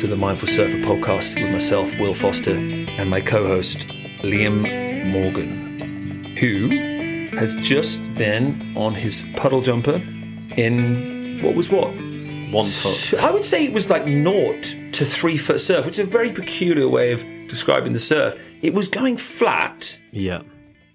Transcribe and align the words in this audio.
To 0.00 0.06
the 0.06 0.16
Mindful 0.16 0.48
Surfer 0.48 0.78
podcast 0.78 1.40
with 1.42 1.52
myself, 1.52 1.98
Will 1.98 2.14
Foster, 2.14 2.52
and 2.56 3.10
my 3.10 3.20
co 3.20 3.46
host, 3.46 3.80
Liam 4.22 4.62
Morgan, 5.12 6.24
who 6.38 7.36
has 7.36 7.54
just 7.56 8.00
been 8.14 8.74
on 8.76 8.94
his 8.94 9.24
puddle 9.36 9.60
jumper 9.60 9.96
in 10.56 11.40
what 11.42 11.54
was 11.54 11.68
what? 11.70 11.88
One 12.50 12.66
foot. 12.66 13.14
I 13.22 13.30
would 13.30 13.44
say 13.44 13.64
it 13.64 13.74
was 13.74 13.90
like 13.90 14.06
naught 14.06 14.74
to 14.92 15.04
three 15.04 15.36
foot 15.36 15.60
surf, 15.60 15.84
which 15.84 15.98
is 15.98 16.06
a 16.06 16.10
very 16.10 16.32
peculiar 16.32 16.88
way 16.88 17.12
of 17.12 17.22
describing 17.48 17.92
the 17.92 17.98
surf. 17.98 18.38
It 18.62 18.72
was 18.72 18.88
going 18.88 19.18
flat, 19.18 19.98
Yeah. 20.12 20.40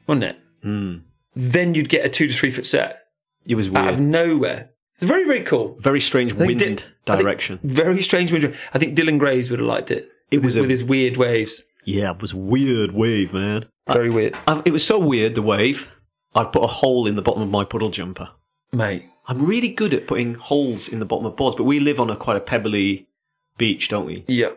wasn't 0.08 0.24
it? 0.26 0.40
Mm. 0.64 1.02
Then 1.36 1.76
you'd 1.76 1.90
get 1.90 2.06
a 2.06 2.10
two 2.10 2.28
to 2.28 2.34
three 2.34 2.50
foot 2.50 2.66
set 2.66 3.04
It 3.46 3.54
was 3.56 3.70
weird. 3.70 3.86
out 3.86 3.94
of 3.94 4.00
nowhere. 4.00 4.72
It's 4.96 5.04
very, 5.04 5.26
very 5.26 5.44
cool. 5.44 5.76
Very 5.80 6.00
strange 6.00 6.34
wind 6.34 6.86
Di- 7.06 7.18
direction. 7.18 7.60
Very 7.64 8.02
strange 8.02 8.32
wind. 8.32 8.56
I 8.74 8.80
think 8.80 8.98
Dylan 8.98 9.20
Graves 9.20 9.50
would 9.50 9.60
have 9.60 9.68
liked 9.68 9.92
it. 9.92 10.10
It 10.32 10.42
was 10.42 10.56
with, 10.56 10.58
a- 10.58 10.62
with 10.62 10.70
his 10.72 10.84
weird 10.84 11.18
waves. 11.18 11.64
Yeah, 11.84 12.12
it 12.12 12.22
was 12.22 12.32
a 12.34 12.38
weird 12.38 12.92
wave, 12.94 13.34
man. 13.34 13.66
Very 13.88 14.10
weird, 14.10 14.36
I, 14.48 14.62
it 14.66 14.72
was 14.72 14.84
so 14.86 14.98
weird, 14.98 15.36
the 15.36 15.42
wave. 15.44 15.92
I 16.34 16.44
put 16.44 16.64
a 16.64 16.68
hole 16.68 17.06
in 17.06 17.16
the 17.16 17.22
bottom 17.22 17.44
of 17.44 17.50
my 17.50 17.64
puddle 17.64 17.90
jumper. 17.92 18.32
mate. 18.74 19.04
I'm 19.28 19.44
really 19.46 19.70
good 19.70 19.92
at 19.94 20.06
putting 20.08 20.36
holes 20.36 20.88
in 20.88 21.00
the 21.00 21.06
bottom 21.06 21.26
of 21.26 21.36
boards, 21.36 21.56
but 21.56 21.64
we 21.64 21.80
live 21.80 22.00
on 22.00 22.10
a 22.12 22.16
quite 22.16 22.38
a 22.38 22.40
pebbly 22.42 23.08
beach, 23.58 23.88
don't 23.90 24.06
we? 24.06 24.24
Yeah. 24.28 24.50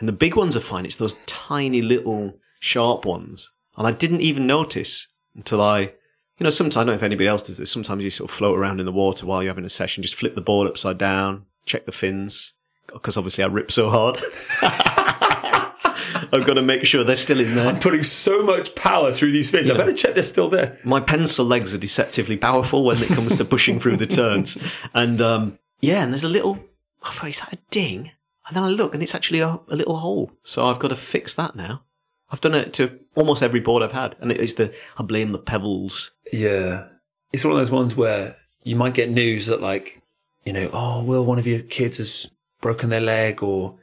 And 0.00 0.08
the 0.08 0.12
big 0.12 0.34
ones 0.34 0.56
are 0.56 0.60
fine. 0.60 0.84
It's 0.84 0.96
those 0.96 1.16
tiny 1.26 1.80
little 1.80 2.36
sharp 2.58 3.04
ones. 3.04 3.52
And 3.76 3.86
I 3.86 3.92
didn't 3.92 4.22
even 4.22 4.44
notice 4.46 5.06
until 5.36 5.62
I, 5.62 5.92
you 6.38 6.44
know, 6.44 6.50
sometimes, 6.50 6.76
I 6.76 6.80
don't 6.80 6.88
know 6.88 6.94
if 6.94 7.02
anybody 7.02 7.28
else 7.28 7.42
does 7.42 7.58
this, 7.58 7.70
sometimes 7.70 8.04
you 8.04 8.10
sort 8.10 8.30
of 8.30 8.36
float 8.36 8.58
around 8.58 8.80
in 8.80 8.86
the 8.86 8.92
water 8.92 9.26
while 9.26 9.42
you're 9.42 9.50
having 9.50 9.64
a 9.64 9.70
session, 9.70 10.02
just 10.02 10.14
flip 10.14 10.34
the 10.34 10.40
board 10.40 10.68
upside 10.68 10.98
down, 10.98 11.46
check 11.64 11.86
the 11.86 11.92
fins, 11.92 12.52
because 12.92 13.16
obviously 13.16 13.44
I 13.44 13.46
rip 13.46 13.72
so 13.72 13.90
hard. 13.90 14.18
I've 16.32 16.46
got 16.46 16.54
to 16.54 16.62
make 16.62 16.84
sure 16.84 17.04
they're 17.04 17.16
still 17.16 17.40
in 17.40 17.54
there. 17.54 17.66
I'm 17.66 17.80
putting 17.80 18.02
so 18.02 18.42
much 18.42 18.74
power 18.74 19.12
through 19.12 19.32
these 19.32 19.50
fins. 19.50 19.70
I 19.70 19.76
better 19.76 19.92
check 19.92 20.14
they're 20.14 20.22
still 20.22 20.50
there. 20.50 20.78
My 20.84 21.00
pencil 21.00 21.46
legs 21.46 21.74
are 21.74 21.78
deceptively 21.78 22.36
powerful 22.36 22.84
when 22.84 23.02
it 23.02 23.08
comes 23.08 23.36
to 23.36 23.44
pushing 23.44 23.80
through 23.80 23.96
the 23.96 24.06
turns. 24.06 24.58
And 24.94 25.20
um, 25.20 25.58
yeah, 25.80 26.02
and 26.02 26.12
there's 26.12 26.24
a 26.24 26.28
little, 26.28 26.64
I 27.02 27.12
thought, 27.12 27.30
is 27.30 27.40
that 27.40 27.52
a 27.52 27.58
ding? 27.70 28.12
And 28.46 28.56
then 28.56 28.62
I 28.62 28.68
look 28.68 28.94
and 28.94 29.02
it's 29.02 29.14
actually 29.14 29.40
a, 29.40 29.60
a 29.68 29.76
little 29.76 29.96
hole. 29.98 30.32
So 30.42 30.66
I've 30.66 30.78
got 30.78 30.88
to 30.88 30.96
fix 30.96 31.34
that 31.34 31.56
now. 31.56 31.82
I've 32.30 32.40
done 32.40 32.54
it 32.54 32.72
to 32.74 32.98
almost 33.14 33.42
every 33.42 33.60
board 33.60 33.82
I've 33.82 33.92
had. 33.92 34.16
And 34.20 34.32
it's 34.32 34.54
the, 34.54 34.74
I 34.98 35.02
blame 35.02 35.32
the 35.32 35.38
pebbles. 35.38 36.10
Yeah. 36.32 36.84
It's 37.32 37.44
one 37.44 37.52
of 37.52 37.58
those 37.58 37.70
ones 37.70 37.94
where 37.94 38.36
you 38.62 38.76
might 38.76 38.94
get 38.94 39.10
news 39.10 39.46
that, 39.46 39.60
like, 39.60 40.02
you 40.44 40.52
know, 40.52 40.70
oh, 40.72 41.02
Will, 41.02 41.24
one 41.24 41.38
of 41.38 41.46
your 41.46 41.60
kids 41.60 41.98
has 41.98 42.28
broken 42.60 42.90
their 42.90 43.00
leg, 43.00 43.42
or, 43.42 43.74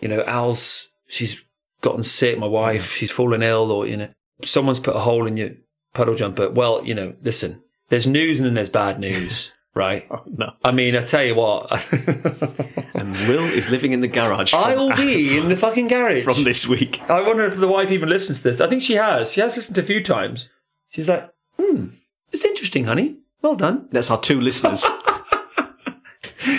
you 0.00 0.08
know, 0.08 0.22
Al's, 0.24 0.88
she's 1.06 1.42
gotten 1.80 2.02
sick, 2.02 2.38
my 2.38 2.46
wife, 2.46 2.92
she's 2.92 3.10
fallen 3.10 3.42
ill, 3.42 3.70
or, 3.70 3.86
you 3.86 3.96
know, 3.96 4.08
someone's 4.44 4.80
put 4.80 4.96
a 4.96 5.00
hole 5.00 5.26
in 5.26 5.36
your 5.36 5.50
puddle 5.94 6.14
jumper. 6.14 6.48
Well, 6.48 6.84
you 6.84 6.94
know, 6.94 7.14
listen, 7.22 7.62
there's 7.88 8.06
news 8.06 8.38
and 8.40 8.46
then 8.46 8.54
there's 8.54 8.70
bad 8.70 8.98
news, 8.98 9.52
oh, 9.76 9.78
right? 9.78 10.06
Oh, 10.10 10.22
no. 10.26 10.52
I 10.64 10.72
mean, 10.72 10.96
I 10.96 11.02
tell 11.02 11.24
you 11.24 11.34
what, 11.34 11.70
And 12.94 13.12
Will 13.28 13.44
is 13.44 13.68
living 13.68 13.92
in 13.92 14.00
the 14.00 14.08
garage 14.08 14.54
I 14.54 14.76
will 14.76 14.94
be 14.94 15.36
in 15.38 15.48
the 15.48 15.56
fucking 15.56 15.88
garage. 15.88 16.24
from 16.24 16.44
this 16.44 16.66
week. 16.68 17.00
I 17.08 17.20
wonder 17.20 17.44
if 17.44 17.58
the 17.58 17.66
wife 17.68 17.90
even 17.90 18.08
listens 18.08 18.38
to 18.38 18.44
this. 18.44 18.60
I 18.60 18.68
think 18.68 18.80
she 18.82 18.94
has. 18.94 19.32
She 19.32 19.40
has 19.40 19.56
listened 19.56 19.78
a 19.78 19.82
few 19.82 20.02
times. 20.02 20.48
She's 20.90 21.08
like, 21.08 21.28
hmm, 21.62 21.86
it's 22.32 22.44
interesting, 22.44 22.84
honey. 22.84 23.16
Well 23.40 23.54
done. 23.54 23.88
That's 23.90 24.10
our 24.10 24.20
two 24.20 24.40
listeners. 24.40 24.84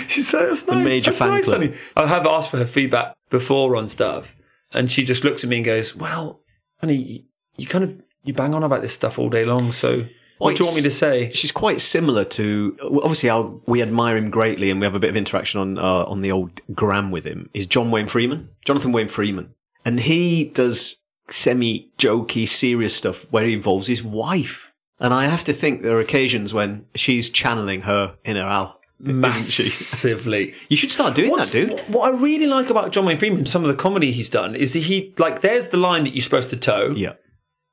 She 0.08 0.22
said, 0.22 0.48
that's 0.48 0.66
nice. 0.66 0.84
major 0.84 1.10
that's 1.10 1.18
fan 1.18 1.30
nice, 1.30 1.44
club. 1.44 1.60
honey. 1.60 1.74
I 1.96 2.06
have 2.06 2.26
asked 2.26 2.50
for 2.50 2.56
her 2.56 2.66
feedback 2.66 3.14
before 3.28 3.76
on 3.76 3.88
stuff. 3.88 4.34
And 4.72 4.90
she 4.90 5.04
just 5.04 5.24
looks 5.24 5.44
at 5.44 5.50
me 5.50 5.56
and 5.56 5.64
goes, 5.64 5.94
well, 5.94 6.40
honey, 6.80 6.94
you, 6.94 7.22
you 7.56 7.66
kind 7.66 7.84
of, 7.84 8.00
you 8.22 8.32
bang 8.32 8.54
on 8.54 8.62
about 8.62 8.80
this 8.80 8.94
stuff 8.94 9.18
all 9.18 9.28
day 9.28 9.44
long. 9.44 9.72
So 9.72 10.06
what 10.38 10.56
do 10.56 10.62
you 10.62 10.66
want 10.66 10.76
me 10.76 10.82
to 10.82 10.90
say? 10.90 11.32
She's 11.32 11.52
quite 11.52 11.80
similar 11.80 12.24
to 12.24 12.76
well, 12.82 13.00
obviously 13.02 13.30
our, 13.30 13.50
we 13.66 13.82
admire 13.82 14.16
him 14.16 14.30
greatly, 14.30 14.70
and 14.70 14.80
we 14.80 14.86
have 14.86 14.94
a 14.94 14.98
bit 14.98 15.10
of 15.10 15.16
interaction 15.16 15.60
on 15.60 15.78
uh, 15.78 16.04
on 16.04 16.22
the 16.22 16.32
old 16.32 16.60
gram 16.74 17.10
with 17.10 17.24
him. 17.24 17.48
Is 17.54 17.66
John 17.66 17.90
Wayne 17.90 18.08
Freeman, 18.08 18.48
Jonathan 18.64 18.92
Wayne 18.92 19.08
Freeman, 19.08 19.54
and 19.84 20.00
he 20.00 20.46
does 20.46 20.98
semi 21.28 21.90
jokey, 21.98 22.48
serious 22.48 22.96
stuff 22.96 23.26
where 23.30 23.46
he 23.46 23.54
involves 23.54 23.86
his 23.86 24.02
wife. 24.02 24.72
And 25.04 25.12
I 25.12 25.24
have 25.26 25.44
to 25.44 25.52
think 25.52 25.82
there 25.82 25.96
are 25.96 26.00
occasions 26.00 26.54
when 26.54 26.86
she's 26.94 27.28
channeling 27.28 27.82
her 27.82 28.16
inner 28.24 28.42
Al. 28.42 28.80
Massively. 28.98 30.54
You 30.68 30.76
should 30.76 30.90
start 30.90 31.14
doing 31.14 31.30
What's- 31.30 31.50
that, 31.50 31.68
dude. 31.68 31.80
What, 31.88 32.12
I 32.14 32.16
really 32.16 32.46
like 32.46 32.70
about 32.70 32.90
John 32.90 33.04
Wayne 33.04 33.18
Freeman, 33.18 33.44
some 33.44 33.62
of 33.62 33.68
the 33.68 33.74
comedy 33.80 34.12
he's 34.12 34.30
done, 34.30 34.54
is 34.54 34.72
that 34.72 34.84
he, 34.84 35.12
like, 35.18 35.40
there's 35.42 35.68
the 35.68 35.76
line 35.76 36.04
that 36.04 36.14
you're 36.14 36.22
supposed 36.22 36.50
to 36.50 36.56
toe. 36.56 36.94
Yeah. 36.96 37.14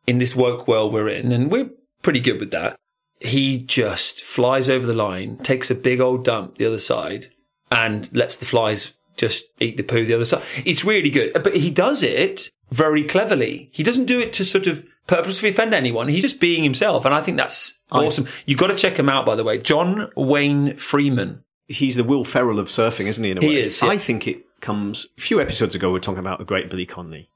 in 0.07 0.17
this 0.17 0.35
woke 0.35 0.67
world 0.67 0.91
we're 0.91 1.07
in, 1.07 1.31
and 1.31 1.51
we're 1.51 1.69
pretty 2.01 2.19
good 2.19 2.39
with 2.39 2.51
that. 2.51 2.75
He 3.19 3.59
just 3.59 4.23
flies 4.23 4.67
over 4.69 4.85
the 4.85 4.95
line, 4.95 5.37
takes 5.37 5.69
a 5.71 5.75
big 5.75 6.01
old 6.01 6.25
dump 6.25 6.57
the 6.57 6.65
other 6.65 6.79
side, 6.79 7.29
and 7.71 8.13
lets 8.13 8.35
the 8.35 8.45
flies 8.47 8.93
just 9.15 9.45
eat 9.59 9.77
the 9.77 9.83
poo 9.83 10.03
the 10.05 10.15
other 10.15 10.25
side. 10.25 10.41
It's 10.65 10.83
really 10.83 11.11
good, 11.11 11.31
but 11.33 11.55
he 11.55 11.69
does 11.69 12.01
it 12.03 12.49
very 12.71 13.03
cleverly. 13.03 13.69
He 13.71 13.83
doesn't 13.83 14.05
do 14.05 14.19
it 14.19 14.33
to 14.33 14.43
sort 14.43 14.65
of 14.67 14.83
purposefully 15.11 15.51
offend 15.51 15.73
anyone. 15.73 16.07
He's 16.07 16.21
just 16.21 16.39
being 16.39 16.63
himself, 16.63 17.03
and 17.05 17.13
I 17.13 17.21
think 17.21 17.37
that's 17.37 17.77
I- 17.91 18.05
awesome. 18.05 18.27
You've 18.45 18.59
got 18.59 18.67
to 18.67 18.75
check 18.75 18.97
him 18.97 19.09
out, 19.09 19.25
by 19.25 19.35
the 19.35 19.43
way. 19.43 19.57
John 19.57 20.09
Wayne 20.15 20.77
Freeman. 20.77 21.43
He's 21.67 21.95
the 21.95 22.03
Will 22.03 22.23
Ferrell 22.23 22.59
of 22.59 22.67
surfing, 22.67 23.05
isn't 23.07 23.23
he? 23.23 23.31
In 23.31 23.37
a 23.37 23.41
He 23.41 23.47
way, 23.47 23.61
is, 23.63 23.81
yeah. 23.81 23.89
I 23.89 23.97
think 23.97 24.27
it 24.27 24.43
comes 24.61 25.07
a 25.17 25.21
few 25.21 25.39
episodes 25.41 25.75
ago. 25.75 25.87
We 25.89 25.93
were 25.93 25.99
talking 25.99 26.19
about 26.19 26.39
the 26.39 26.45
great 26.45 26.69
Billy 26.69 26.85
Connolly, 26.85 27.29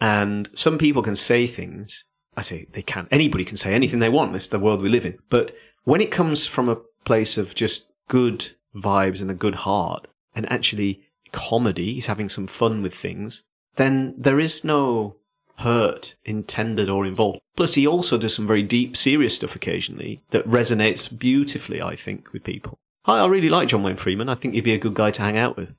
and 0.00 0.48
some 0.54 0.78
people 0.78 1.02
can 1.02 1.16
say 1.16 1.46
things. 1.46 2.04
I 2.36 2.42
say 2.42 2.66
they 2.72 2.82
can. 2.82 3.06
Anybody 3.10 3.44
can 3.44 3.56
say 3.56 3.74
anything 3.74 3.98
they 3.98 4.08
want. 4.08 4.32
This 4.32 4.44
is 4.44 4.50
the 4.50 4.58
world 4.58 4.80
we 4.82 4.88
live 4.88 5.04
in. 5.06 5.18
But 5.28 5.54
when 5.84 6.00
it 6.00 6.10
comes 6.10 6.46
from 6.46 6.68
a 6.68 6.78
place 7.04 7.36
of 7.38 7.54
just 7.54 7.88
good 8.08 8.50
vibes 8.74 9.20
and 9.20 9.30
a 9.30 9.34
good 9.34 9.54
heart, 9.56 10.06
and 10.34 10.50
actually 10.50 11.02
comedy, 11.32 11.94
he's 11.94 12.06
having 12.06 12.28
some 12.28 12.46
fun 12.46 12.82
with 12.82 12.94
things, 12.94 13.42
then 13.76 14.14
there 14.16 14.40
is 14.40 14.64
no 14.64 15.16
hurt 15.60 16.14
intended 16.24 16.88
or 16.90 17.06
involved. 17.06 17.40
Plus, 17.56 17.74
he 17.74 17.86
also 17.86 18.18
does 18.18 18.34
some 18.34 18.46
very 18.46 18.62
deep, 18.62 18.96
serious 18.96 19.36
stuff 19.36 19.54
occasionally 19.56 20.20
that 20.30 20.46
resonates 20.46 21.16
beautifully, 21.16 21.80
I 21.82 21.96
think, 21.96 22.32
with 22.32 22.44
people. 22.44 22.78
I, 23.04 23.20
I 23.20 23.26
really 23.26 23.48
like 23.48 23.68
John 23.68 23.82
Wayne 23.82 23.96
Freeman. 23.96 24.28
I 24.28 24.34
think 24.34 24.54
he'd 24.54 24.64
be 24.64 24.74
a 24.74 24.78
good 24.78 24.94
guy 24.94 25.10
to 25.10 25.22
hang 25.22 25.38
out 25.38 25.56
with. 25.56 25.74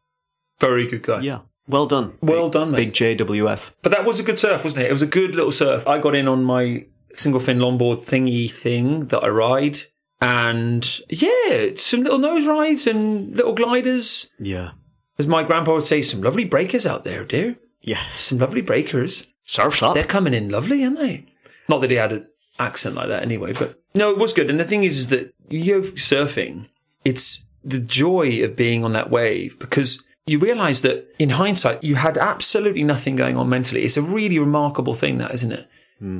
Very 0.60 0.88
good 0.88 1.04
guy. 1.04 1.22
Yeah. 1.22 1.40
Well 1.68 1.86
done. 1.88 2.18
Well 2.22 2.48
Big- 2.50 2.54
done, 2.54 2.72
mate. 2.72 2.78
Big 2.94 3.18
JWF. 3.18 3.72
But 3.82 3.92
that 3.92 4.06
was 4.06 4.20
a 4.20 4.24
good 4.24 4.40
surf, 4.40 4.64
wasn't 4.64 4.84
it? 4.84 4.90
It 4.90 4.94
was 4.94 5.02
a 5.02 5.08
good 5.08 5.36
little 5.36 5.52
surf. 5.52 5.88
I 5.88 6.00
got 6.00 6.16
in 6.16 6.28
on 6.28 6.44
my 6.44 6.86
single 7.14 7.40
fin 7.40 7.60
longboard 7.60 8.06
thingy 8.06 8.50
thing 8.52 9.08
that 9.08 9.24
I 9.24 9.28
ride. 9.30 9.84
And 10.20 10.88
yeah, 11.10 11.72
some 11.76 12.02
little 12.02 12.20
nose 12.20 12.46
rides 12.46 12.86
and 12.88 13.36
little 13.36 13.56
gliders. 13.56 14.30
Yeah. 14.40 14.72
As 15.18 15.28
my 15.28 15.44
grandpa 15.44 15.74
would 15.76 15.84
say, 15.84 16.02
some 16.02 16.22
lovely 16.22 16.46
breakers 16.46 16.86
out 16.86 17.04
there, 17.04 17.24
dear. 17.24 17.58
Yeah. 17.82 18.02
Some 18.16 18.38
lovely 18.38 18.62
breakers. 18.62 19.26
Surf's 19.46 19.82
up. 19.82 19.96
They're 19.96 20.04
coming 20.04 20.34
in 20.34 20.50
lovely, 20.50 20.84
aren't 20.84 20.98
they? 20.98 21.26
Not 21.68 21.82
that 21.82 21.90
he 21.90 21.98
had 21.98 22.12
an 22.12 22.28
accent 22.60 22.96
like 22.96 23.10
that 23.10 23.24
anyway, 23.24 23.54
but 23.54 23.80
no, 23.94 24.12
it 24.12 24.18
was 24.18 24.34
good. 24.34 24.50
And 24.50 24.60
the 24.60 24.66
thing 24.66 24.84
is, 24.84 24.98
is 24.98 25.08
that 25.08 25.34
you 25.50 25.82
go 25.82 25.88
surfing, 25.92 26.68
it's 27.04 27.46
the 27.64 27.80
joy 27.80 28.44
of 28.44 28.56
being 28.56 28.84
on 28.84 28.94
that 28.94 29.10
wave 29.10 29.58
because 29.60 30.04
you 30.26 30.40
realize 30.40 30.82
that 30.82 31.08
in 31.20 31.32
hindsight, 31.32 31.84
you 31.84 31.96
had 31.96 32.18
absolutely 32.18 32.84
nothing 32.84 33.16
going 33.16 33.38
on 33.38 33.50
mentally. 33.50 33.84
It's 33.84 33.98
a 33.98 34.02
really 34.02 34.40
remarkable 34.40 34.94
thing, 34.94 35.18
that 35.18 35.34
isn't 35.34 35.52
it? 35.52 35.68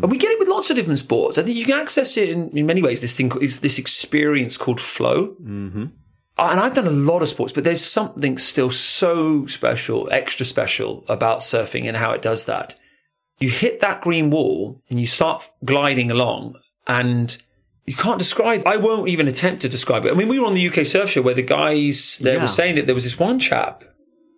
And 0.04 0.12
we 0.12 0.20
get 0.20 0.32
it 0.32 0.38
with 0.38 0.48
lots 0.48 0.70
of 0.70 0.76
different 0.76 1.00
sports. 1.00 1.40
I 1.40 1.44
think 1.44 1.58
you 1.58 1.66
can 1.66 1.80
access 1.80 2.16
it 2.16 2.30
in, 2.30 2.50
in 2.56 2.68
many 2.68 2.84
ways. 2.84 3.02
This 3.02 3.14
thing 3.14 3.32
is 3.42 3.62
this 3.62 3.80
experience 3.80 4.56
called 4.56 4.80
flow. 4.80 5.36
Mm-hmm. 5.42 5.86
And 6.38 6.60
I've 6.60 6.76
done 6.76 6.86
a 6.86 6.92
lot 6.92 7.24
of 7.24 7.30
sports, 7.30 7.52
but 7.52 7.64
there's 7.64 7.84
something 7.84 8.38
still 8.38 8.70
so 8.70 9.48
special, 9.48 10.08
extra 10.12 10.46
special 10.46 11.04
about 11.08 11.40
surfing 11.40 11.88
and 11.88 11.98
how 11.98 12.12
it 12.12 12.22
does 12.22 12.46
that. 12.46 12.76
You 13.42 13.50
hit 13.50 13.80
that 13.82 14.02
green 14.02 14.30
wall 14.30 14.82
and 14.90 15.00
you 15.00 15.08
start 15.08 15.50
gliding 15.66 16.12
along 16.12 16.56
and 16.88 17.36
you 17.86 17.96
can't 17.96 18.20
describe, 18.20 18.62
I 18.68 18.78
won't 18.78 19.10
even 19.10 19.28
attempt 19.28 19.62
to 19.64 19.70
describe 19.70 20.06
it. 20.06 20.12
I 20.12 20.16
mean, 20.16 20.28
we 20.28 20.40
were 20.40 20.46
on 20.46 20.54
the 20.54 20.68
UK 20.68 20.86
Surf 20.86 21.10
Show 21.10 21.22
where 21.24 21.34
the 21.34 21.42
guys 21.42 22.20
there 22.24 22.36
Yeah. 22.36 22.42
were 22.44 22.48
saying 22.48 22.76
that 22.76 22.86
there 22.86 22.96
was 22.96 23.04
this 23.04 23.18
one 23.20 23.40
chap 23.40 23.84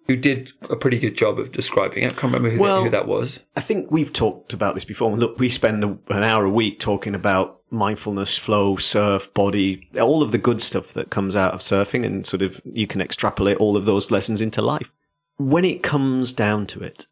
who 0.07 0.15
did 0.15 0.51
a 0.69 0.75
pretty 0.75 0.97
good 0.99 1.15
job 1.15 1.39
of 1.39 1.51
describing 1.51 2.03
it. 2.03 2.07
I 2.07 2.09
can't 2.15 2.23
remember 2.33 2.49
who, 2.49 2.59
Well- 2.59 2.83
who 2.85 2.89
that 2.89 3.07
was. 3.07 3.39
I 3.55 3.61
think 3.61 3.91
we've 3.91 4.11
talked 4.13 4.53
about 4.53 4.73
this 4.75 4.85
before. 4.85 5.15
Look, 5.15 5.39
we 5.39 5.49
spend 5.49 5.83
an 5.83 6.23
hour 6.23 6.45
a 6.45 6.49
week 6.49 6.79
talking 6.79 7.15
about 7.15 7.59
mindfulness, 7.71 8.37
flow, 8.37 8.75
surf, 8.77 9.33
body, 9.33 9.87
all 9.99 10.21
of 10.21 10.31
the 10.31 10.37
good 10.37 10.61
stuff 10.61 10.93
that 10.93 11.09
comes 11.09 11.35
out 11.35 11.53
of 11.53 11.61
surfing, 11.61 12.05
and 12.05 12.25
sort 12.25 12.41
of 12.41 12.61
you 12.65 12.85
can 12.87 13.01
extrapolate 13.01 13.57
all 13.57 13.75
of 13.77 13.85
those 13.85 14.11
lessons 14.11 14.41
into 14.41 14.61
life. 14.61 14.89
When 15.37 15.65
it 15.65 15.83
comes 15.83 16.33
down 16.33 16.67
to 16.67 16.81
it, 16.81 17.07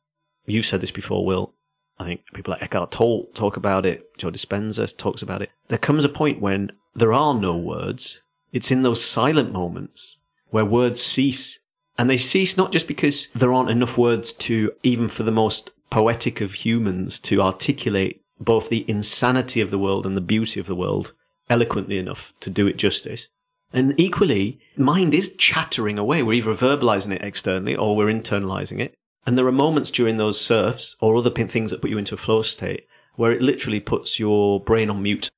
you 0.45 0.61
said 0.61 0.81
this 0.81 0.91
before, 0.91 1.25
Will. 1.25 1.53
I 2.01 2.05
think 2.05 2.21
people 2.33 2.51
like 2.51 2.63
Eckhart 2.63 2.91
Tolle 2.91 3.27
talk 3.33 3.57
about 3.57 3.85
it. 3.85 4.17
Joe 4.17 4.31
Dispenza 4.31 4.95
talks 4.97 5.21
about 5.21 5.41
it. 5.41 5.51
There 5.67 5.77
comes 5.77 6.03
a 6.03 6.09
point 6.09 6.41
when 6.41 6.71
there 6.95 7.13
are 7.13 7.33
no 7.33 7.55
words. 7.55 8.21
It's 8.51 8.71
in 8.71 8.81
those 8.81 9.03
silent 9.03 9.53
moments 9.53 10.17
where 10.49 10.65
words 10.65 11.01
cease 11.01 11.59
And 11.97 12.09
they 12.09 12.17
cease 12.17 12.57
not 12.57 12.71
just 12.71 12.87
because 12.87 13.27
there 13.35 13.53
aren't 13.53 13.69
enough 13.69 13.97
words 13.97 14.33
to, 14.33 14.71
even 14.81 15.07
for 15.07 15.21
the 15.21 15.31
most 15.31 15.69
poetic 15.91 16.41
of 16.41 16.53
humans, 16.53 17.19
to 17.19 17.41
articulate 17.41 18.21
both 18.39 18.69
the 18.69 18.85
insanity 18.89 19.61
of 19.61 19.69
the 19.69 19.77
world 19.77 20.05
and 20.07 20.17
the 20.17 20.21
beauty 20.21 20.59
of 20.59 20.65
the 20.65 20.75
world 20.75 21.13
eloquently 21.49 21.99
enough 21.99 22.33
to 22.39 22.49
do 22.49 22.65
it 22.65 22.77
justice. 22.77 23.27
And 23.71 23.93
equally, 23.99 24.59
mind 24.75 25.13
is 25.13 25.35
chattering 25.35 25.99
away. 25.99 26.23
We're 26.23 26.33
either 26.33 26.55
verbalizing 26.55 27.13
it 27.13 27.21
externally 27.21 27.75
or 27.75 27.95
we're 27.95 28.11
internalizing 28.11 28.79
it. 28.79 28.95
And 29.25 29.37
there 29.37 29.45
are 29.47 29.51
moments 29.51 29.91
during 29.91 30.17
those 30.17 30.39
surfs 30.41 30.95
or 30.99 31.15
other 31.15 31.29
things 31.29 31.69
that 31.71 31.81
put 31.81 31.89
you 31.91 31.97
into 31.97 32.15
a 32.15 32.17
flow 32.17 32.41
state 32.41 32.87
where 33.15 33.31
it 33.31 33.41
literally 33.41 33.79
puts 33.79 34.19
your 34.19 34.59
brain 34.59 34.89
on 34.89 35.03
mute. 35.03 35.29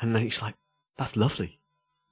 And 0.00 0.14
then 0.14 0.22
it's 0.26 0.42
like, 0.42 0.54
that's 0.98 1.16
lovely. 1.16 1.60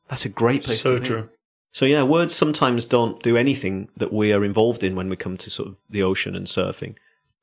That's 0.08 0.24
a 0.24 0.28
great 0.28 0.62
place 0.64 0.82
So 0.82 0.94
to 0.94 1.00
be. 1.00 1.06
true. 1.06 1.28
So 1.72 1.86
yeah, 1.86 2.02
words 2.02 2.34
sometimes 2.34 2.84
don't 2.84 3.22
do 3.22 3.36
anything 3.36 3.88
that 3.96 4.12
we 4.12 4.32
are 4.32 4.44
involved 4.44 4.84
in 4.84 4.94
when 4.94 5.08
we 5.08 5.16
come 5.16 5.36
to 5.38 5.50
sort 5.50 5.68
of 5.70 5.76
the 5.90 6.02
ocean 6.02 6.36
and 6.36 6.46
surfing. 6.46 6.94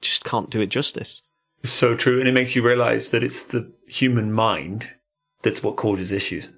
Just 0.02 0.24
can't 0.24 0.50
do 0.50 0.62
it 0.62 0.68
justice. 0.68 1.22
So 1.64 1.96
true. 1.96 2.20
And 2.20 2.30
it 2.30 2.34
makes 2.34 2.56
you 2.56 2.62
realize 2.66 3.12
that 3.12 3.24
it's 3.24 3.44
the 3.44 3.70
human 3.88 4.32
mind 4.32 4.90
that's 5.42 5.64
what 5.64 5.76
causes 5.76 6.12
issues 6.12 6.50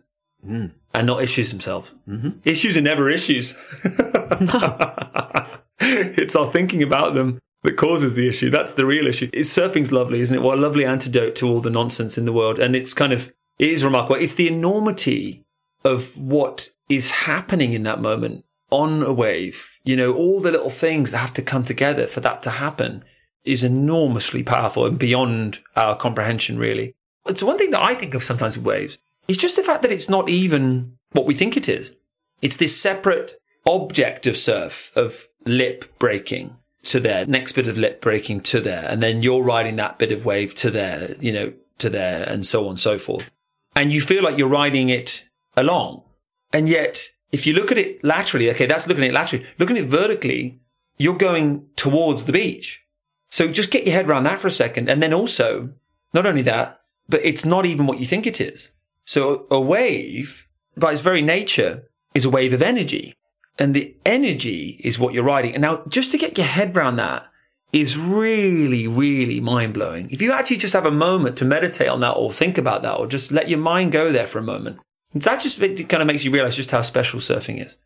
Mm. 0.45 0.71
and 0.95 1.06
not 1.07 1.21
issues 1.21 1.51
themselves. 1.51 1.92
Mhm. 2.09 2.39
Issues 2.44 2.75
are 2.75 2.81
never 2.81 3.09
issues. 3.12 3.56
it's 6.18 6.36
our 6.36 6.51
thinking 6.51 6.83
about 6.83 7.13
them 7.16 7.39
that 7.63 7.78
causes 7.78 8.13
the 8.13 8.28
issue. 8.28 8.50
That's 8.50 8.74
the 8.74 8.86
real 8.86 9.07
issue. 9.07 9.30
It's, 9.33 9.50
surfing's 9.50 9.92
lovely, 9.92 10.19
isn't 10.22 10.36
it? 10.36 10.42
What 10.42 10.57
a 10.57 10.62
lovely 10.62 10.86
antidote 10.86 11.36
to 11.38 11.48
all 11.48 11.62
the 11.62 11.69
nonsense 11.69 12.18
in 12.18 12.25
the 12.25 12.33
world. 12.33 12.60
And 12.60 12.75
it's 12.75 12.94
kind 12.94 13.13
of, 13.13 13.31
it 13.60 13.69
is 13.69 13.83
remarkable. 13.83 14.16
It's 14.16 14.36
the 14.36 14.48
enormity 14.48 15.44
of 15.83 16.16
what 16.16 16.69
is 16.89 17.12
happening 17.12 17.74
in 17.74 17.83
that 17.83 18.01
moment 18.01 18.45
on 18.69 19.04
a 19.04 19.13
wave. 19.13 19.72
You 19.83 19.95
know, 19.95 20.13
all 20.13 20.39
the 20.39 20.51
little 20.51 20.69
things 20.69 21.12
that 21.12 21.18
have 21.18 21.33
to 21.33 21.42
come 21.42 21.63
together 21.63 22.07
for 22.07 22.19
that 22.22 22.42
to 22.44 22.51
happen 22.51 23.04
is 23.44 23.63
enormously 23.63 24.44
powerful 24.44 24.86
and 24.86 25.00
beyond 25.00 25.60
our 25.75 25.95
comprehension, 25.95 26.57
really. 26.57 26.95
It's 27.25 27.44
one 27.44 27.57
thing 27.57 27.72
that 27.72 27.86
I 27.86 27.95
think 27.95 28.13
of 28.13 28.24
sometimes 28.24 28.57
with 28.57 28.66
waves. 28.66 28.98
It's 29.28 29.38
just 29.38 29.56
the 29.56 29.63
fact 29.63 29.81
that 29.81 29.92
it's 29.92 30.10
not 30.10 30.30
even 30.30 30.98
what 31.12 31.25
we 31.25 31.33
think 31.33 31.57
it 31.57 31.68
is. 31.68 31.95
It's 32.42 32.57
this 32.57 32.80
separate 32.80 33.39
object 33.66 34.28
of 34.28 34.38
surf, 34.38 34.92
of 34.95 35.28
lip 35.45 35.97
breaking 35.99 36.57
to 36.83 36.99
there, 36.99 37.25
next 37.25 37.53
bit 37.53 37.67
of 37.67 37.77
lip 37.77 38.01
breaking 38.01 38.41
to 38.41 38.59
there, 38.59 38.85
and 38.85 39.01
then 39.03 39.21
you're 39.21 39.43
riding 39.43 39.75
that 39.75 39.99
bit 39.99 40.11
of 40.11 40.25
wave 40.25 40.55
to 40.55 40.71
there, 40.71 41.15
you 41.19 41.31
know, 41.31 41.53
to 41.77 41.89
there, 41.89 42.23
and 42.23 42.45
so 42.45 42.65
on 42.65 42.71
and 42.71 42.79
so 42.79 42.97
forth. 42.97 43.29
And 43.75 43.93
you 43.93 44.01
feel 44.01 44.23
like 44.23 44.38
you're 44.38 44.47
riding 44.47 44.89
it 44.89 45.25
along. 45.55 46.03
And 46.51 46.67
yet, 46.67 47.11
if 47.31 47.47
you 47.47 47.53
look 47.53 47.71
at 47.71 47.77
it 47.77 48.03
laterally, 48.03 48.49
okay, 48.49 48.65
that's 48.65 48.88
looking 48.88 49.03
at 49.03 49.11
it 49.11 49.13
laterally. 49.13 49.45
Looking 49.57 49.77
at 49.77 49.83
it 49.83 49.89
vertically, 49.89 50.59
you're 50.97 51.15
going 51.15 51.67
towards 51.75 52.25
the 52.25 52.33
beach. 52.33 52.83
So 53.29 53.47
just 53.47 53.71
get 53.71 53.85
your 53.85 53.94
head 53.94 54.09
around 54.09 54.23
that 54.25 54.39
for 54.39 54.47
a 54.47 54.51
second. 54.51 54.89
And 54.89 55.01
then 55.01 55.13
also, 55.13 55.71
not 56.13 56.25
only 56.25 56.41
that, 56.44 56.81
but 57.07 57.23
it's 57.23 57.45
not 57.45 57.65
even 57.65 57.87
what 57.87 57.99
you 57.99 58.05
think 58.05 58.27
it 58.27 58.41
is. 58.41 58.71
So 59.05 59.47
a 59.49 59.59
wave, 59.59 60.47
by 60.75 60.91
its 60.91 61.01
very 61.01 61.21
nature, 61.21 61.89
is 62.13 62.25
a 62.25 62.29
wave 62.29 62.53
of 62.53 62.61
energy. 62.61 63.15
And 63.61 63.75
the 63.75 63.93
energy 64.07 64.81
is 64.83 64.97
what 64.97 65.13
you're 65.13 65.23
riding. 65.23 65.53
And 65.53 65.61
now, 65.61 65.83
just 65.87 66.09
to 66.11 66.17
get 66.17 66.35
your 66.35 66.47
head 66.47 66.75
around 66.75 66.95
that 66.95 67.27
is 67.71 67.95
really, 67.95 68.87
really 68.87 69.39
mind 69.39 69.75
blowing. 69.75 70.09
If 70.09 70.19
you 70.19 70.31
actually 70.31 70.57
just 70.57 70.73
have 70.73 70.87
a 70.87 70.91
moment 70.91 71.37
to 71.37 71.45
meditate 71.45 71.87
on 71.87 71.99
that 71.99 72.13
or 72.13 72.33
think 72.33 72.57
about 72.57 72.81
that 72.81 72.95
or 72.95 73.05
just 73.05 73.31
let 73.31 73.49
your 73.49 73.59
mind 73.59 73.91
go 73.91 74.11
there 74.11 74.25
for 74.25 74.39
a 74.39 74.43
moment, 74.43 74.79
that 75.13 75.41
just 75.41 75.59
kind 75.59 75.93
of 75.93 76.07
makes 76.07 76.23
you 76.23 76.31
realize 76.31 76.55
just 76.55 76.71
how 76.71 76.81
special 76.81 77.19
surfing 77.19 77.63
is. 77.63 77.77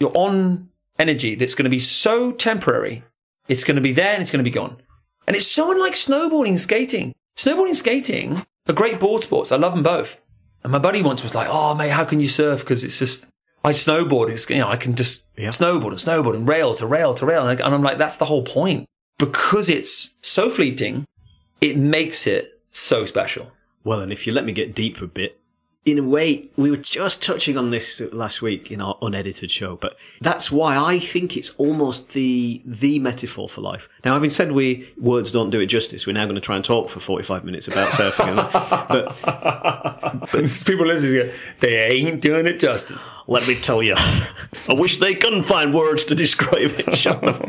You're 0.00 0.10
on 0.16 0.70
energy 0.98 1.36
that's 1.36 1.54
going 1.54 1.66
to 1.66 1.70
be 1.70 1.78
so 1.78 2.32
temporary. 2.32 3.04
It's 3.46 3.62
going 3.62 3.76
to 3.76 3.80
be 3.80 3.92
there 3.92 4.14
and 4.14 4.22
it's 4.22 4.32
going 4.32 4.44
to 4.44 4.50
be 4.50 4.52
gone. 4.52 4.78
And 5.28 5.36
it's 5.36 5.46
so 5.46 5.70
unlike 5.70 5.92
snowboarding 5.92 6.58
skating. 6.58 7.12
Snowboarding 7.36 7.76
skating 7.76 8.44
are 8.66 8.74
great 8.74 8.98
board 8.98 9.22
sports. 9.22 9.52
I 9.52 9.56
love 9.56 9.74
them 9.74 9.84
both. 9.84 10.20
And 10.64 10.72
my 10.72 10.80
buddy 10.80 11.00
once 11.00 11.22
was 11.22 11.34
like, 11.36 11.46
"Oh, 11.48 11.76
mate, 11.76 11.90
how 11.90 12.04
can 12.04 12.18
you 12.18 12.26
surf? 12.26 12.60
Because 12.60 12.82
it's 12.82 12.98
just 12.98 13.28
I 13.64 13.70
snowboard. 13.70 14.28
It's 14.30 14.48
you 14.50 14.58
know 14.58 14.68
I 14.68 14.76
can 14.76 14.94
just 14.94 15.24
Yeah. 15.36 15.48
snowboard 15.50 15.90
and 15.90 15.98
snowboard 15.98 16.34
and 16.34 16.48
rail 16.48 16.74
to 16.74 16.86
rail 16.86 17.14
to 17.14 17.26
rail." 17.26 17.46
And 17.46 17.60
I- 17.60 17.64
and 17.64 17.74
I'm 17.74 17.82
like, 17.82 17.98
"That's 17.98 18.16
the 18.16 18.24
whole 18.26 18.42
point." 18.42 18.86
Because 19.18 19.68
it's 19.70 20.14
so 20.20 20.50
fleeting, 20.50 21.06
it 21.60 21.76
makes 21.76 22.26
it 22.26 22.60
so 22.70 23.04
special. 23.06 23.52
Well, 23.84 24.00
and 24.00 24.12
if 24.12 24.26
you 24.26 24.32
let 24.32 24.44
me 24.44 24.52
get 24.52 24.74
deeper 24.74 25.04
a 25.04 25.08
bit, 25.08 25.38
in 25.84 25.98
a 25.98 26.02
way, 26.02 26.48
we 26.56 26.70
were 26.70 26.76
just 26.76 27.20
touching 27.22 27.58
on 27.58 27.70
this 27.70 28.00
last 28.12 28.40
week 28.40 28.70
in 28.70 28.80
our 28.80 28.96
unedited 29.02 29.50
show, 29.50 29.76
but 29.76 29.96
that's 30.20 30.50
why 30.50 30.76
I 30.76 31.00
think 31.00 31.36
it's 31.36 31.50
almost 31.56 32.10
the 32.10 32.62
the 32.64 33.00
metaphor 33.00 33.48
for 33.48 33.62
life. 33.62 33.88
Now, 34.04 34.12
having 34.14 34.30
said 34.30 34.52
we 34.52 34.88
words 34.96 35.32
don't 35.32 35.50
do 35.50 35.58
it 35.58 35.66
justice, 35.66 36.06
we're 36.06 36.12
now 36.12 36.24
going 36.24 36.36
to 36.36 36.40
try 36.40 36.54
and 36.54 36.64
talk 36.64 36.88
for 36.88 37.00
forty 37.00 37.24
five 37.24 37.44
minutes 37.44 37.66
about 37.66 37.90
surfing, 37.92 38.28
and 38.28 38.38
that. 38.38 38.88
but 38.88 40.30
People 40.66 40.86
listening, 40.86 41.14
go, 41.14 41.32
they 41.58 41.76
ain't 41.86 42.20
doing 42.20 42.46
it 42.46 42.60
justice. 42.60 43.10
let 43.26 43.46
me 43.48 43.56
tell 43.56 43.82
you, 43.82 43.94
I 43.96 44.74
wish 44.74 44.98
they 44.98 45.14
couldn't 45.14 45.42
find 45.44 45.74
words 45.74 46.04
to 46.06 46.14
describe 46.14 46.70
it. 46.78 46.94
Shut 46.96 47.22
up. 47.24 47.42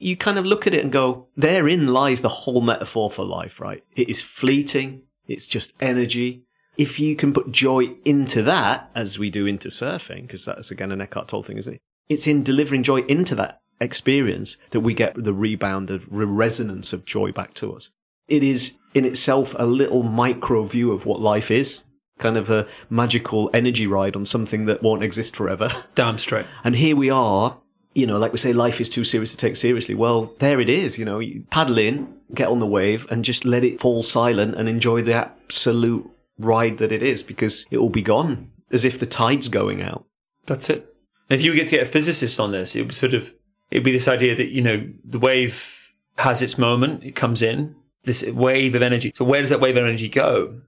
You 0.00 0.16
kind 0.16 0.38
of 0.38 0.46
look 0.46 0.66
at 0.66 0.74
it 0.74 0.82
and 0.82 0.92
go, 0.92 1.28
therein 1.36 1.88
lies 1.88 2.20
the 2.20 2.28
whole 2.28 2.60
metaphor 2.60 3.10
for 3.10 3.24
life, 3.24 3.60
right? 3.60 3.84
It 3.96 4.08
is 4.08 4.22
fleeting. 4.22 5.02
It's 5.26 5.46
just 5.46 5.72
energy. 5.80 6.44
If 6.78 6.98
you 7.00 7.16
can 7.16 7.32
put 7.32 7.52
joy 7.52 7.96
into 8.04 8.42
that, 8.44 8.90
as 8.94 9.18
we 9.18 9.30
do 9.30 9.44
into 9.44 9.68
surfing, 9.68 10.22
because 10.22 10.44
that's 10.44 10.70
again 10.70 10.92
an 10.92 11.00
Eckhart 11.00 11.28
Tolle 11.28 11.42
thing, 11.42 11.58
isn't 11.58 11.74
it? 11.74 11.80
It's 12.08 12.26
in 12.26 12.42
delivering 12.42 12.84
joy 12.84 13.00
into 13.00 13.34
that 13.34 13.60
experience 13.80 14.56
that 14.70 14.80
we 14.80 14.94
get 14.94 15.22
the 15.22 15.32
rebound 15.32 15.90
of 15.90 16.04
resonance 16.08 16.92
of 16.92 17.04
joy 17.04 17.32
back 17.32 17.54
to 17.54 17.74
us. 17.74 17.90
It 18.28 18.42
is 18.42 18.78
in 18.94 19.04
itself 19.04 19.54
a 19.58 19.66
little 19.66 20.02
micro 20.02 20.64
view 20.64 20.92
of 20.92 21.06
what 21.06 21.20
life 21.20 21.50
is. 21.50 21.82
Kind 22.18 22.36
of 22.36 22.50
a 22.50 22.66
magical 22.90 23.50
energy 23.54 23.86
ride 23.86 24.16
on 24.16 24.24
something 24.24 24.66
that 24.66 24.82
won't 24.82 25.02
exist 25.02 25.36
forever. 25.36 25.84
Damn 25.94 26.18
straight. 26.18 26.46
And 26.64 26.76
here 26.76 26.96
we 26.96 27.10
are, 27.10 27.58
you 27.94 28.06
know, 28.06 28.18
like 28.18 28.32
we 28.32 28.38
say, 28.38 28.52
life 28.52 28.80
is 28.80 28.88
too 28.88 29.04
serious 29.04 29.30
to 29.30 29.36
take 29.36 29.56
seriously. 29.56 29.94
Well, 29.94 30.32
there 30.38 30.60
it 30.60 30.68
is, 30.68 30.98
you 30.98 31.04
know, 31.04 31.20
you 31.20 31.44
paddle 31.50 31.78
in, 31.78 32.14
get 32.34 32.48
on 32.48 32.58
the 32.58 32.66
wave 32.66 33.06
and 33.10 33.24
just 33.24 33.44
let 33.44 33.64
it 33.64 33.80
fall 33.80 34.02
silent 34.02 34.56
and 34.56 34.68
enjoy 34.68 35.02
the 35.02 35.14
absolute 35.14 36.10
ride 36.38 36.78
that 36.78 36.92
it 36.92 37.02
is 37.02 37.22
because 37.22 37.66
it 37.70 37.78
will 37.78 37.88
be 37.88 38.02
gone 38.02 38.50
as 38.70 38.84
if 38.84 38.98
the 38.98 39.06
tide's 39.06 39.48
going 39.48 39.82
out. 39.82 40.04
That's 40.46 40.70
it. 40.70 40.94
If 41.28 41.42
you 41.42 41.50
were 41.50 41.58
to 41.58 41.64
get 41.64 41.82
a 41.82 41.86
physicist 41.86 42.40
on 42.40 42.52
this, 42.52 42.74
it 42.74 42.82
would 42.82 42.94
sort 42.94 43.14
of 43.14 43.32
it'd 43.70 43.84
be 43.84 43.92
this 43.92 44.08
idea 44.08 44.34
that 44.34 44.48
you 44.48 44.62
know 44.62 44.88
the 45.04 45.18
wave 45.18 45.74
has 46.18 46.42
its 46.42 46.58
moment, 46.58 47.04
it 47.04 47.12
comes 47.12 47.42
in 47.42 47.76
this 48.04 48.24
wave 48.26 48.74
of 48.74 48.82
energy. 48.82 49.12
So 49.14 49.24
where 49.24 49.40
does 49.40 49.50
that 49.50 49.60
wave 49.60 49.76
of 49.76 49.84
energy 49.84 50.08
go? 50.08 50.60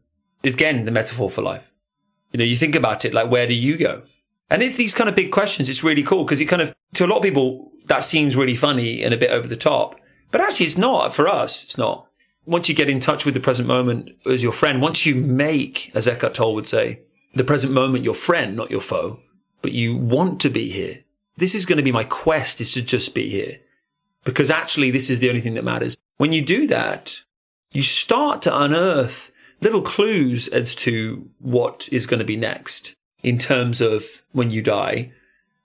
Again, 0.45 0.85
the 0.85 0.91
metaphor 0.91 1.31
for 1.31 1.43
life. 1.43 1.65
You 2.33 2.39
know, 2.39 2.45
you 2.45 2.57
think 2.57 2.75
about 2.75 3.05
it 3.05 3.15
like 3.15 3.31
where 3.31 3.47
do 3.47 3.55
you 3.55 3.77
go? 3.77 4.03
And 4.51 4.63
it's 4.63 4.77
these 4.77 4.95
kind 4.95 5.09
of 5.09 5.17
big 5.17 5.33
questions. 5.33 5.69
It's 5.69 5.83
really 5.83 6.03
cool 6.03 6.25
because 6.25 6.41
it 6.41 6.47
kind 6.47 6.63
of 6.63 6.75
to 6.95 7.05
a 7.05 7.09
lot 7.09 7.19
of 7.19 7.23
people 7.23 7.73
that 7.87 8.05
seems 8.05 8.37
really 8.37 8.55
funny 8.55 9.03
and 9.03 9.15
a 9.15 9.17
bit 9.17 9.31
over 9.31 9.49
the 9.49 9.57
top, 9.57 9.99
but 10.31 10.41
actually 10.41 10.67
it's 10.67 10.79
not 10.79 11.15
for 11.15 11.27
us. 11.27 11.65
It's 11.65 11.79
not. 11.79 12.07
Once 12.47 12.69
you 12.69 12.75
get 12.75 12.89
in 12.89 13.01
touch 13.01 13.25
with 13.25 13.35
the 13.35 13.41
present 13.41 13.69
moment 13.69 14.11
as 14.27 14.43
your 14.43 14.53
friend, 14.53 14.81
once 14.81 15.05
you 15.07 15.15
make, 15.15 15.91
as 15.95 16.09
Eckhart 16.09 16.35
Tolle 16.35 16.55
would 16.55 16.67
say, 16.67 17.01
the 17.35 17.45
present 17.45 17.73
moment 17.73 18.05
your 18.05 18.15
friend, 18.15 18.57
not 18.57 18.71
your 18.71 18.81
foe, 18.81 19.21
but 19.63 19.73
you 19.73 19.97
want 19.97 20.41
to 20.41 20.51
be 20.51 20.71
here. 20.71 21.05
This 21.37 21.55
is 21.55 21.67
going 21.67 21.77
to 21.77 21.83
be 21.83 21.93
my 21.93 22.05
quest 22.05 22.61
is 22.61 22.73
to 22.73 22.83
just 22.83 23.15
be 23.15 23.29
here 23.29 23.61
because 24.25 24.51
actually 24.51 24.91
this 24.91 25.11
is 25.11 25.19
the 25.19 25.29
only 25.29 25.41
thing 25.41 25.55
that 25.55 25.65
matters. 25.65 25.97
When 26.17 26.33
you 26.33 26.43
do 26.43 26.67
that, 26.67 27.23
you 27.73 27.83
start 27.83 28.43
to 28.43 28.59
unearth 28.59 29.31
little 29.61 29.83
clues 29.83 30.49
as 30.49 30.75
to 30.75 31.29
what 31.39 31.89
is 31.93 32.07
going 32.07 32.19
to 32.19 32.25
be 32.25 32.37
next 32.37 32.95
in 33.23 33.39
terms 33.39 33.81
of 33.81 34.05
when 34.33 34.51
you 34.51 34.63
die. 34.63 35.13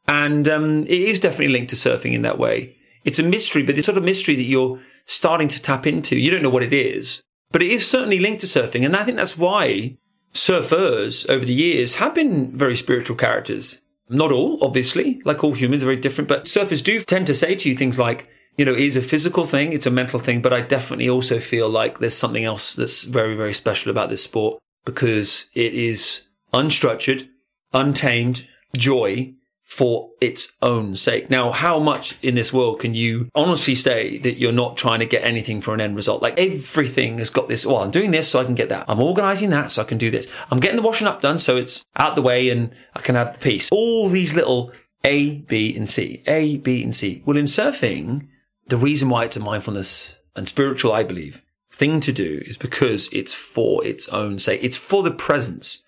And 0.08 0.48
um, 0.48 0.84
it 0.84 0.92
is 0.92 1.20
definitely 1.20 1.50
linked 1.50 1.72
to 1.72 1.76
surfing 1.76 2.14
in 2.14 2.22
that 2.22 2.38
way. 2.38 2.76
It's 3.04 3.20
a 3.20 3.24
mystery, 3.24 3.64
but 3.64 3.78
it's 3.78 3.86
sort 3.86 3.98
of 3.98 4.04
mystery 4.04 4.36
that 4.36 4.44
you're 4.44 4.80
starting 5.06 5.48
to 5.48 5.62
tap 5.62 5.88
into. 5.88 6.18
You 6.18 6.32
don't 6.32 6.44
know 6.44 6.50
what 6.50 6.64
it 6.64 6.74
is, 6.74 7.22
but 7.52 7.64
it 7.64 7.72
is 7.72 7.88
certainly 7.88 8.20
linked 8.20 8.42
to 8.42 8.48
surfing. 8.48 8.86
And 8.86 8.96
I 8.96 9.04
think 9.04 9.18
that's 9.18 9.38
why 9.38 9.98
surfers 10.34 11.28
over 11.30 11.46
the 11.46 11.54
years 11.54 11.96
have 11.96 12.14
been 12.14 12.56
very 12.58 12.76
spiritual 12.76 13.16
characters. 13.16 13.80
Not 14.10 14.32
all, 14.32 14.60
obviously, 14.62 15.22
like 15.26 15.44
all 15.44 15.54
humans 15.54 15.82
are 15.84 15.88
very 15.88 15.96
different, 15.96 16.28
but 16.28 16.46
surfers 16.46 16.84
do 16.84 17.00
tend 17.02 17.28
to 17.28 17.34
say 17.34 17.56
to 17.56 17.70
you 17.70 17.76
things 17.76 17.98
like, 17.98 18.28
you 18.58 18.66
know, 18.66 18.74
it 18.74 18.82
is 18.82 18.96
a 18.96 19.02
physical 19.02 19.46
thing, 19.46 19.74
it's 19.74 19.86
a 19.86 19.92
mental 19.92 20.20
thing, 20.20 20.42
but 20.42 20.54
I 20.54 20.62
definitely 20.62 21.10
also 21.10 21.40
feel 21.40 21.70
like 21.70 22.00
there's 22.00 22.16
something 22.16 22.44
else 22.44 22.76
that's 22.76 23.04
very, 23.04 23.36
very 23.36 23.54
special 23.54 23.92
about 23.92 24.10
this 24.10 24.24
sport 24.24 24.60
because 24.86 25.48
it 25.54 25.74
is 25.74 26.22
unstructured, 26.54 27.28
untamed 27.74 28.48
joy 28.76 29.34
for 29.66 30.12
its 30.22 30.54
own 30.62 30.96
sake. 30.96 31.30
Now, 31.30 31.52
how 31.52 31.80
much 31.80 32.18
in 32.22 32.36
this 32.36 32.54
world 32.54 32.80
can 32.80 32.94
you 32.94 33.30
honestly 33.34 33.74
say 33.74 34.20
that 34.20 34.38
you're 34.38 34.52
not 34.52 34.78
trying 34.78 35.00
to 35.00 35.06
get 35.06 35.26
anything 35.26 35.60
for 35.60 35.74
an 35.74 35.82
end 35.82 35.96
result? 35.96 36.22
Like 36.22 36.38
everything 36.38 37.18
has 37.18 37.32
got 37.32 37.50
this, 37.50 37.66
well, 37.66 37.78
I'm 37.78 37.92
doing 37.92 38.12
this 38.12 38.30
so 38.30 38.40
I 38.40 38.46
can 38.46 38.56
get 38.56 38.70
that. 38.70 38.86
I'm 38.88 39.02
organizing 39.02 39.50
that 39.50 39.72
so 39.72 39.82
I 39.82 39.86
can 39.86 39.98
do 39.98 40.12
this. 40.12 40.28
I'm 40.52 40.60
getting 40.60 40.78
the 40.78 40.84
washing 40.84 41.08
up 41.08 41.22
done 41.22 41.40
so 41.40 41.58
it's 41.58 41.84
out 41.98 42.16
the 42.16 42.22
way 42.22 42.50
and 42.50 42.72
I 42.96 43.02
can 43.02 43.16
have 43.16 43.34
the 43.34 43.40
peace. 43.40 43.70
All 43.72 44.08
these 44.08 44.36
little 44.36 44.72
A, 45.04 45.40
B, 45.40 45.76
and 45.76 45.90
C. 45.90 46.24
A, 46.28 46.58
B, 46.58 46.84
and 46.84 46.96
C. 46.96 47.24
Well, 47.26 47.36
in 47.36 47.46
surfing, 47.46 48.28
the 48.68 48.78
reason 48.78 49.10
why 49.10 49.26
it's 49.26 49.36
a 49.36 49.40
mindfulness 49.40 50.16
and 50.36 50.48
spiritual, 50.48 50.94
I 50.94 51.04
believe, 51.04 51.42
thing 51.72 52.00
to 52.02 52.14
do 52.14 52.44
is 52.46 52.56
because 52.56 53.10
it's 53.12 53.34
for 53.34 53.84
its 53.84 54.08
own 54.10 54.38
sake. 54.40 54.64
It's 54.64 54.78
for 54.78 55.04
the 55.04 55.12
presence, 55.12 55.84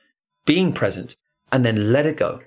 being 0.45 0.73
present, 0.73 1.15
and 1.51 1.63
then 1.63 1.93
let 1.93 2.05
it 2.05 2.17
go. 2.17 2.41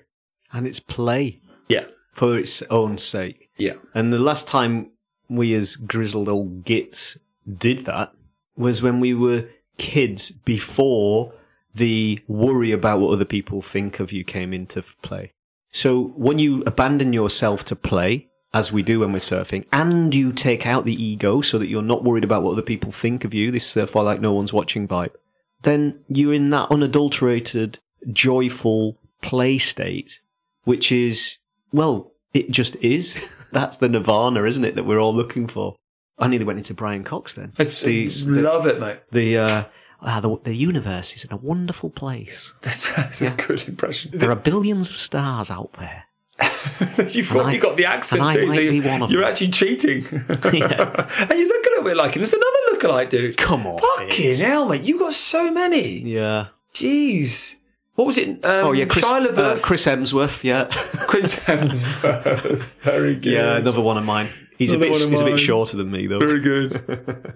And 0.53 0.67
it's 0.67 0.79
play 0.79 1.39
Yeah. 1.69 1.85
for 2.13 2.37
its 2.37 2.61
own 2.69 2.97
sake. 2.97 3.49
Yeah. 3.57 3.75
And 3.93 4.11
the 4.11 4.19
last 4.19 4.47
time 4.47 4.91
we 5.29 5.53
as 5.53 5.75
grizzled 5.75 6.27
old 6.27 6.65
gits 6.65 7.17
did 7.57 7.85
that 7.85 8.13
was 8.57 8.81
when 8.81 8.99
we 8.99 9.13
were 9.13 9.45
kids 9.77 10.31
before 10.31 11.33
the 11.73 12.19
worry 12.27 12.71
about 12.71 12.99
what 12.99 13.13
other 13.13 13.25
people 13.25 13.61
think 13.61 13.99
of 13.99 14.11
you 14.11 14.23
came 14.25 14.51
into 14.53 14.83
play. 15.01 15.31
So 15.71 16.11
when 16.17 16.37
you 16.37 16.63
abandon 16.65 17.13
yourself 17.13 17.63
to 17.65 17.75
play, 17.77 18.27
as 18.53 18.73
we 18.73 18.83
do 18.83 18.99
when 18.99 19.13
we're 19.13 19.19
surfing, 19.19 19.63
and 19.71 20.13
you 20.13 20.33
take 20.33 20.67
out 20.67 20.83
the 20.83 21.01
ego 21.01 21.39
so 21.39 21.57
that 21.57 21.67
you're 21.69 21.81
not 21.81 22.03
worried 22.03 22.25
about 22.25 22.43
what 22.43 22.51
other 22.51 22.61
people 22.61 22.91
think 22.91 23.23
of 23.23 23.33
you, 23.33 23.51
this 23.51 23.65
surf 23.65 23.95
while 23.95 24.03
like 24.03 24.19
no 24.19 24.33
one's 24.33 24.51
watching 24.51 24.85
vibe, 24.85 25.13
then 25.61 26.03
you're 26.09 26.33
in 26.33 26.49
that 26.49 26.69
unadulterated, 26.69 27.79
joyful 28.11 28.97
play 29.21 29.57
state, 29.57 30.19
which 30.63 30.91
is, 30.91 31.37
well, 31.71 32.11
it 32.33 32.51
just 32.51 32.75
is. 32.77 33.17
That's 33.51 33.77
the 33.77 33.89
nirvana, 33.89 34.43
isn't 34.43 34.63
it, 34.63 34.75
that 34.75 34.83
we're 34.85 34.99
all 34.99 35.13
looking 35.13 35.47
for? 35.47 35.75
I 36.17 36.27
nearly 36.27 36.45
went 36.45 36.59
into 36.59 36.73
Brian 36.73 37.03
Cox 37.03 37.35
then. 37.35 37.51
I 37.57 37.63
the, 37.65 38.07
the, 38.07 38.41
love 38.41 38.67
it, 38.67 38.79
mate. 38.79 38.99
the, 39.11 39.37
uh, 39.37 39.63
ah, 40.01 40.19
the, 40.21 40.37
the 40.43 40.53
universe 40.53 41.13
is 41.15 41.25
in 41.25 41.33
a 41.33 41.37
wonderful 41.37 41.89
place. 41.89 42.53
That's, 42.61 42.95
that's 42.95 43.21
a 43.21 43.31
good 43.31 43.67
impression. 43.67 44.11
There 44.13 44.29
are 44.31 44.35
billions 44.35 44.89
of 44.89 44.97
stars 44.97 45.49
out 45.51 45.73
there. 45.79 46.05
You've 47.09 47.31
got, 47.31 47.47
I- 47.47 47.53
you 47.53 47.59
got 47.59 47.75
the 47.75 47.85
accent 47.85 48.33
too, 48.33 48.49
so 48.51 48.59
you- 48.59 48.81
you're 49.09 49.23
actually 49.23 49.49
cheating. 49.49 50.03
Yeah. 50.53 51.07
and 51.19 51.39
you 51.39 51.47
look 51.47 51.65
a 51.65 51.69
little 51.69 51.83
bit 51.83 51.97
like 51.97 52.15
him. 52.15 52.21
There's 52.21 52.33
another 52.33 52.57
lookalike 52.71 53.09
dude. 53.09 53.37
Come 53.37 53.65
on. 53.67 53.79
Fucking 53.79 54.37
hell, 54.37 54.67
mate. 54.69 54.83
You've 54.83 54.99
got 54.99 55.13
so 55.13 55.51
many. 55.51 55.99
Yeah. 55.99 56.47
Jeez. 56.73 57.57
What 58.01 58.07
was 58.07 58.17
it? 58.17 58.43
Um, 58.43 58.65
Oh 58.65 58.71
yeah, 58.71 58.85
Chris, 58.85 59.05
Shia 59.05 59.37
uh, 59.37 59.59
Chris 59.59 59.85
Hemsworth. 59.85 60.43
Yeah, 60.43 60.63
Chris 61.07 61.35
Hemsworth. 61.35 62.63
Very 62.81 63.15
good. 63.23 63.31
yeah, 63.33 63.57
another 63.57 63.79
one 63.79 63.95
of 63.95 64.03
mine. 64.05 64.31
He's 64.57 64.73
a 64.73 64.79
bit 64.79 64.91
one 64.91 65.03
of 65.03 65.09
he's 65.11 65.21
a 65.21 65.25
bit 65.25 65.39
shorter 65.39 65.77
than 65.77 65.91
me 65.91 66.07
though. 66.07 66.17
Very 66.17 66.39
good. 66.39 66.83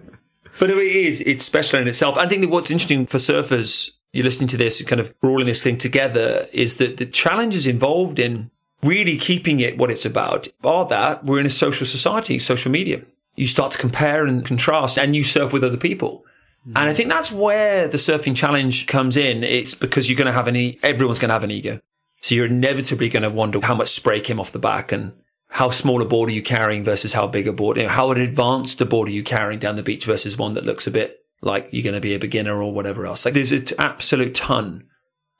but 0.59 0.71
it 0.71 0.77
is, 0.79 1.21
it's 1.21 1.45
special 1.45 1.79
in 1.79 1.87
itself. 1.87 2.17
I 2.17 2.27
think 2.27 2.41
that 2.41 2.49
what's 2.49 2.71
interesting 2.71 3.05
for 3.05 3.19
surfers, 3.19 3.91
you're 4.11 4.23
listening 4.23 4.47
to 4.47 4.57
this, 4.57 4.81
kind 4.81 4.99
of 4.99 5.13
rolling 5.21 5.45
this 5.45 5.61
thing 5.61 5.77
together, 5.77 6.47
is 6.51 6.77
that 6.77 6.97
the 6.97 7.05
challenges 7.05 7.67
involved 7.67 8.17
in 8.17 8.49
really 8.81 9.19
keeping 9.19 9.59
it 9.59 9.77
what 9.77 9.91
it's 9.91 10.03
about 10.03 10.47
are 10.63 10.87
that 10.87 11.23
we're 11.25 11.39
in 11.39 11.45
a 11.45 11.51
social 11.51 11.85
society, 11.85 12.39
social 12.39 12.71
media. 12.71 13.03
You 13.35 13.45
start 13.45 13.73
to 13.73 13.77
compare 13.77 14.25
and 14.25 14.43
contrast 14.43 14.97
and 14.97 15.15
you 15.15 15.21
surf 15.21 15.53
with 15.53 15.63
other 15.63 15.77
people. 15.77 16.25
And 16.65 16.89
I 16.89 16.93
think 16.93 17.11
that's 17.11 17.31
where 17.31 17.87
the 17.87 17.97
surfing 17.97 18.35
challenge 18.35 18.87
comes 18.87 19.17
in. 19.17 19.43
It's 19.43 19.75
because 19.75 20.09
you're 20.09 20.17
going 20.17 20.27
to 20.27 20.33
have 20.33 20.47
an, 20.47 20.55
e- 20.55 20.79
everyone's 20.81 21.19
going 21.19 21.29
to 21.29 21.33
have 21.33 21.43
an 21.43 21.51
ego. 21.51 21.79
So 22.21 22.33
you're 22.33 22.47
inevitably 22.47 23.09
going 23.09 23.23
to 23.23 23.29
wonder 23.29 23.59
how 23.61 23.75
much 23.75 23.89
spray 23.89 24.19
came 24.19 24.39
off 24.39 24.51
the 24.51 24.57
back 24.57 24.91
and 24.91 25.13
how 25.49 25.69
small 25.69 26.01
a 26.01 26.05
board 26.05 26.29
are 26.29 26.33
you 26.33 26.41
carrying 26.41 26.83
versus 26.83 27.13
how 27.13 27.27
big 27.27 27.47
a 27.47 27.53
board, 27.53 27.77
you 27.77 27.83
know, 27.83 27.89
how 27.89 28.09
advanced 28.11 28.81
a 28.81 28.85
board 28.85 29.07
are 29.07 29.11
you 29.11 29.23
carrying 29.23 29.59
down 29.59 29.75
the 29.75 29.83
beach 29.83 30.05
versus 30.05 30.37
one 30.37 30.55
that 30.55 30.65
looks 30.65 30.87
a 30.87 30.91
bit 30.91 31.19
like 31.41 31.69
you're 31.71 31.83
going 31.83 31.93
to 31.93 32.01
be 32.01 32.15
a 32.15 32.19
beginner 32.19 32.61
or 32.61 32.73
whatever 32.73 33.05
else. 33.05 33.25
Like 33.25 33.35
there's 33.35 33.51
an 33.51 33.65
absolute 33.77 34.33
ton 34.33 34.85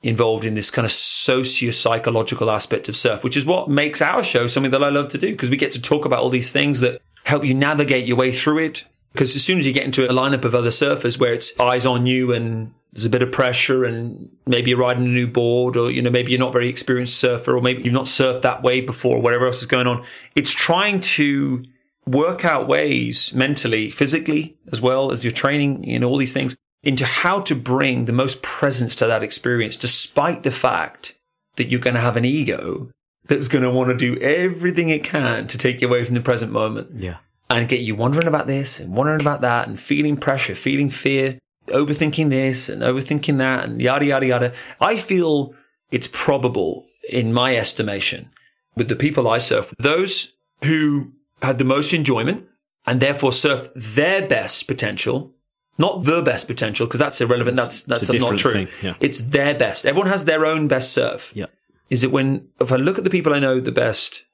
involved 0.02 0.44
in 0.44 0.54
this 0.54 0.70
kind 0.70 0.86
of 0.86 0.92
socio-psychological 0.92 2.50
aspect 2.50 2.88
of 2.88 2.96
surf, 2.96 3.24
which 3.24 3.36
is 3.36 3.44
what 3.44 3.68
makes 3.68 4.00
our 4.00 4.22
show 4.22 4.46
something 4.46 4.70
that 4.70 4.84
I 4.84 4.90
love 4.90 5.08
to 5.08 5.18
do 5.18 5.32
because 5.32 5.50
we 5.50 5.56
get 5.56 5.72
to 5.72 5.82
talk 5.82 6.04
about 6.04 6.20
all 6.20 6.30
these 6.30 6.52
things 6.52 6.80
that 6.80 7.02
help 7.24 7.44
you 7.44 7.54
navigate 7.54 8.06
your 8.06 8.16
way 8.16 8.30
through 8.30 8.58
it. 8.58 8.84
Because 9.12 9.34
as 9.34 9.42
soon 9.42 9.58
as 9.58 9.66
you 9.66 9.72
get 9.72 9.84
into 9.84 10.04
a 10.04 10.12
lineup 10.12 10.44
of 10.44 10.54
other 10.54 10.70
surfers 10.70 11.18
where 11.18 11.32
it's 11.32 11.52
eyes 11.58 11.86
on 11.86 12.06
you 12.06 12.32
and 12.32 12.74
there's 12.92 13.06
a 13.06 13.10
bit 13.10 13.22
of 13.22 13.32
pressure 13.32 13.84
and 13.84 14.30
maybe 14.46 14.70
you're 14.70 14.78
riding 14.78 15.04
a 15.04 15.08
new 15.08 15.26
board 15.26 15.76
or, 15.76 15.90
you 15.90 16.02
know, 16.02 16.10
maybe 16.10 16.32
you're 16.32 16.38
not 16.38 16.52
very 16.52 16.68
experienced 16.68 17.18
surfer 17.18 17.56
or 17.56 17.60
maybe 17.60 17.82
you've 17.82 17.94
not 17.94 18.06
surfed 18.06 18.42
that 18.42 18.62
way 18.62 18.80
before 18.80 19.16
or 19.16 19.20
whatever 19.20 19.46
else 19.46 19.60
is 19.60 19.66
going 19.66 19.86
on. 19.86 20.04
It's 20.34 20.52
trying 20.52 21.00
to 21.00 21.64
work 22.06 22.44
out 22.44 22.68
ways 22.68 23.34
mentally, 23.34 23.90
physically, 23.90 24.56
as 24.72 24.80
well 24.80 25.10
as 25.10 25.24
your 25.24 25.32
training, 25.32 25.84
you 25.84 25.98
know, 25.98 26.08
all 26.08 26.18
these 26.18 26.32
things 26.32 26.56
into 26.82 27.04
how 27.04 27.40
to 27.40 27.54
bring 27.54 28.04
the 28.04 28.12
most 28.12 28.42
presence 28.42 28.94
to 28.96 29.06
that 29.06 29.22
experience, 29.22 29.76
despite 29.76 30.42
the 30.42 30.50
fact 30.50 31.14
that 31.56 31.68
you're 31.68 31.80
going 31.80 31.94
to 31.94 32.00
have 32.00 32.16
an 32.16 32.24
ego 32.24 32.90
that's 33.26 33.48
going 33.48 33.64
to 33.64 33.70
want 33.70 33.90
to 33.90 33.96
do 33.96 34.18
everything 34.20 34.88
it 34.88 35.02
can 35.02 35.46
to 35.48 35.58
take 35.58 35.80
you 35.80 35.88
away 35.88 36.04
from 36.04 36.14
the 36.14 36.20
present 36.20 36.52
moment 36.52 36.88
Yeah, 36.94 37.16
and 37.50 37.68
get 37.68 37.80
you 37.80 37.94
wondering 37.94 38.26
about 38.26 38.46
this 38.46 38.80
and 38.80 38.94
wondering 38.94 39.20
about 39.20 39.40
that 39.40 39.68
and 39.68 39.78
feeling 39.78 40.16
pressure, 40.16 40.54
feeling 40.54 40.90
fear, 40.90 41.38
overthinking 41.68 42.30
this 42.30 42.68
and 42.68 42.82
overthinking 42.82 43.38
that 43.38 43.64
and 43.64 43.80
yada, 43.80 44.04
yada, 44.04 44.26
yada. 44.26 44.52
I 44.80 44.96
feel 44.96 45.54
it's 45.90 46.08
probable, 46.12 46.86
in 47.08 47.32
my 47.32 47.56
estimation, 47.56 48.30
with 48.74 48.88
the 48.88 48.96
people 48.96 49.28
I 49.28 49.38
surf, 49.38 49.72
those 49.78 50.32
who 50.64 51.12
had 51.42 51.58
the 51.58 51.64
most 51.64 51.92
enjoyment 51.92 52.46
and 52.86 53.00
therefore 53.00 53.32
surf 53.32 53.68
their 53.74 54.26
best 54.26 54.66
potential, 54.66 55.32
not 55.78 56.04
the 56.04 56.22
best 56.22 56.46
potential, 56.46 56.86
because 56.86 57.00
that's 57.00 57.20
irrelevant. 57.20 57.56
That's, 57.56 57.82
that's 57.82 58.12
not 58.12 58.38
true. 58.38 58.66
yeah. 58.82 58.94
It's 59.00 59.20
their 59.20 59.54
best. 59.54 59.86
Everyone 59.86 60.08
has 60.10 60.24
their 60.24 60.46
own 60.46 60.68
best 60.68 60.92
surf 60.92 61.32
yeah, 61.34 61.46
is 61.90 62.02
that 62.02 62.10
when 62.10 62.48
if 62.60 62.72
I 62.72 62.76
look 62.76 62.98
at 62.98 63.04
the 63.04 63.10
people 63.10 63.34
I 63.34 63.38
know 63.38 63.60
the 63.60 63.72
best 63.72 64.24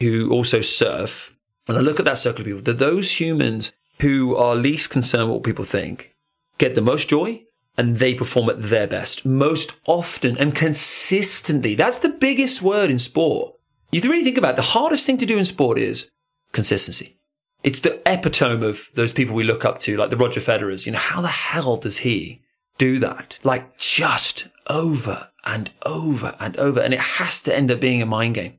who 0.00 0.30
also 0.30 0.60
surf, 0.60 1.35
when 1.66 1.76
I 1.76 1.80
look 1.80 1.98
at 1.98 2.04
that 2.06 2.18
circle 2.18 2.40
of 2.40 2.46
people, 2.46 2.62
that 2.62 2.78
those 2.78 3.20
humans 3.20 3.72
who 4.00 4.34
are 4.36 4.54
least 4.54 4.90
concerned 4.90 5.30
what 5.30 5.42
people 5.42 5.64
think 5.64 6.14
get 6.58 6.74
the 6.74 6.80
most 6.80 7.08
joy 7.08 7.42
and 7.76 7.98
they 7.98 8.14
perform 8.14 8.48
at 8.48 8.62
their 8.62 8.86
best 8.86 9.24
most 9.26 9.74
often 9.86 10.38
and 10.38 10.54
consistently. 10.54 11.74
That's 11.74 11.98
the 11.98 12.08
biggest 12.08 12.62
word 12.62 12.90
in 12.90 12.98
sport. 12.98 13.54
You 13.92 14.00
really 14.00 14.24
think 14.24 14.38
about 14.38 14.54
it, 14.54 14.56
the 14.56 14.62
hardest 14.62 15.06
thing 15.06 15.18
to 15.18 15.26
do 15.26 15.38
in 15.38 15.44
sport 15.44 15.78
is 15.78 16.08
consistency. 16.52 17.14
It's 17.62 17.80
the 17.80 18.00
epitome 18.06 18.66
of 18.66 18.88
those 18.94 19.12
people 19.12 19.34
we 19.34 19.44
look 19.44 19.64
up 19.64 19.80
to, 19.80 19.96
like 19.96 20.10
the 20.10 20.16
Roger 20.16 20.40
Federers. 20.40 20.86
You 20.86 20.92
know, 20.92 20.98
how 20.98 21.20
the 21.20 21.28
hell 21.28 21.76
does 21.76 21.98
he 21.98 22.42
do 22.78 22.98
that? 23.00 23.38
Like 23.42 23.78
just 23.78 24.48
over 24.68 25.30
and 25.44 25.70
over 25.84 26.36
and 26.38 26.56
over. 26.58 26.80
And 26.80 26.94
it 26.94 27.00
has 27.00 27.40
to 27.42 27.54
end 27.54 27.70
up 27.70 27.80
being 27.80 28.02
a 28.02 28.06
mind 28.06 28.36
game. 28.36 28.58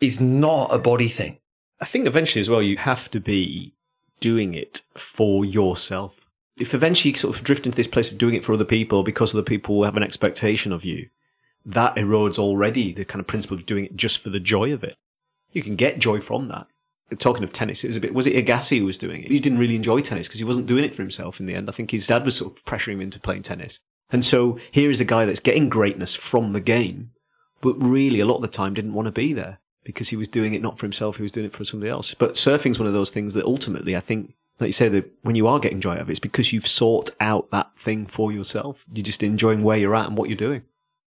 It's 0.00 0.20
not 0.20 0.74
a 0.74 0.78
body 0.78 1.08
thing. 1.08 1.38
I 1.80 1.84
think 1.84 2.06
eventually 2.06 2.40
as 2.40 2.50
well 2.50 2.62
you 2.62 2.76
have 2.76 3.10
to 3.12 3.20
be 3.20 3.74
doing 4.20 4.54
it 4.54 4.82
for 4.96 5.44
yourself. 5.44 6.28
If 6.56 6.74
eventually 6.74 7.12
you 7.12 7.18
sort 7.18 7.36
of 7.36 7.44
drift 7.44 7.66
into 7.66 7.76
this 7.76 7.86
place 7.86 8.10
of 8.10 8.18
doing 8.18 8.34
it 8.34 8.44
for 8.44 8.52
other 8.52 8.64
people 8.64 9.04
because 9.04 9.32
other 9.32 9.44
people 9.44 9.84
have 9.84 9.96
an 9.96 10.02
expectation 10.02 10.72
of 10.72 10.84
you, 10.84 11.08
that 11.64 11.94
erodes 11.94 12.38
already 12.38 12.92
the 12.92 13.04
kind 13.04 13.20
of 13.20 13.26
principle 13.26 13.56
of 13.56 13.66
doing 13.66 13.84
it 13.84 13.96
just 13.96 14.20
for 14.20 14.30
the 14.30 14.40
joy 14.40 14.72
of 14.72 14.82
it. 14.82 14.96
You 15.52 15.62
can 15.62 15.76
get 15.76 16.00
joy 16.00 16.20
from 16.20 16.48
that. 16.48 16.66
Talking 17.18 17.44
of 17.44 17.52
tennis, 17.52 17.84
it 17.84 17.88
was 17.88 17.96
a 17.96 18.00
bit, 18.00 18.12
was 18.12 18.26
it 18.26 18.44
Agassi 18.44 18.78
who 18.78 18.84
was 18.84 18.98
doing 18.98 19.22
it? 19.22 19.30
He 19.30 19.38
didn't 19.38 19.58
really 19.58 19.76
enjoy 19.76 20.00
tennis 20.00 20.26
because 20.26 20.40
he 20.40 20.44
wasn't 20.44 20.66
doing 20.66 20.84
it 20.84 20.94
for 20.94 21.02
himself 21.02 21.40
in 21.40 21.46
the 21.46 21.54
end. 21.54 21.68
I 21.68 21.72
think 21.72 21.90
his 21.90 22.06
dad 22.06 22.24
was 22.24 22.36
sort 22.36 22.56
of 22.56 22.64
pressuring 22.64 22.94
him 22.94 23.00
into 23.02 23.20
playing 23.20 23.44
tennis. 23.44 23.80
And 24.10 24.24
so 24.24 24.58
here 24.72 24.90
is 24.90 25.00
a 25.00 25.06
guy 25.06 25.24
that's 25.24 25.40
getting 25.40 25.68
greatness 25.68 26.14
from 26.14 26.52
the 26.52 26.60
game, 26.60 27.12
but 27.62 27.80
really 27.80 28.20
a 28.20 28.26
lot 28.26 28.36
of 28.36 28.42
the 28.42 28.48
time 28.48 28.74
didn't 28.74 28.94
want 28.94 29.06
to 29.06 29.12
be 29.12 29.32
there 29.32 29.58
because 29.88 30.10
he 30.10 30.16
was 30.16 30.28
doing 30.28 30.52
it 30.52 30.60
not 30.60 30.78
for 30.78 30.84
himself, 30.84 31.16
he 31.16 31.22
was 31.22 31.32
doing 31.32 31.46
it 31.46 31.56
for 31.56 31.64
somebody 31.64 31.88
else. 31.90 32.12
But 32.14 32.34
surfing's 32.34 32.78
one 32.78 32.86
of 32.86 32.92
those 32.92 33.10
things 33.10 33.32
that 33.32 33.46
ultimately 33.46 33.96
I 33.96 34.00
think, 34.00 34.34
like 34.60 34.68
you 34.68 34.72
say, 34.72 34.90
that 34.90 35.10
when 35.22 35.34
you 35.34 35.46
are 35.48 35.58
getting 35.58 35.80
joy 35.80 35.92
out 35.92 36.00
of 36.02 36.08
it, 36.08 36.12
it's 36.12 36.20
because 36.20 36.52
you've 36.52 36.66
sought 36.66 37.08
out 37.20 37.50
that 37.52 37.70
thing 37.78 38.04
for 38.06 38.30
yourself. 38.30 38.84
You're 38.92 39.02
just 39.02 39.22
enjoying 39.22 39.62
where 39.62 39.78
you're 39.78 39.94
at 39.94 40.06
and 40.06 40.16
what 40.18 40.28
you're 40.28 40.36
doing. 40.36 40.60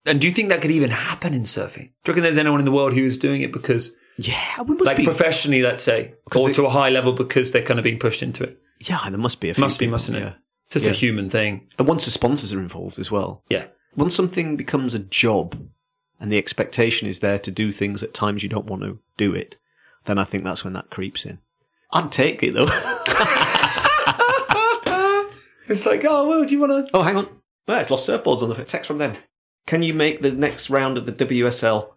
And 0.06 0.20
do 0.20 0.28
you 0.28 0.32
think 0.32 0.48
that 0.50 0.62
could 0.62 0.70
even 0.70 0.90
happen 0.90 1.34
in 1.34 1.42
surfing? 1.42 1.74
Do 1.74 1.80
you 1.80 2.12
reckon 2.12 2.22
there's 2.22 2.38
anyone 2.38 2.60
in 2.60 2.64
the 2.66 2.70
world 2.72 2.92
who 2.94 3.02
is 3.04 3.18
doing 3.18 3.42
it 3.42 3.52
because, 3.52 3.92
Yeah, 4.16 4.62
we 4.62 4.74
must 4.76 4.86
like 4.86 4.96
be. 4.96 5.04
professionally, 5.04 5.60
let's 5.60 5.82
say, 5.82 6.14
or 6.36 6.48
it- 6.50 6.54
to 6.54 6.64
a 6.64 6.70
high 6.70 6.88
level 6.90 7.12
because 7.12 7.50
they're 7.50 7.62
kind 7.64 7.80
of 7.80 7.84
being 7.84 7.98
pushed 7.98 8.22
into 8.22 8.44
it? 8.44 8.58
yeah, 8.80 9.00
there 9.10 9.18
must 9.18 9.40
be 9.40 9.50
a 9.50 9.54
few 9.54 9.62
Must 9.62 9.80
be, 9.80 9.88
mustn't 9.88 10.16
it? 10.16 10.34
It's 10.66 10.74
just 10.74 10.84
Yeah. 10.84 10.92
a 10.92 10.94
human 10.94 11.28
thing. 11.28 11.66
And 11.80 11.88
once 11.88 12.04
the 12.04 12.12
sponsors 12.12 12.52
are 12.52 12.60
involved 12.60 12.98
as 13.00 13.10
well, 13.10 13.42
Yeah. 13.50 13.64
once 13.96 14.14
something 14.14 14.56
becomes 14.56 14.94
a 14.94 14.98
job 15.00 15.58
and 16.20 16.30
the 16.32 16.38
expectation 16.38 17.08
is 17.08 17.20
there 17.20 17.38
to 17.38 17.50
do 17.50 17.70
things 17.72 18.02
at 18.02 18.14
times 18.14 18.42
you 18.42 18.48
don't 18.48 18.66
want 18.66 18.82
to 18.82 18.98
do 19.16 19.34
it, 19.34 19.56
then 20.06 20.18
I 20.18 20.24
think 20.24 20.44
that's 20.44 20.64
when 20.64 20.72
that 20.74 20.90
creeps 20.90 21.24
in. 21.24 21.38
I'd 21.92 22.12
take 22.12 22.42
it 22.42 22.54
though. 22.54 22.68
It's 25.70 25.84
like, 25.84 26.02
oh, 26.06 26.26
well, 26.26 26.46
do 26.46 26.54
you 26.54 26.60
want 26.60 26.88
to? 26.88 26.96
oh, 26.96 27.02
hang 27.02 27.16
on. 27.16 27.28
Well, 27.66 27.78
it's 27.78 27.90
lost 27.90 28.08
surfboards 28.08 28.40
on 28.40 28.48
the 28.48 28.64
text 28.64 28.88
from 28.88 28.96
them. 28.96 29.16
Can 29.66 29.82
you 29.82 29.92
make 29.92 30.22
the 30.22 30.32
next 30.32 30.70
round 30.70 30.96
of 30.96 31.04
the 31.04 31.12
WSL? 31.12 31.90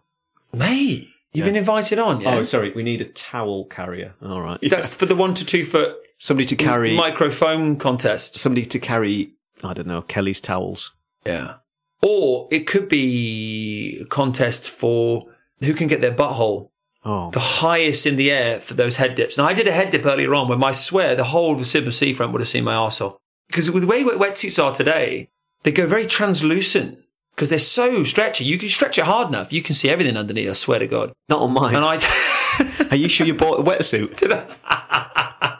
Mate, 0.52 1.08
you've 1.32 1.46
Yeah. 1.46 1.46
been 1.46 1.56
invited 1.56 1.98
on, 1.98 2.20
yeah? 2.20 2.34
Oh, 2.34 2.42
sorry, 2.42 2.70
we 2.72 2.82
need 2.82 3.00
a 3.00 3.06
towel 3.06 3.64
carrier. 3.64 4.12
All 4.22 4.42
right. 4.42 4.58
That's 4.62 4.94
for 4.94 5.06
the 5.06 5.16
one 5.16 5.32
to 5.32 5.46
two 5.46 5.64
foot 5.64 5.96
somebody 6.18 6.44
to 6.48 6.56
carry 6.56 6.94
microphone 6.94 7.76
contest. 7.76 8.36
somebody 8.36 8.66
to 8.66 8.78
carry 8.78 9.32
I 9.64 9.72
don't 9.72 9.86
know, 9.86 10.02
Kelly's 10.02 10.42
towels. 10.42 10.92
Yeah. 11.24 11.54
Or 12.02 12.48
it 12.50 12.66
could 12.66 12.88
be 12.88 13.98
a 14.00 14.04
contest 14.04 14.68
for 14.68 15.26
who 15.60 15.74
can 15.74 15.86
get 15.86 16.00
their 16.00 16.14
butthole 16.14 16.70
Oh, 17.04 17.32
the 17.32 17.40
highest 17.40 18.06
in 18.06 18.14
the 18.14 18.30
air 18.30 18.60
for 18.60 18.74
those 18.74 18.96
head 18.96 19.16
dips. 19.16 19.36
Now, 19.36 19.44
I 19.44 19.54
did 19.54 19.66
a 19.66 19.72
head 19.72 19.90
dip 19.90 20.06
earlier 20.06 20.34
on 20.36 20.48
when 20.48 20.62
I 20.62 20.70
swear 20.70 21.16
the 21.16 21.24
whole 21.24 21.54
of 21.54 21.58
the 21.58 21.64
Sidmouth 21.64 21.94
seafront 21.94 22.32
would 22.32 22.40
have 22.40 22.48
seen 22.48 22.62
my 22.62 22.74
arsehole. 22.74 23.16
Because 23.48 23.70
with 23.72 23.82
the 23.82 23.88
way 23.88 24.04
wet- 24.04 24.18
wetsuits 24.18 24.62
are 24.62 24.72
today, 24.72 25.28
they 25.64 25.72
go 25.72 25.86
very 25.86 26.06
translucent 26.06 27.00
because 27.34 27.50
they're 27.50 27.58
so 27.58 28.04
stretchy. 28.04 28.44
You 28.44 28.56
can 28.56 28.68
stretch 28.68 28.98
it 28.98 29.04
hard 29.04 29.26
enough, 29.28 29.52
you 29.52 29.62
can 29.62 29.74
see 29.74 29.90
everything 29.90 30.16
underneath, 30.16 30.48
I 30.48 30.52
swear 30.52 30.78
to 30.78 30.86
God. 30.86 31.12
not 31.28 31.40
on 31.40 31.52
mine. 31.52 31.74
And 31.74 31.84
I. 31.84 31.98
Are 32.90 32.96
you 32.96 33.08
sure 33.08 33.26
you 33.26 33.34
bought 33.34 33.58
a 33.58 33.62
wetsuit? 33.62 34.16
Did 34.20 34.32
I, 34.32 35.56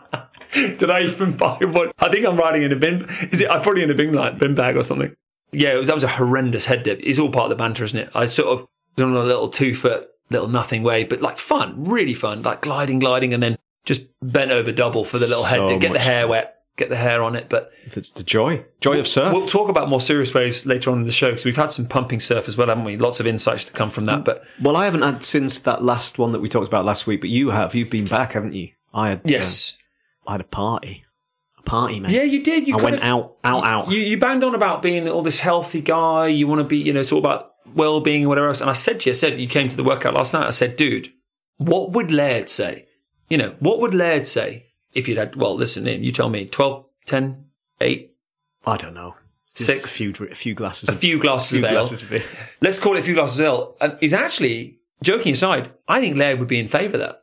did 0.52 0.90
I 0.90 1.00
even 1.00 1.34
buy 1.34 1.56
one? 1.62 1.90
I 1.98 2.10
think 2.10 2.26
I'm 2.26 2.36
riding 2.36 2.62
in 2.62 2.72
a 2.72 2.76
bin. 2.76 3.06
Is 3.30 3.40
it? 3.40 3.50
I'm 3.50 3.62
probably 3.62 3.82
in 3.82 3.90
a 3.90 3.94
bin 3.94 4.12
like 4.12 4.38
bin 4.38 4.54
bag 4.54 4.76
or 4.76 4.82
something. 4.82 5.16
Yeah, 5.52 5.72
it 5.72 5.76
was, 5.78 5.86
that 5.88 5.94
was 5.94 6.04
a 6.04 6.08
horrendous 6.08 6.66
head 6.66 6.82
dip. 6.82 7.00
It's 7.02 7.18
all 7.18 7.30
part 7.30 7.50
of 7.50 7.56
the 7.56 7.62
banter, 7.62 7.84
isn't 7.84 7.98
it? 7.98 8.10
I 8.14 8.26
sort 8.26 8.48
of 8.48 8.66
was 8.96 9.02
on 9.04 9.14
a 9.14 9.22
little 9.24 9.48
two 9.48 9.74
foot, 9.74 10.08
little 10.30 10.48
nothing 10.48 10.82
wave, 10.82 11.08
but 11.08 11.20
like 11.20 11.38
fun, 11.38 11.84
really 11.84 12.14
fun, 12.14 12.42
like 12.42 12.62
gliding, 12.62 12.98
gliding, 12.98 13.34
and 13.34 13.42
then 13.42 13.58
just 13.84 14.02
bent 14.22 14.50
over 14.50 14.72
double 14.72 15.04
for 15.04 15.18
the 15.18 15.26
little 15.26 15.44
head 15.44 15.66
dip. 15.68 15.80
Get 15.80 15.92
the 15.92 15.98
hair 15.98 16.26
wet, 16.28 16.56
get 16.76 16.88
the 16.88 16.96
hair 16.96 17.22
on 17.22 17.36
it. 17.36 17.48
But 17.48 17.70
It's 17.84 18.10
the 18.10 18.22
joy, 18.22 18.64
joy 18.80 18.98
of 18.98 19.06
surf. 19.08 19.32
we'll 19.32 19.46
talk 19.46 19.68
about 19.68 19.88
more 19.88 20.00
serious 20.00 20.32
waves 20.32 20.64
later 20.64 20.90
on 20.90 21.00
in 21.00 21.04
the 21.04 21.12
show 21.12 21.30
because 21.30 21.44
we've 21.44 21.56
had 21.56 21.70
some 21.70 21.86
pumping 21.86 22.20
surf 22.20 22.48
as 22.48 22.56
well, 22.56 22.68
haven't 22.68 22.84
we? 22.84 22.96
Lots 22.96 23.20
of 23.20 23.26
insights 23.26 23.64
to 23.64 23.72
come 23.72 23.90
from 23.90 24.06
that. 24.06 24.24
But 24.24 24.44
Well, 24.62 24.76
I 24.76 24.84
haven't 24.84 25.02
had 25.02 25.22
since 25.24 25.58
that 25.60 25.82
last 25.82 26.18
one 26.18 26.32
that 26.32 26.40
we 26.40 26.48
talked 26.48 26.68
about 26.68 26.84
last 26.84 27.06
week, 27.06 27.20
but 27.20 27.30
you 27.30 27.50
have. 27.50 27.74
You've 27.74 27.90
been 27.90 28.06
back, 28.06 28.32
haven't 28.32 28.54
you? 28.54 28.70
I 28.94 29.10
had. 29.10 29.22
yes, 29.24 29.76
uh, 30.26 30.30
I 30.30 30.32
had 30.32 30.40
a 30.40 30.44
party. 30.44 31.04
Party, 31.64 32.00
mate. 32.00 32.10
yeah, 32.12 32.22
you 32.22 32.42
did. 32.42 32.66
You 32.66 32.76
I 32.78 32.82
went 32.82 32.96
of- 32.96 33.02
out, 33.02 33.36
out, 33.44 33.66
out. 33.66 33.90
You, 33.90 33.98
you 34.00 34.18
banged 34.18 34.42
on 34.44 34.54
about 34.54 34.82
being 34.82 35.08
all 35.08 35.22
this 35.22 35.40
healthy 35.40 35.80
guy. 35.80 36.26
You 36.26 36.46
want 36.46 36.58
to 36.60 36.64
be, 36.64 36.78
you 36.78 36.92
know, 36.92 37.00
it's 37.00 37.12
all 37.12 37.18
about 37.20 37.52
well 37.74 38.00
being 38.00 38.22
and 38.22 38.28
whatever 38.28 38.48
else. 38.48 38.60
And 38.60 38.68
I 38.68 38.74
said 38.74 39.00
to 39.00 39.10
you, 39.10 39.12
I 39.12 39.14
said, 39.14 39.38
you 39.40 39.48
came 39.48 39.68
to 39.68 39.76
the 39.76 39.84
workout 39.84 40.14
last 40.14 40.34
night. 40.34 40.46
I 40.46 40.50
said, 40.50 40.76
dude, 40.76 41.12
what 41.58 41.92
would 41.92 42.10
Laird 42.10 42.48
say? 42.48 42.86
You 43.30 43.38
know, 43.38 43.54
what 43.60 43.80
would 43.80 43.94
Laird 43.94 44.26
say 44.26 44.64
if 44.92 45.08
you'd 45.08 45.18
had, 45.18 45.36
well, 45.36 45.54
listen, 45.54 45.86
Ian, 45.88 46.02
you 46.02 46.12
tell 46.12 46.28
me 46.28 46.46
12, 46.46 46.84
10, 47.06 47.44
8, 47.80 48.14
I 48.66 48.76
don't 48.76 48.94
know. 48.94 49.14
Just 49.54 49.66
Six. 49.66 49.84
a 49.84 49.88
few, 49.88 50.12
a 50.30 50.34
few 50.34 50.54
glasses. 50.54 50.88
a 50.88 50.94
few 50.94 51.18
glasses 51.20 51.52
a 51.52 51.56
few 51.56 51.64
of 51.66 51.72
ale. 51.72 51.78
glasses 51.80 52.02
of 52.02 52.10
beer. 52.10 52.22
Let's 52.60 52.78
call 52.78 52.96
it 52.96 53.00
a 53.00 53.02
few 53.02 53.14
glasses 53.14 53.38
of 53.40 53.44
ale. 53.46 53.76
And 53.80 53.96
he's 54.00 54.14
actually, 54.14 54.78
joking 55.02 55.32
aside, 55.32 55.72
I 55.88 56.00
think 56.00 56.16
Laird 56.16 56.38
would 56.38 56.48
be 56.48 56.58
in 56.58 56.68
favour 56.68 56.94
of 56.94 57.00
that. 57.00 57.16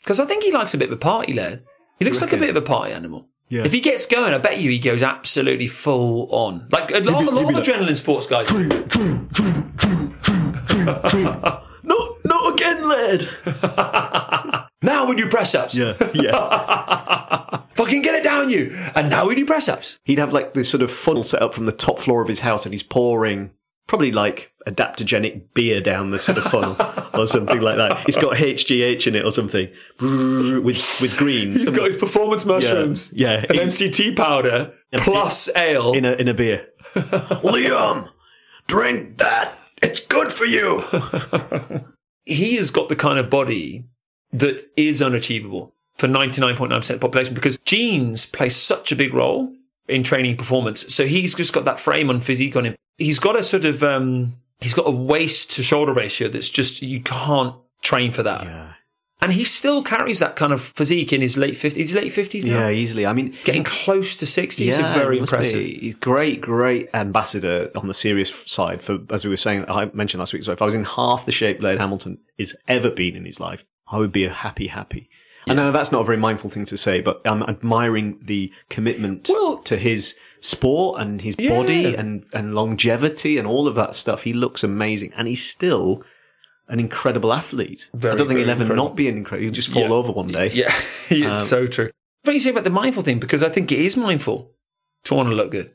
Because 0.00 0.18
I 0.20 0.24
think 0.26 0.42
he 0.44 0.50
likes 0.52 0.74
a 0.74 0.78
bit 0.78 0.88
of 0.88 0.92
a 0.92 0.96
party, 1.00 1.32
Laird. 1.32 1.64
He 1.98 2.04
looks 2.04 2.20
like 2.20 2.32
a 2.32 2.36
bit 2.36 2.50
of 2.50 2.56
a 2.56 2.62
party 2.62 2.92
animal. 2.92 3.28
Yeah. 3.52 3.64
If 3.66 3.72
he 3.72 3.80
gets 3.80 4.06
going, 4.06 4.32
I 4.32 4.38
bet 4.38 4.60
you 4.60 4.70
he 4.70 4.78
goes 4.78 5.02
absolutely 5.02 5.66
full 5.66 6.26
on. 6.30 6.66
Like 6.72 6.90
a 6.90 7.00
lot, 7.00 7.20
be- 7.20 7.26
a 7.26 7.30
lot 7.30 7.44
of 7.44 7.50
like- 7.54 7.62
adrenaline 7.64 7.96
sports 7.98 8.26
guys. 8.26 8.50
No, 11.84 12.16
not 12.24 12.54
again, 12.54 12.88
lad. 12.88 13.28
Now 14.84 15.06
we 15.06 15.14
do 15.14 15.28
press 15.28 15.54
ups. 15.54 15.76
Yeah, 15.76 15.94
yeah. 16.12 17.60
Fucking 17.76 18.02
get 18.02 18.16
it 18.16 18.24
down, 18.24 18.50
you. 18.50 18.76
And 18.96 19.08
now 19.10 19.28
we 19.28 19.36
do 19.36 19.46
press 19.46 19.68
ups. 19.68 19.96
He'd 20.04 20.18
have 20.18 20.32
like 20.32 20.54
this 20.54 20.68
sort 20.68 20.82
of 20.82 20.90
funnel 20.90 21.22
set 21.22 21.40
up 21.40 21.54
from 21.54 21.66
the 21.66 21.72
top 21.72 22.00
floor 22.00 22.20
of 22.20 22.26
his 22.26 22.40
house, 22.40 22.66
and 22.66 22.74
he's 22.74 22.82
pouring 22.82 23.52
probably 23.86 24.10
like 24.10 24.51
adaptogenic 24.66 25.42
beer 25.54 25.80
down 25.80 26.10
the 26.10 26.18
sort 26.18 26.38
of 26.38 26.44
funnel 26.44 26.76
or 27.14 27.26
something 27.26 27.60
like 27.60 27.76
that. 27.76 28.04
It's 28.08 28.16
got 28.16 28.36
HGH 28.36 29.06
in 29.06 29.14
it 29.16 29.24
or 29.24 29.32
something 29.32 29.68
with 30.00 30.98
with 31.00 31.16
green. 31.16 31.52
He's 31.52 31.68
got 31.70 31.86
his 31.86 31.96
performance 31.96 32.44
mushrooms. 32.44 33.12
yeah. 33.14 33.44
An 33.50 33.58
In- 33.58 33.68
MCT 33.68 34.16
powder 34.16 34.72
plus 34.98 35.48
ale. 35.56 35.92
in 35.94 36.04
a 36.04 36.12
in 36.12 36.28
a 36.28 36.34
beer. 36.34 36.66
Liam, 36.94 38.08
drink 38.66 39.18
that. 39.18 39.58
It's 39.82 40.00
good 40.00 40.32
for 40.32 40.44
you. 40.44 40.84
he 42.24 42.56
has 42.56 42.70
got 42.70 42.88
the 42.88 42.96
kind 42.96 43.18
of 43.18 43.28
body 43.30 43.84
that 44.32 44.70
is 44.76 45.02
unachievable 45.02 45.74
for 45.96 46.06
99.9% 46.08 46.76
of 46.76 46.86
the 46.86 46.98
population 46.98 47.34
because 47.34 47.58
genes 47.64 48.24
play 48.26 48.48
such 48.48 48.92
a 48.92 48.96
big 48.96 49.12
role 49.12 49.52
in 49.88 50.02
training 50.02 50.36
performance. 50.36 50.94
So 50.94 51.06
he's 51.06 51.34
just 51.34 51.52
got 51.52 51.64
that 51.64 51.78
frame 51.80 52.08
on 52.10 52.20
physique 52.20 52.56
on 52.56 52.64
him. 52.66 52.76
He's 52.96 53.18
got 53.18 53.36
a 53.36 53.42
sort 53.42 53.64
of, 53.64 53.82
um, 53.82 54.36
he's 54.62 54.74
got 54.74 54.86
a 54.86 54.90
waist 54.90 55.50
to 55.52 55.62
shoulder 55.62 55.92
ratio 55.92 56.28
that's 56.28 56.48
just, 56.48 56.82
you 56.82 57.00
can't 57.00 57.54
train 57.82 58.12
for 58.12 58.22
that. 58.22 58.44
Yeah, 58.44 58.72
And 59.20 59.32
he 59.32 59.44
still 59.44 59.82
carries 59.82 60.18
that 60.20 60.36
kind 60.36 60.52
of 60.52 60.60
physique 60.60 61.12
in 61.12 61.20
his 61.20 61.36
late 61.36 61.54
50s. 61.54 61.76
His 61.76 61.94
late 61.94 62.12
50s 62.12 62.44
now. 62.44 62.68
yeah, 62.68 62.70
easily. 62.70 63.06
I 63.06 63.12
mean, 63.12 63.36
Getting 63.44 63.64
close 63.64 64.16
to 64.16 64.26
60 64.26 64.68
is 64.68 64.78
very 64.78 65.18
impressive. 65.18 65.58
be. 65.58 65.78
He's 65.80 65.94
great, 65.96 66.40
great 66.40 66.88
ambassador 66.94 67.70
on 67.74 67.88
the 67.88 67.94
serious 67.94 68.30
side 68.46 68.82
for, 68.82 68.98
as 69.10 69.24
we 69.24 69.30
were 69.30 69.36
saying, 69.36 69.64
I 69.68 69.86
mentioned 69.94 70.20
last 70.20 70.32
week. 70.32 70.44
So 70.44 70.52
if 70.52 70.62
I 70.62 70.64
was 70.64 70.74
in 70.74 70.84
half 70.84 71.26
the 71.26 71.32
shape 71.32 71.60
Laird 71.62 71.80
Hamilton 71.80 72.18
has 72.38 72.54
ever 72.68 72.90
been 72.90 73.16
in 73.16 73.24
his 73.24 73.40
life, 73.40 73.64
I 73.88 73.98
would 73.98 74.12
be 74.12 74.24
a 74.24 74.30
happy, 74.32 74.68
happy. 74.68 75.08
I 75.48 75.54
know 75.54 75.72
that's 75.72 75.90
not 75.90 76.02
a 76.02 76.04
very 76.04 76.18
mindful 76.18 76.50
thing 76.50 76.66
to 76.66 76.76
say, 76.76 77.00
but 77.00 77.20
I'm 77.24 77.42
admiring 77.42 78.20
the 78.22 78.52
commitment 78.70 79.28
Well- 79.28 79.58
to 79.64 79.76
his 79.76 80.16
sport 80.42 81.00
and 81.00 81.22
his 81.22 81.34
Yeah. 81.38 81.48
body 81.50 81.94
and, 81.94 82.26
and 82.34 82.54
longevity 82.54 83.38
and 83.38 83.46
all 83.46 83.66
of 83.66 83.74
that 83.76 83.94
stuff. 83.94 84.24
He 84.24 84.32
looks 84.34 84.62
amazing 84.62 85.12
and 85.16 85.26
he's 85.28 85.42
still 85.48 86.02
an 86.68 86.78
incredible 86.80 87.32
athlete. 87.32 87.88
Very, 87.94 88.14
I 88.14 88.16
don't 88.18 88.26
think 88.28 88.40
he'll 88.40 88.50
ever 88.50 88.62
incredible. 88.64 88.88
not 88.88 88.96
be 88.96 89.08
an 89.08 89.16
incredible. 89.16 89.44
He'll 89.44 89.54
just 89.54 89.68
fall 89.70 89.82
Yeah. 89.82 89.88
over 89.90 90.12
one 90.12 90.28
day. 90.28 90.50
Yeah, 90.52 90.74
it's 91.08 91.36
Um, 91.42 91.46
so 91.46 91.66
true. 91.66 91.90
But 92.24 92.34
you 92.34 92.40
say 92.40 92.50
about 92.50 92.64
the 92.64 92.70
mindful 92.70 93.02
thing, 93.02 93.18
because 93.18 93.42
I 93.42 93.48
think 93.48 93.72
it 93.72 93.78
is 93.80 93.96
mindful 93.96 94.52
to 95.04 95.14
want 95.14 95.28
to 95.30 95.34
look 95.34 95.50
good. 95.50 95.70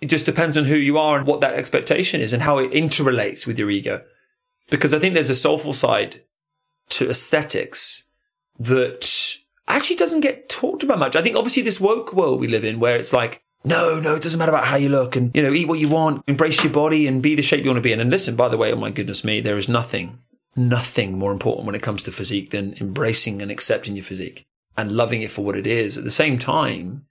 It 0.00 0.06
just 0.06 0.26
depends 0.26 0.56
on 0.56 0.64
who 0.64 0.74
you 0.76 0.98
are 0.98 1.16
and 1.18 1.26
what 1.26 1.40
that 1.42 1.54
expectation 1.54 2.20
is 2.20 2.32
and 2.32 2.42
how 2.42 2.58
it 2.58 2.72
interrelates 2.72 3.46
with 3.46 3.58
your 3.58 3.70
ego. 3.70 4.02
Because 4.70 4.94
I 4.94 4.98
think 4.98 5.14
there's 5.14 5.30
a 5.30 5.34
soulful 5.34 5.72
side 5.72 6.22
to 6.90 7.08
aesthetics 7.08 8.04
that 8.58 9.36
actually 9.68 9.96
doesn't 9.96 10.20
get 10.20 10.48
talked 10.48 10.82
about 10.82 10.98
much. 10.98 11.14
I 11.16 11.22
think 11.22 11.36
obviously 11.36 11.62
this 11.62 11.80
woke 11.80 12.12
world 12.12 12.40
we 12.40 12.48
live 12.48 12.64
in 12.64 12.80
where 12.80 12.96
it's 12.96 13.12
like, 13.12 13.41
no, 13.64 14.00
no, 14.00 14.14
it 14.14 14.22
doesn't 14.22 14.38
matter 14.38 14.52
about 14.52 14.66
how 14.66 14.76
you 14.76 14.88
look 14.88 15.16
and, 15.16 15.30
you 15.34 15.42
know, 15.42 15.52
eat 15.52 15.68
what 15.68 15.78
you 15.78 15.88
want, 15.88 16.24
embrace 16.26 16.62
your 16.62 16.72
body 16.72 17.06
and 17.06 17.22
be 17.22 17.34
the 17.34 17.42
shape 17.42 17.62
you 17.62 17.70
want 17.70 17.78
to 17.78 17.82
be 17.82 17.92
in. 17.92 18.00
And 18.00 18.10
listen, 18.10 18.36
by 18.36 18.48
the 18.48 18.56
way, 18.56 18.72
oh 18.72 18.76
my 18.76 18.90
goodness 18.90 19.24
me, 19.24 19.40
there 19.40 19.58
is 19.58 19.68
nothing, 19.68 20.18
nothing 20.56 21.18
more 21.18 21.32
important 21.32 21.66
when 21.66 21.74
it 21.74 21.82
comes 21.82 22.02
to 22.04 22.12
physique 22.12 22.50
than 22.50 22.74
embracing 22.80 23.40
and 23.40 23.50
accepting 23.50 23.94
your 23.94 24.04
physique 24.04 24.44
and 24.76 24.92
loving 24.92 25.22
it 25.22 25.30
for 25.30 25.44
what 25.44 25.56
it 25.56 25.66
is. 25.66 25.96
At 25.96 26.04
the 26.04 26.10
same 26.10 26.38
time, 26.38 27.06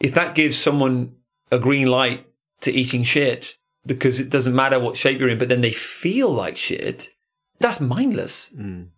if 0.00 0.14
that 0.14 0.34
gives 0.34 0.56
someone 0.58 1.14
a 1.50 1.58
green 1.58 1.86
light 1.86 2.26
to 2.62 2.72
eating 2.72 3.02
shit 3.02 3.56
because 3.84 4.20
it 4.20 4.30
doesn't 4.30 4.54
matter 4.54 4.80
what 4.80 4.96
shape 4.96 5.18
you're 5.18 5.28
in, 5.28 5.38
but 5.38 5.48
then 5.48 5.60
they 5.60 5.70
feel 5.70 6.32
like 6.32 6.56
shit, 6.56 7.10
that's 7.58 7.80
mindless. 7.80 8.50
Mm. 8.56 8.88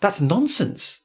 That's 0.00 0.20
nonsense. 0.20 1.00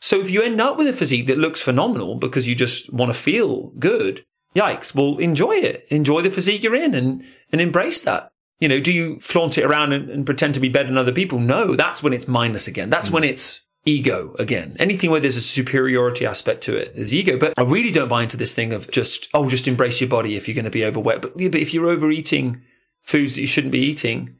So 0.00 0.20
if 0.20 0.30
you 0.30 0.42
end 0.42 0.60
up 0.60 0.76
with 0.76 0.86
a 0.86 0.92
physique 0.92 1.26
that 1.26 1.38
looks 1.38 1.60
phenomenal 1.60 2.14
because 2.14 2.46
you 2.46 2.54
just 2.54 2.92
want 2.92 3.12
to 3.12 3.18
feel 3.18 3.70
good, 3.78 4.24
yikes. 4.58 4.94
Well, 4.94 5.18
enjoy 5.18 5.56
it. 5.56 5.86
Enjoy 5.90 6.22
the 6.22 6.30
physique 6.30 6.62
you're 6.62 6.74
in 6.74 6.94
and, 6.94 7.24
and 7.52 7.60
embrace 7.60 8.00
that. 8.02 8.30
You 8.60 8.68
know, 8.68 8.80
do 8.80 8.92
you 8.92 9.20
flaunt 9.20 9.56
it 9.56 9.64
around 9.64 9.92
and, 9.92 10.10
and 10.10 10.26
pretend 10.26 10.54
to 10.54 10.60
be 10.60 10.68
better 10.68 10.88
than 10.88 10.98
other 10.98 11.12
people? 11.12 11.38
No, 11.38 11.76
that's 11.76 12.02
when 12.02 12.12
it's 12.12 12.26
mindless 12.26 12.66
again. 12.66 12.90
That's 12.90 13.08
hmm. 13.08 13.14
when 13.14 13.24
it's 13.24 13.60
ego 13.84 14.34
again. 14.38 14.76
Anything 14.78 15.10
where 15.10 15.20
there's 15.20 15.36
a 15.36 15.42
superiority 15.42 16.26
aspect 16.26 16.62
to 16.64 16.76
it 16.76 16.92
is 16.94 17.14
ego. 17.14 17.38
But 17.38 17.54
I 17.56 17.62
really 17.62 17.92
don't 17.92 18.08
buy 18.08 18.22
into 18.22 18.36
this 18.36 18.54
thing 18.54 18.72
of 18.72 18.90
just, 18.90 19.28
oh, 19.32 19.48
just 19.48 19.68
embrace 19.68 20.00
your 20.00 20.10
body 20.10 20.36
if 20.36 20.48
you're 20.48 20.54
going 20.54 20.64
to 20.64 20.70
be 20.70 20.84
overweight. 20.84 21.22
But, 21.22 21.38
yeah, 21.38 21.48
but 21.48 21.60
if 21.60 21.72
you're 21.72 21.88
overeating 21.88 22.60
foods 23.02 23.34
that 23.34 23.40
you 23.40 23.46
shouldn't 23.46 23.72
be 23.72 23.80
eating 23.80 24.36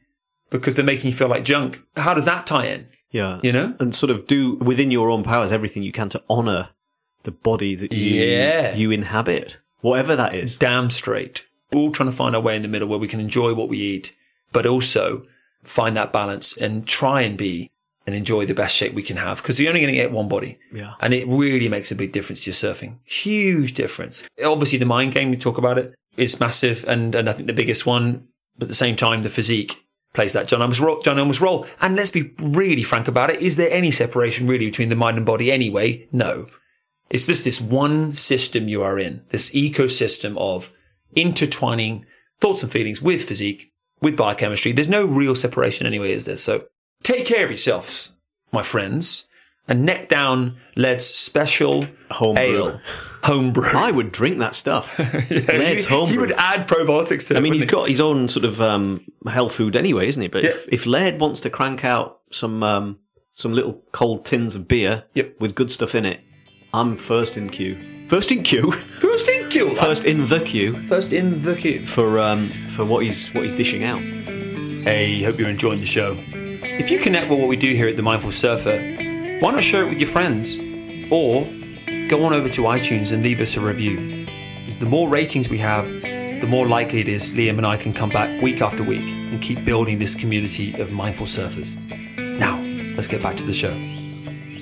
because 0.49 0.75
they're 0.75 0.85
making 0.85 1.11
you 1.11 1.15
feel 1.15 1.29
like 1.29 1.43
junk, 1.43 1.81
how 1.95 2.13
does 2.13 2.25
that 2.25 2.45
tie 2.45 2.65
in? 2.65 2.87
Yeah. 3.11 3.39
You 3.41 3.51
know? 3.51 3.75
and 3.79 3.95
sort 3.95 4.11
of 4.11 4.27
do 4.27 4.55
within 4.55 4.91
your 4.91 5.09
own 5.09 5.23
powers 5.23 5.51
everything 5.51 5.83
you 5.83 5.91
can 5.91 6.09
to 6.09 6.21
honor 6.29 6.69
the 7.23 7.31
body 7.31 7.75
that 7.75 7.91
you 7.91 8.21
Yeah. 8.21 8.75
you 8.75 8.91
inhabit, 8.91 9.57
whatever 9.81 10.15
that 10.15 10.33
is. 10.33 10.57
damn 10.57 10.89
straight. 10.89 11.45
We're 11.71 11.79
all 11.79 11.91
trying 11.91 12.09
to 12.09 12.15
find 12.15 12.35
our 12.35 12.41
way 12.41 12.55
in 12.55 12.61
the 12.61 12.67
middle 12.67 12.87
where 12.87 12.99
we 12.99 13.07
can 13.07 13.19
enjoy 13.19 13.53
what 13.53 13.69
we 13.69 13.79
eat, 13.79 14.15
but 14.51 14.65
also 14.65 15.25
find 15.63 15.95
that 15.97 16.11
balance 16.11 16.57
and 16.57 16.87
try 16.87 17.21
and 17.21 17.37
be 17.37 17.69
and 18.07 18.15
enjoy 18.15 18.45
the 18.45 18.55
best 18.55 18.75
shape 18.75 18.93
we 18.93 19.03
can 19.03 19.17
have 19.17 19.37
because 19.37 19.59
you're 19.59 19.69
only 19.69 19.81
going 19.81 19.93
to 19.93 19.99
get 19.99 20.11
one 20.11 20.27
body. 20.27 20.57
Yeah. 20.73 20.93
And 20.99 21.13
it 21.13 21.27
really 21.27 21.69
makes 21.69 21.91
a 21.91 21.95
big 21.95 22.11
difference 22.11 22.43
to 22.43 22.49
your 22.49 22.55
surfing. 22.55 22.97
Huge 23.05 23.73
difference. 23.73 24.23
Obviously, 24.43 24.79
the 24.79 24.85
mind 24.85 25.13
game, 25.13 25.29
we 25.29 25.37
talk 25.37 25.59
about 25.59 25.77
it, 25.77 25.93
is 26.17 26.39
massive. 26.39 26.83
And, 26.87 27.13
and 27.13 27.29
I 27.29 27.33
think 27.33 27.47
the 27.47 27.53
biggest 27.53 27.85
one, 27.85 28.27
but 28.57 28.65
at 28.65 28.69
the 28.69 28.75
same 28.75 28.95
time, 28.95 29.21
the 29.21 29.29
physique 29.29 29.85
plays 30.13 30.33
that 30.33 30.47
John 30.47 30.61
Elmer's 30.61 30.81
role. 30.81 30.99
John 31.01 31.19
Elmer's 31.19 31.39
role. 31.39 31.67
And 31.81 31.95
let's 31.95 32.09
be 32.09 32.33
really 32.39 32.83
frank 32.83 33.07
about 33.07 33.29
it. 33.29 33.41
Is 33.41 33.57
there 33.57 33.69
any 33.69 33.91
separation 33.91 34.47
really 34.47 34.65
between 34.65 34.89
the 34.89 34.95
mind 34.95 35.17
and 35.17 35.25
body 35.25 35.51
anyway? 35.51 36.07
No. 36.11 36.47
It's 37.09 37.25
just 37.25 37.43
this 37.43 37.59
one 37.59 38.13
system 38.13 38.67
you 38.67 38.83
are 38.83 38.99
in, 38.99 39.23
this 39.29 39.49
ecosystem 39.51 40.37
of 40.37 40.71
intertwining 41.15 42.05
thoughts 42.39 42.63
and 42.63 42.71
feelings 42.71 43.01
with 43.01 43.23
physique, 43.23 43.71
with 44.01 44.15
biochemistry. 44.15 44.71
There's 44.71 44.87
no 44.89 45.05
real 45.05 45.35
separation 45.35 45.85
anyway, 45.87 46.11
is 46.13 46.25
there? 46.25 46.37
So 46.37 46.65
take 47.03 47.25
care 47.25 47.43
of 47.43 47.49
yourselves, 47.49 48.13
my 48.51 48.63
friends, 48.63 49.25
and 49.67 49.85
neck 49.85 50.09
down 50.09 50.57
Laird's 50.75 51.05
special 51.05 51.87
Homebrew. 52.11 52.43
ale. 52.43 52.81
Homebrew. 53.23 53.69
I 53.75 53.91
would 53.91 54.11
drink 54.11 54.39
that 54.39 54.55
stuff. 54.55 54.97
Laird's 55.29 55.85
he, 55.85 56.05
he 56.05 56.17
would 56.17 56.31
add 56.37 56.67
probiotics 56.67 57.27
to 57.27 57.33
it. 57.33 57.37
I 57.37 57.41
mean, 57.41 57.53
he's 57.53 57.63
wouldn't 57.63 57.71
got 57.81 57.89
his 57.89 57.99
own 57.99 58.27
sort 58.29 58.45
of 58.45 58.61
um, 58.61 59.05
health 59.27 59.55
food 59.55 59.75
anyway, 59.75 60.07
isn't 60.07 60.21
he? 60.21 60.29
But 60.29 60.45
if, 60.45 60.67
if 60.71 60.85
Laird 60.85 61.19
wants 61.19 61.41
to 61.41 61.49
crank 61.49 61.83
out 61.83 62.19
some 62.31 62.63
um, 62.63 62.99
some 63.33 63.53
little 63.53 63.83
cold 63.91 64.25
tins 64.25 64.55
of 64.55 64.67
beer 64.67 65.03
Yep. 65.15 65.35
with 65.39 65.53
good 65.55 65.69
stuff 65.69 65.95
in 65.95 66.05
it, 66.05 66.21
I'm 66.73 66.97
first 66.97 67.37
in 67.37 67.49
queue. 67.49 68.05
First 68.07 68.31
in 68.31 68.43
queue. 68.43 68.71
First 68.99 69.27
in 69.27 69.49
queue. 69.49 69.75
First 69.75 70.05
in 70.05 70.27
the 70.27 70.39
queue 70.39 70.87
First 70.87 71.13
in 71.13 71.41
the 71.41 71.55
queue. 71.55 71.85
for 71.85 72.19
um 72.19 72.47
for 72.75 72.85
what 72.85 73.03
he's 73.03 73.29
what 73.29 73.43
he's 73.43 73.55
dishing 73.55 73.83
out. 73.83 73.99
Hey, 73.99 75.21
hope 75.23 75.39
you're 75.39 75.49
enjoying 75.49 75.79
the 75.79 75.85
show. 75.85 76.15
If 76.27 76.89
you 76.91 76.99
connect 76.99 77.29
with 77.29 77.39
what 77.39 77.47
we 77.47 77.57
do 77.57 77.73
here 77.73 77.87
at 77.87 77.97
The 77.97 78.03
Mindful 78.03 78.31
Surfer, 78.31 78.77
why 79.41 79.51
not 79.51 79.63
share 79.63 79.83
it 79.83 79.89
with 79.89 79.99
your 79.99 80.07
friends? 80.09 80.59
Or 81.11 81.43
go 82.07 82.23
on 82.23 82.33
over 82.33 82.49
to 82.49 82.61
iTunes 82.61 83.13
and 83.13 83.23
leave 83.23 83.41
us 83.41 83.57
a 83.57 83.61
review. 83.61 84.25
Because 84.59 84.77
the 84.77 84.85
more 84.85 85.09
ratings 85.09 85.49
we 85.49 85.57
have, 85.57 85.87
the 85.87 86.47
more 86.47 86.67
likely 86.67 87.01
it 87.01 87.07
is 87.07 87.31
Liam 87.31 87.57
and 87.57 87.65
I 87.65 87.77
can 87.77 87.93
come 87.93 88.09
back 88.09 88.41
week 88.41 88.61
after 88.61 88.83
week 88.83 89.09
and 89.09 89.41
keep 89.41 89.65
building 89.65 89.99
this 89.99 90.15
community 90.15 90.79
of 90.79 90.91
mindful 90.91 91.25
surfers. 91.25 91.77
Now, 92.17 92.61
let's 92.95 93.07
get 93.07 93.21
back 93.21 93.35
to 93.37 93.45
the 93.45 93.53
show. 93.53 93.98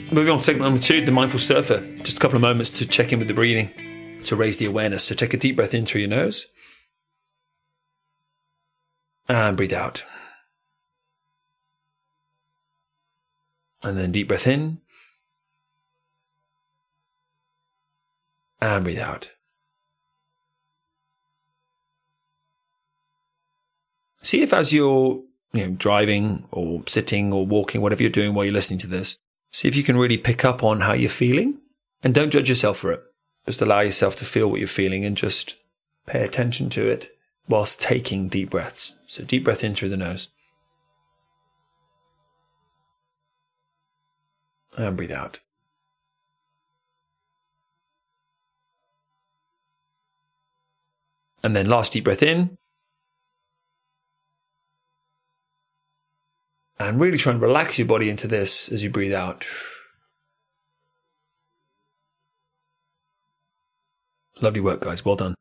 Moving 0.09 0.31
on 0.31 0.37
to 0.37 0.43
segment 0.43 0.63
number 0.63 0.81
two, 0.81 1.03
The 1.05 1.11
Mindful 1.11 1.39
Surfer. 1.39 1.85
Just 1.97 2.15
a 2.15 2.19
couple 2.21 2.37
of 2.37 2.41
moments 2.41 2.69
to 2.79 2.85
check 2.85 3.11
in 3.11 3.19
with 3.19 3.27
the 3.27 3.33
breathing 3.33 4.21
to 4.23 4.37
raise 4.37 4.55
the 4.55 4.65
awareness. 4.65 5.03
So 5.03 5.15
take 5.15 5.33
a 5.33 5.37
deep 5.37 5.57
breath 5.57 5.73
in 5.73 5.85
through 5.85 6.01
your 6.01 6.09
nose 6.09 6.47
and 9.27 9.57
breathe 9.57 9.73
out. 9.73 10.05
And 13.83 13.97
then 13.97 14.13
deep 14.13 14.29
breath 14.29 14.47
in. 14.47 14.79
And 18.61 18.85
breathe 18.85 18.99
out. 18.99 19.31
See 24.21 24.41
if 24.41 24.53
as 24.53 24.71
you're 24.71 25.21
you 25.51 25.67
know, 25.67 25.69
driving 25.71 26.47
or 26.51 26.83
sitting 26.87 27.33
or 27.33 27.45
walking, 27.45 27.81
whatever 27.81 28.03
you're 28.03 28.09
doing 28.09 28.33
while 28.33 28.45
you're 28.45 28.53
listening 28.53 28.79
to 28.79 28.87
this, 28.87 29.17
see 29.57 29.67
if 29.67 29.75
you 29.75 29.81
can 29.81 29.97
really 29.97 30.19
pick 30.19 30.45
up 30.45 30.63
on 30.63 30.81
how 30.81 30.93
you're 30.93 31.09
feeling 31.09 31.57
and 32.03 32.13
don't 32.13 32.29
judge 32.29 32.47
yourself 32.47 32.77
for 32.77 32.91
it. 32.91 33.01
Just 33.47 33.59
allow 33.59 33.81
yourself 33.81 34.15
to 34.17 34.25
feel 34.25 34.47
what 34.51 34.59
you're 34.59 34.67
feeling 34.67 35.03
and 35.03 35.17
just 35.17 35.57
pay 36.05 36.23
attention 36.23 36.69
to 36.69 36.85
it 36.85 37.09
whilst 37.49 37.81
taking 37.81 38.27
deep 38.27 38.51
breaths. 38.51 38.97
So 39.07 39.23
deep 39.23 39.43
breath 39.43 39.63
in 39.63 39.73
through 39.73 39.89
the 39.89 39.97
nose. 39.97 40.29
And 44.77 44.95
breathe 44.95 45.11
out. 45.11 45.39
And 51.41 51.55
then 51.55 51.67
last 51.67 51.93
deep 51.93 52.03
breath 52.03 52.21
in. 52.21 52.59
And 56.79 56.99
really 56.99 57.17
try 57.17 57.31
and 57.31 57.41
relax 57.41 57.79
your 57.79 57.87
body 57.87 58.09
into 58.09 58.27
this 58.27 58.69
as 58.69 58.83
you 58.83 58.89
breathe 58.89 59.13
out. 59.13 59.45
Lovely 64.41 64.61
work, 64.61 64.81
guys. 64.81 65.03
Well 65.03 65.15
done. 65.15 65.35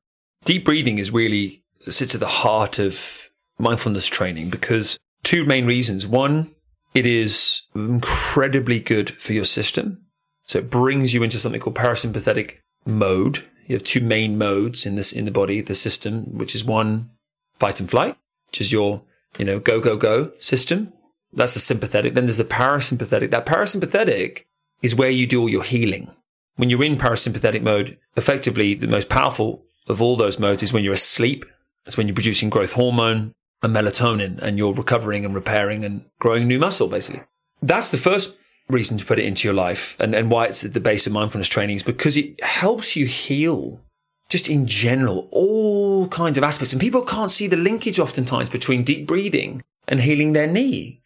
Deep 0.44 0.64
breathing 0.64 0.98
is 0.98 1.10
really 1.10 1.62
sits 1.88 2.14
at 2.14 2.20
the 2.20 2.26
heart 2.26 2.78
of 2.78 3.28
mindfulness 3.58 4.06
training 4.06 4.50
because 4.50 4.96
two 5.22 5.44
main 5.44 5.66
reasons. 5.66 6.06
One, 6.06 6.54
it 6.94 7.04
is 7.04 7.62
incredibly 7.74 8.80
good 8.80 9.10
for 9.10 9.32
your 9.32 9.44
system. 9.44 10.06
So 10.44 10.60
it 10.60 10.70
brings 10.70 11.12
you 11.12 11.22
into 11.22 11.38
something 11.38 11.60
called 11.60 11.76
parasympathetic 11.76 12.58
mode. 12.84 13.44
You 13.66 13.74
have 13.74 13.82
two 13.82 14.00
main 14.00 14.38
modes 14.38 14.86
in 14.86 14.94
this 14.94 15.12
in 15.12 15.24
the 15.24 15.30
body, 15.30 15.60
the 15.60 15.74
system, 15.74 16.38
which 16.38 16.54
is 16.54 16.64
one 16.64 17.10
fight 17.58 17.80
and 17.80 17.90
flight, 17.90 18.16
which 18.46 18.60
is 18.60 18.72
your, 18.72 19.02
you 19.38 19.44
know, 19.44 19.58
go, 19.58 19.80
go, 19.80 19.96
go 19.96 20.32
system. 20.38 20.92
That's 21.36 21.54
the 21.54 21.60
sympathetic. 21.60 22.14
Then 22.14 22.24
there's 22.24 22.38
the 22.38 22.44
parasympathetic. 22.44 23.30
That 23.30 23.46
parasympathetic 23.46 24.44
is 24.82 24.94
where 24.94 25.10
you 25.10 25.26
do 25.26 25.42
all 25.42 25.48
your 25.48 25.62
healing. 25.62 26.10
When 26.56 26.70
you're 26.70 26.82
in 26.82 26.96
parasympathetic 26.96 27.62
mode, 27.62 27.98
effectively 28.16 28.74
the 28.74 28.86
most 28.86 29.10
powerful 29.10 29.62
of 29.86 30.00
all 30.00 30.16
those 30.16 30.38
modes 30.38 30.62
is 30.62 30.72
when 30.72 30.82
you're 30.82 30.94
asleep. 30.94 31.44
That's 31.84 31.96
when 31.96 32.08
you're 32.08 32.14
producing 32.14 32.50
growth 32.50 32.72
hormone 32.72 33.34
and 33.62 33.76
melatonin 33.76 34.38
and 34.38 34.58
you're 34.58 34.72
recovering 34.72 35.24
and 35.24 35.34
repairing 35.34 35.84
and 35.84 36.04
growing 36.18 36.48
new 36.48 36.58
muscle, 36.58 36.88
basically. 36.88 37.22
That's 37.62 37.90
the 37.90 37.98
first 37.98 38.36
reason 38.68 38.96
to 38.98 39.04
put 39.04 39.18
it 39.18 39.26
into 39.26 39.46
your 39.46 39.54
life 39.54 39.96
and, 40.00 40.14
and 40.14 40.30
why 40.30 40.46
it's 40.46 40.64
at 40.64 40.72
the 40.72 40.80
base 40.80 41.06
of 41.06 41.12
mindfulness 41.12 41.48
training 41.48 41.76
is 41.76 41.82
because 41.82 42.16
it 42.16 42.42
helps 42.42 42.96
you 42.96 43.06
heal 43.06 43.80
just 44.28 44.48
in 44.48 44.66
general, 44.66 45.28
all 45.30 46.08
kinds 46.08 46.36
of 46.36 46.42
aspects. 46.42 46.72
And 46.72 46.80
people 46.80 47.02
can't 47.02 47.30
see 47.30 47.46
the 47.46 47.56
linkage 47.56 48.00
oftentimes 48.00 48.50
between 48.50 48.82
deep 48.82 49.06
breathing 49.06 49.62
and 49.86 50.00
healing 50.00 50.32
their 50.32 50.48
knee 50.48 51.00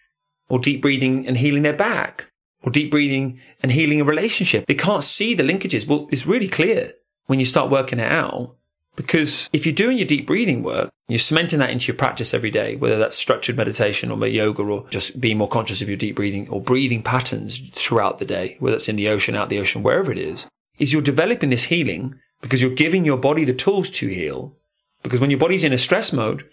or 0.51 0.59
deep 0.59 0.83
breathing 0.83 1.27
and 1.27 1.39
healing 1.39 1.63
their 1.63 1.73
back 1.73 2.27
or 2.63 2.71
deep 2.71 2.91
breathing 2.91 3.41
and 3.63 3.73
healing 3.73 4.01
a 4.01 4.05
relationship. 4.05 4.67
They 4.67 4.75
can't 4.75 5.05
see 5.05 5.35
the 5.35 5.43
linkages. 5.43 5.87
Well, 5.87 6.09
it's 6.11 6.27
really 6.27 6.49
clear 6.49 6.93
when 7.27 7.39
you 7.39 7.47
start 7.47 7.71
working 7.71 7.99
it 7.99 8.13
out 8.13 8.57
because 8.97 9.49
if 9.53 9.65
you're 9.65 9.75
doing 9.75 9.97
your 9.97 10.07
deep 10.07 10.27
breathing 10.27 10.63
work, 10.63 10.91
you're 11.09 11.19
cementing 11.19 11.59
that 11.61 11.71
into 11.71 11.89
your 11.89 11.97
practice 11.97 12.35
every 12.35 12.51
day, 12.51 12.77
whether 12.77 12.99
that's 12.99 13.17
structured 13.17 13.57
meditation 13.57 14.11
or 14.11 14.27
yoga 14.27 14.63
or 14.63 14.87
just 14.91 15.21
being 15.21 15.39
more 15.39 15.49
conscious 15.49 15.81
of 15.81 15.89
your 15.89 15.97
deep 15.97 16.17
breathing 16.17 16.49
or 16.51 16.61
breathing 16.61 17.03
patterns 17.03 17.61
throughout 17.73 18.19
the 18.19 18.25
day, 18.25 18.57
whether 18.61 18.77
it's 18.77 18.89
in 18.89 18.97
the 18.97 19.09
ocean, 19.09 19.35
out 19.35 19.49
the 19.49 19.59
ocean, 19.59 19.83
wherever 19.83 20.13
it 20.13 20.19
is, 20.19 20.47
is 20.79 20.93
you're 20.93 21.03
developing 21.03 21.51
this 21.51 21.65
healing 21.65 22.19
because 22.41 22.61
you're 22.61 22.71
giving 22.71 23.05
your 23.05 23.17
body 23.17 23.45
the 23.45 23.55
tools 23.55 23.91
to 23.91 24.09
heal. 24.09 24.57
Because 25.03 25.21
when 25.21 25.31
your 25.31 25.39
body's 25.39 25.65
in 25.65 25.73
a 25.73 25.79
stress 25.79 26.13
mode 26.13 26.45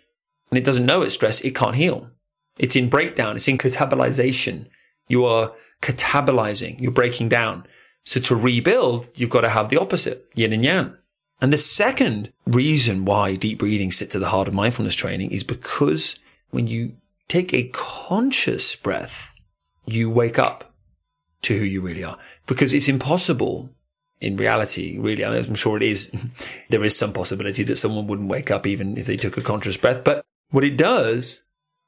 and 0.50 0.58
it 0.58 0.64
doesn't 0.64 0.86
know 0.86 1.02
it's 1.02 1.16
stress, 1.16 1.42
it 1.42 1.56
can't 1.56 1.76
heal. 1.76 2.10
It's 2.58 2.76
in 2.76 2.90
breakdown. 2.90 3.36
It's 3.36 3.48
in 3.48 3.58
catabolization. 3.58 4.68
You 5.08 5.26
are 5.26 5.54
catabolizing. 5.82 6.80
You're 6.80 6.92
breaking 6.92 7.30
down. 7.30 7.66
So 8.04 8.20
to 8.22 8.36
rebuild, 8.36 9.12
you've 9.16 9.30
got 9.30 9.42
to 9.42 9.50
have 9.50 9.70
the 9.70 9.78
opposite, 9.78 10.26
yin 10.34 10.54
and 10.54 10.64
yang. 10.64 10.94
And 11.40 11.54
the 11.54 11.58
second 11.58 12.32
reason 12.46 13.06
why 13.06 13.36
deep 13.36 13.60
breathing 13.60 13.92
sits 13.92 14.16
at 14.16 14.22
the 14.22 14.30
heart 14.30 14.48
of 14.48 14.54
mindfulness 14.54 14.96
training 14.96 15.32
is 15.32 15.44
because 15.44 16.18
when 16.50 16.68
you 16.68 16.96
take 17.28 17.54
a 17.54 17.70
conscious 17.74 18.76
breath, 18.76 19.34
you 19.86 20.10
wake 20.10 20.40
up 20.40 20.74
to 21.44 21.58
who 21.58 21.66
you 21.66 21.82
really 21.82 22.04
are. 22.04 22.18
Because 22.48 22.74
it's 22.74 22.90
impossible 22.90 23.70
in 24.20 24.38
reality, 24.38 24.98
really. 24.98 25.24
I 25.24 25.36
I'm 25.38 25.56
sure 25.56 25.78
it 25.78 25.84
is. 25.84 26.12
there 26.70 26.84
is 26.84 26.98
some 26.98 27.14
possibility 27.14 27.64
that 27.64 27.78
someone 27.78 28.08
wouldn't 28.08 28.30
wake 28.30 28.50
up 28.50 28.66
even 28.66 28.98
if 28.98 29.06
they 29.06 29.18
took 29.18 29.38
a 29.38 29.42
conscious 29.42 29.78
breath. 29.78 30.04
But 30.04 30.26
what 30.50 30.64
it 30.64 30.78
does 30.78 31.38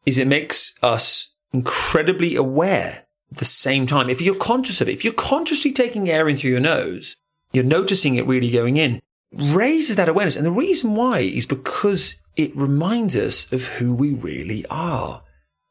is 0.09 0.17
it 0.17 0.27
makes 0.27 0.73
us 0.83 1.31
incredibly 1.53 2.35
aware 2.35 3.05
at 3.31 3.37
the 3.37 3.45
same 3.45 3.87
time. 3.87 4.09
If 4.09 4.21
you're 4.21 4.35
conscious 4.35 4.81
of 4.81 4.89
it, 4.89 4.93
if 4.93 5.03
you're 5.03 5.13
consciously 5.13 5.71
taking 5.71 6.09
air 6.09 6.27
in 6.27 6.35
through 6.35 6.51
your 6.51 6.59
nose, 6.59 7.15
you're 7.53 7.63
noticing 7.63 8.15
it 8.15 8.27
really 8.27 8.51
going 8.51 8.77
in 8.77 9.01
raises 9.31 9.95
that 9.95 10.09
awareness. 10.09 10.35
And 10.35 10.45
the 10.45 10.51
reason 10.51 10.95
why 10.95 11.19
is 11.19 11.45
because 11.45 12.15
it 12.35 12.55
reminds 12.55 13.15
us 13.15 13.51
of 13.51 13.65
who 13.65 13.93
we 13.93 14.13
really 14.13 14.65
are. 14.69 15.23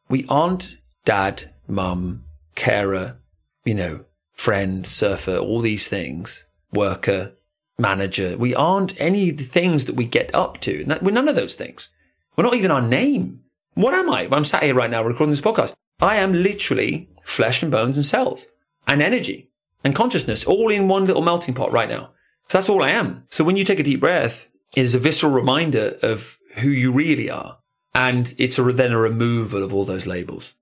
We 0.09 0.25
aren't 0.29 0.79
dad, 1.05 1.53
mum, 1.67 2.25
carer, 2.55 3.19
you 3.65 3.75
know, 3.75 4.05
friend, 4.33 4.87
surfer, 4.87 5.37
all 5.37 5.61
these 5.61 5.89
things, 5.89 6.47
worker, 6.73 7.33
manager. 7.79 8.37
We 8.37 8.55
aren't 8.55 9.01
any 9.01 9.31
of 9.31 9.37
the 9.39 9.45
things 9.45 9.87
that 9.87 9.97
we 9.97 10.05
get 10.05 10.35
up 10.35 10.61
to. 10.61 10.85
We're 11.03 11.11
none 11.11 11.29
of 11.29 11.37
those 11.37 11.55
things. 11.55 11.91
We're 12.37 12.45
not 12.45 12.55
even 12.55 12.71
our 12.71 12.83
name. 12.83 13.41
What 13.79 13.95
am 13.95 14.11
I? 14.11 14.29
I'm 14.33 14.45
sat 14.45 14.65
here 14.65 14.75
right 14.75 14.91
now 14.91 15.05
recording 15.05 15.31
this 15.31 15.41
podcast. 15.41 15.73
I 16.01 16.17
am 16.17 16.33
literally 16.33 17.09
flesh 17.23 17.63
and 17.63 17.71
bones 17.71 17.97
and 17.97 18.05
cells 18.05 18.49
and 18.89 19.01
energy 19.01 19.53
and 19.85 19.95
consciousness 19.95 20.45
all 20.45 20.73
in 20.73 20.89
one 20.89 21.05
little 21.05 21.23
melting 21.23 21.55
pot 21.55 21.71
right 21.71 21.89
now. 21.89 22.11
So 22.49 22.59
that's 22.59 22.69
all 22.69 22.83
I 22.83 22.91
am. 22.91 23.23
So 23.31 23.45
when 23.45 23.57
you 23.57 23.63
take 23.63 23.79
a 23.79 23.85
deep 23.85 24.01
breath, 24.01 24.49
it 24.75 24.81
is 24.81 24.97
a 24.97 24.99
visceral 24.99 25.31
reminder 25.31 25.97
of 26.03 26.39
who 26.57 26.71
you 26.71 26.91
really 26.91 27.31
are. 27.31 27.59
And 27.95 28.35
it's 28.37 28.59
a, 28.59 28.65
then 28.65 28.91
a 28.91 28.99
removal 28.99 29.63
of 29.63 29.73
all 29.73 29.85
those 29.85 30.09
labels. 30.09 30.55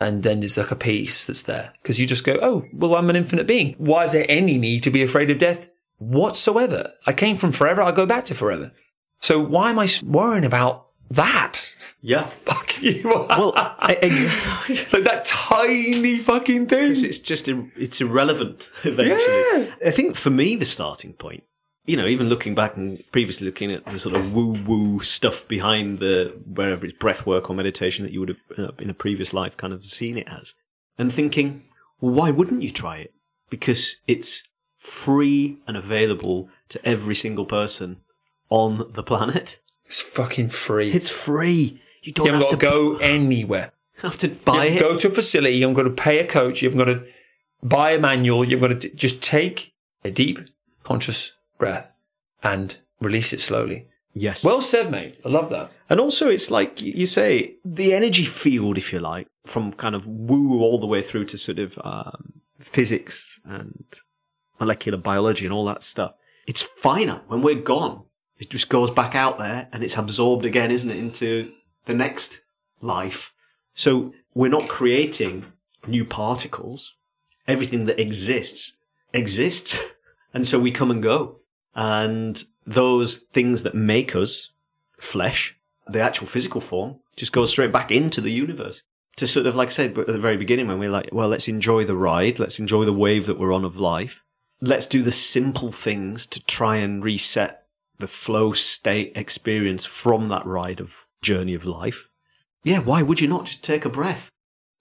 And 0.00 0.24
then 0.24 0.40
there's 0.40 0.58
like 0.58 0.72
a 0.72 0.74
peace 0.74 1.26
that's 1.26 1.42
there 1.42 1.74
because 1.80 2.00
you 2.00 2.08
just 2.08 2.24
go, 2.24 2.40
Oh, 2.42 2.64
well, 2.72 2.96
I'm 2.96 3.08
an 3.08 3.14
infinite 3.14 3.46
being. 3.46 3.76
Why 3.78 4.02
is 4.02 4.10
there 4.10 4.26
any 4.28 4.58
need 4.58 4.82
to 4.82 4.90
be 4.90 5.04
afraid 5.04 5.30
of 5.30 5.38
death 5.38 5.70
whatsoever? 5.98 6.90
I 7.06 7.12
came 7.12 7.36
from 7.36 7.52
forever. 7.52 7.82
I 7.82 7.92
go 7.92 8.04
back 8.04 8.24
to 8.24 8.34
forever. 8.34 8.72
So 9.20 9.38
why 9.38 9.70
am 9.70 9.78
I 9.78 9.88
worrying 10.02 10.44
about 10.44 10.88
that? 11.08 11.63
Yeah. 12.04 12.22
Fuck 12.22 12.82
you. 12.82 13.00
Well, 13.02 13.54
I, 13.56 13.98
like 14.92 15.04
that 15.04 15.24
tiny 15.24 16.18
fucking 16.18 16.66
thing. 16.66 16.92
It's 16.92 17.18
just 17.18 17.48
it's 17.48 18.00
irrelevant 18.00 18.68
eventually. 18.84 19.64
Yeah. 19.64 19.74
I 19.86 19.90
think 19.90 20.14
for 20.14 20.28
me 20.28 20.54
the 20.54 20.66
starting 20.66 21.14
point, 21.14 21.44
you 21.86 21.96
know, 21.96 22.06
even 22.06 22.28
looking 22.28 22.54
back 22.54 22.76
and 22.76 23.02
previously 23.10 23.46
looking 23.46 23.72
at 23.72 23.86
the 23.86 23.98
sort 23.98 24.16
of 24.16 24.34
woo 24.34 24.62
woo 24.66 25.00
stuff 25.02 25.48
behind 25.48 25.98
the 25.98 26.38
wherever 26.44 26.84
it's 26.84 26.98
breath 26.98 27.24
work 27.24 27.48
or 27.48 27.56
meditation 27.56 28.04
that 28.04 28.12
you 28.12 28.20
would 28.20 28.28
have 28.28 28.58
uh, 28.58 28.72
in 28.78 28.90
a 28.90 28.94
previous 28.94 29.32
life 29.32 29.56
kind 29.56 29.72
of 29.72 29.86
seen 29.86 30.18
it 30.18 30.28
as, 30.28 30.52
and 30.98 31.10
thinking, 31.10 31.64
well, 32.02 32.12
why 32.12 32.30
wouldn't 32.30 32.62
you 32.62 32.70
try 32.70 32.98
it? 32.98 33.14
Because 33.48 33.96
it's 34.06 34.42
free 34.76 35.58
and 35.66 35.74
available 35.74 36.50
to 36.68 36.86
every 36.86 37.14
single 37.14 37.46
person 37.46 38.02
on 38.50 38.92
the 38.94 39.02
planet. 39.02 39.58
It's 39.86 40.00
fucking 40.00 40.50
free. 40.50 40.92
It's 40.92 41.10
free. 41.10 41.80
You 42.06 42.12
don't 42.12 42.26
you 42.26 42.32
haven't 42.32 42.50
got 42.50 42.60
to 42.60 42.66
to 42.66 42.70
go 42.70 42.96
anywhere. 42.98 43.72
have 44.02 44.18
to 44.18 44.28
buy 44.28 44.66
You 44.66 44.76
it. 44.76 44.80
go 44.80 44.98
to 44.98 45.08
a 45.08 45.10
facility, 45.10 45.56
you've 45.56 45.74
got 45.74 45.84
to 45.84 45.90
pay 45.90 46.18
a 46.18 46.26
coach, 46.26 46.62
you've 46.62 46.76
got 46.76 46.84
to 46.84 47.04
buy 47.62 47.92
a 47.92 47.98
manual, 47.98 48.44
you've 48.44 48.60
got 48.60 48.68
to 48.68 48.74
d- 48.74 48.90
just 48.94 49.22
take 49.22 49.72
a 50.04 50.10
deep, 50.10 50.38
conscious 50.82 51.32
breath 51.58 51.86
and 52.42 52.76
release 53.00 53.32
it 53.32 53.40
slowly. 53.40 53.86
yes. 54.12 54.44
Well 54.44 54.60
said, 54.60 54.90
mate. 54.90 55.18
I 55.24 55.28
love 55.28 55.48
that. 55.50 55.70
And 55.88 55.98
also, 56.00 56.28
it's 56.28 56.50
like 56.50 56.82
you 56.82 57.06
say, 57.06 57.54
the 57.64 57.94
energy 57.94 58.24
field, 58.24 58.76
if 58.76 58.92
you 58.92 58.98
like, 59.00 59.26
from 59.46 59.72
kind 59.72 59.94
of 59.94 60.06
woo 60.06 60.60
all 60.60 60.78
the 60.78 60.86
way 60.86 61.02
through 61.02 61.24
to 61.26 61.38
sort 61.38 61.58
of 61.58 61.78
um, 61.84 62.34
physics 62.58 63.40
and 63.44 63.84
molecular 64.60 64.98
biology 64.98 65.44
and 65.46 65.52
all 65.54 65.64
that 65.66 65.82
stuff. 65.82 66.14
It's 66.46 66.62
finite. 66.62 67.22
When 67.28 67.42
we're 67.42 67.60
gone, 67.62 68.04
it 68.38 68.50
just 68.50 68.68
goes 68.68 68.90
back 68.90 69.14
out 69.14 69.38
there 69.38 69.68
and 69.72 69.82
it's 69.84 69.96
absorbed 69.96 70.44
again, 70.44 70.70
isn't 70.70 70.90
it, 70.90 70.96
into 70.98 71.52
the 71.86 71.94
next 71.94 72.40
life. 72.80 73.32
So 73.74 74.14
we're 74.34 74.48
not 74.48 74.68
creating 74.68 75.46
new 75.86 76.04
particles. 76.04 76.94
Everything 77.46 77.86
that 77.86 78.00
exists 78.00 78.74
exists. 79.12 79.78
And 80.34 80.44
so 80.44 80.58
we 80.58 80.72
come 80.72 80.90
and 80.90 81.00
go. 81.00 81.36
And 81.76 82.42
those 82.66 83.18
things 83.18 83.62
that 83.62 83.76
make 83.76 84.16
us 84.16 84.50
flesh, 84.98 85.56
the 85.86 86.00
actual 86.00 86.26
physical 86.26 86.60
form, 86.60 86.96
just 87.16 87.32
goes 87.32 87.50
straight 87.50 87.70
back 87.70 87.92
into 87.92 88.20
the 88.20 88.32
universe. 88.32 88.82
To 89.18 89.28
sort 89.28 89.46
of, 89.46 89.54
like 89.54 89.68
I 89.68 89.70
said 89.70 89.96
at 89.96 90.08
the 90.08 90.18
very 90.18 90.36
beginning, 90.36 90.66
when 90.66 90.80
we're 90.80 90.90
like, 90.90 91.10
well, 91.12 91.28
let's 91.28 91.46
enjoy 91.46 91.84
the 91.84 91.96
ride, 91.96 92.40
let's 92.40 92.58
enjoy 92.58 92.84
the 92.84 92.92
wave 92.92 93.26
that 93.26 93.38
we're 93.38 93.52
on 93.52 93.64
of 93.64 93.76
life. 93.76 94.22
Let's 94.60 94.88
do 94.88 95.04
the 95.04 95.12
simple 95.12 95.70
things 95.70 96.26
to 96.26 96.44
try 96.44 96.78
and 96.78 97.04
reset 97.04 97.66
the 98.00 98.08
flow 98.08 98.52
state 98.52 99.12
experience 99.14 99.84
from 99.84 100.28
that 100.30 100.44
ride 100.44 100.80
of 100.80 101.06
journey 101.24 101.54
of 101.54 101.64
life. 101.64 102.08
Yeah, 102.62 102.78
why 102.78 103.02
would 103.02 103.20
you 103.20 103.28
not 103.28 103.46
just 103.46 103.62
take 103.64 103.84
a 103.84 103.88
breath? 103.90 104.30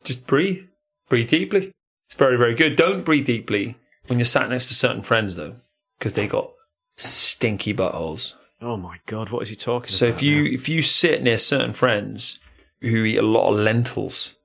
Just 0.04 0.28
breathe. 0.28 0.66
Breathe 1.10 1.30
deeply. 1.30 1.72
It's 2.06 2.16
very, 2.16 2.38
very 2.38 2.54
good. 2.54 2.76
Don't 2.76 3.04
breathe 3.04 3.26
deeply 3.26 3.76
when 4.08 4.20
you're 4.20 4.26
sat 4.26 4.50
next 4.50 4.68
to 4.68 4.74
certain 4.74 5.02
friends, 5.02 5.36
though, 5.36 5.56
because 5.98 6.14
they 6.14 6.28
got 6.28 6.52
stinky 6.96 7.74
buttholes. 7.74 8.34
Oh 8.62 8.78
my 8.78 8.98
god, 9.08 9.30
what 9.30 9.42
is 9.44 9.50
he 9.50 9.56
talking 9.56 9.90
So 9.90 10.08
about? 10.08 10.16
if 10.18 10.22
you 10.24 10.44
now? 10.44 10.50
if 10.54 10.70
you 10.70 10.82
sit 10.82 11.22
near 11.24 11.38
certain 11.38 11.74
friends 11.74 12.40
who 12.82 13.04
eat 13.04 13.18
a 13.18 13.22
lot 13.22 13.52
of 13.52 13.60
lentils, 13.60 14.36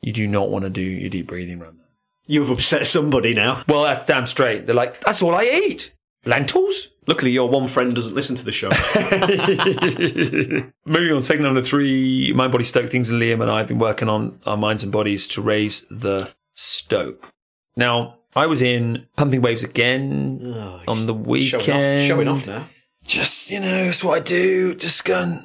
you 0.00 0.12
do 0.12 0.26
not 0.26 0.50
want 0.50 0.64
to 0.64 0.70
do 0.70 0.80
your 0.82 1.10
deep 1.10 1.26
breathing 1.28 1.60
around 1.60 1.78
them. 1.78 1.86
you've 2.26 2.50
upset 2.50 2.86
somebody 2.86 3.34
now. 3.34 3.62
Well, 3.68 3.84
that's 3.84 4.04
damn 4.04 4.26
straight. 4.26 4.66
They're 4.66 4.74
like, 4.74 5.00
that's 5.02 5.22
all 5.22 5.34
I 5.34 5.44
eat. 5.44 5.92
Lentils? 6.24 6.88
Luckily, 7.06 7.30
your 7.30 7.48
one 7.48 7.68
friend 7.68 7.94
doesn't 7.94 8.14
listen 8.14 8.36
to 8.36 8.44
the 8.44 8.52
show. 8.52 8.68
Moving 10.86 11.14
on, 11.14 11.22
segment 11.22 11.44
number 11.44 11.62
three, 11.62 12.32
Mind 12.34 12.52
Body 12.52 12.64
Stoke 12.64 12.90
Things, 12.90 13.10
and 13.10 13.20
Liam 13.20 13.40
and 13.40 13.50
I 13.50 13.58
have 13.58 13.68
been 13.68 13.78
working 13.78 14.08
on 14.08 14.40
our 14.46 14.56
minds 14.56 14.82
and 14.82 14.92
bodies 14.92 15.26
to 15.28 15.42
raise 15.42 15.86
the 15.90 16.32
stoke. 16.54 17.32
Now, 17.76 18.16
I 18.36 18.46
was 18.46 18.62
in 18.62 19.06
Pumping 19.16 19.40
Waves 19.40 19.62
again 19.62 20.40
Oh, 20.54 20.80
on 20.86 21.06
the 21.06 21.12
Showing 21.14 21.24
weekend. 21.24 22.00
off, 22.00 22.06
showing 22.06 22.28
off 22.28 22.46
now. 22.46 22.68
Just, 23.04 23.50
you 23.50 23.60
know, 23.60 23.84
it's 23.84 24.04
what 24.04 24.18
I 24.18 24.20
do. 24.20 24.74
Just 24.74 25.04
go 25.04 25.22
and 25.22 25.40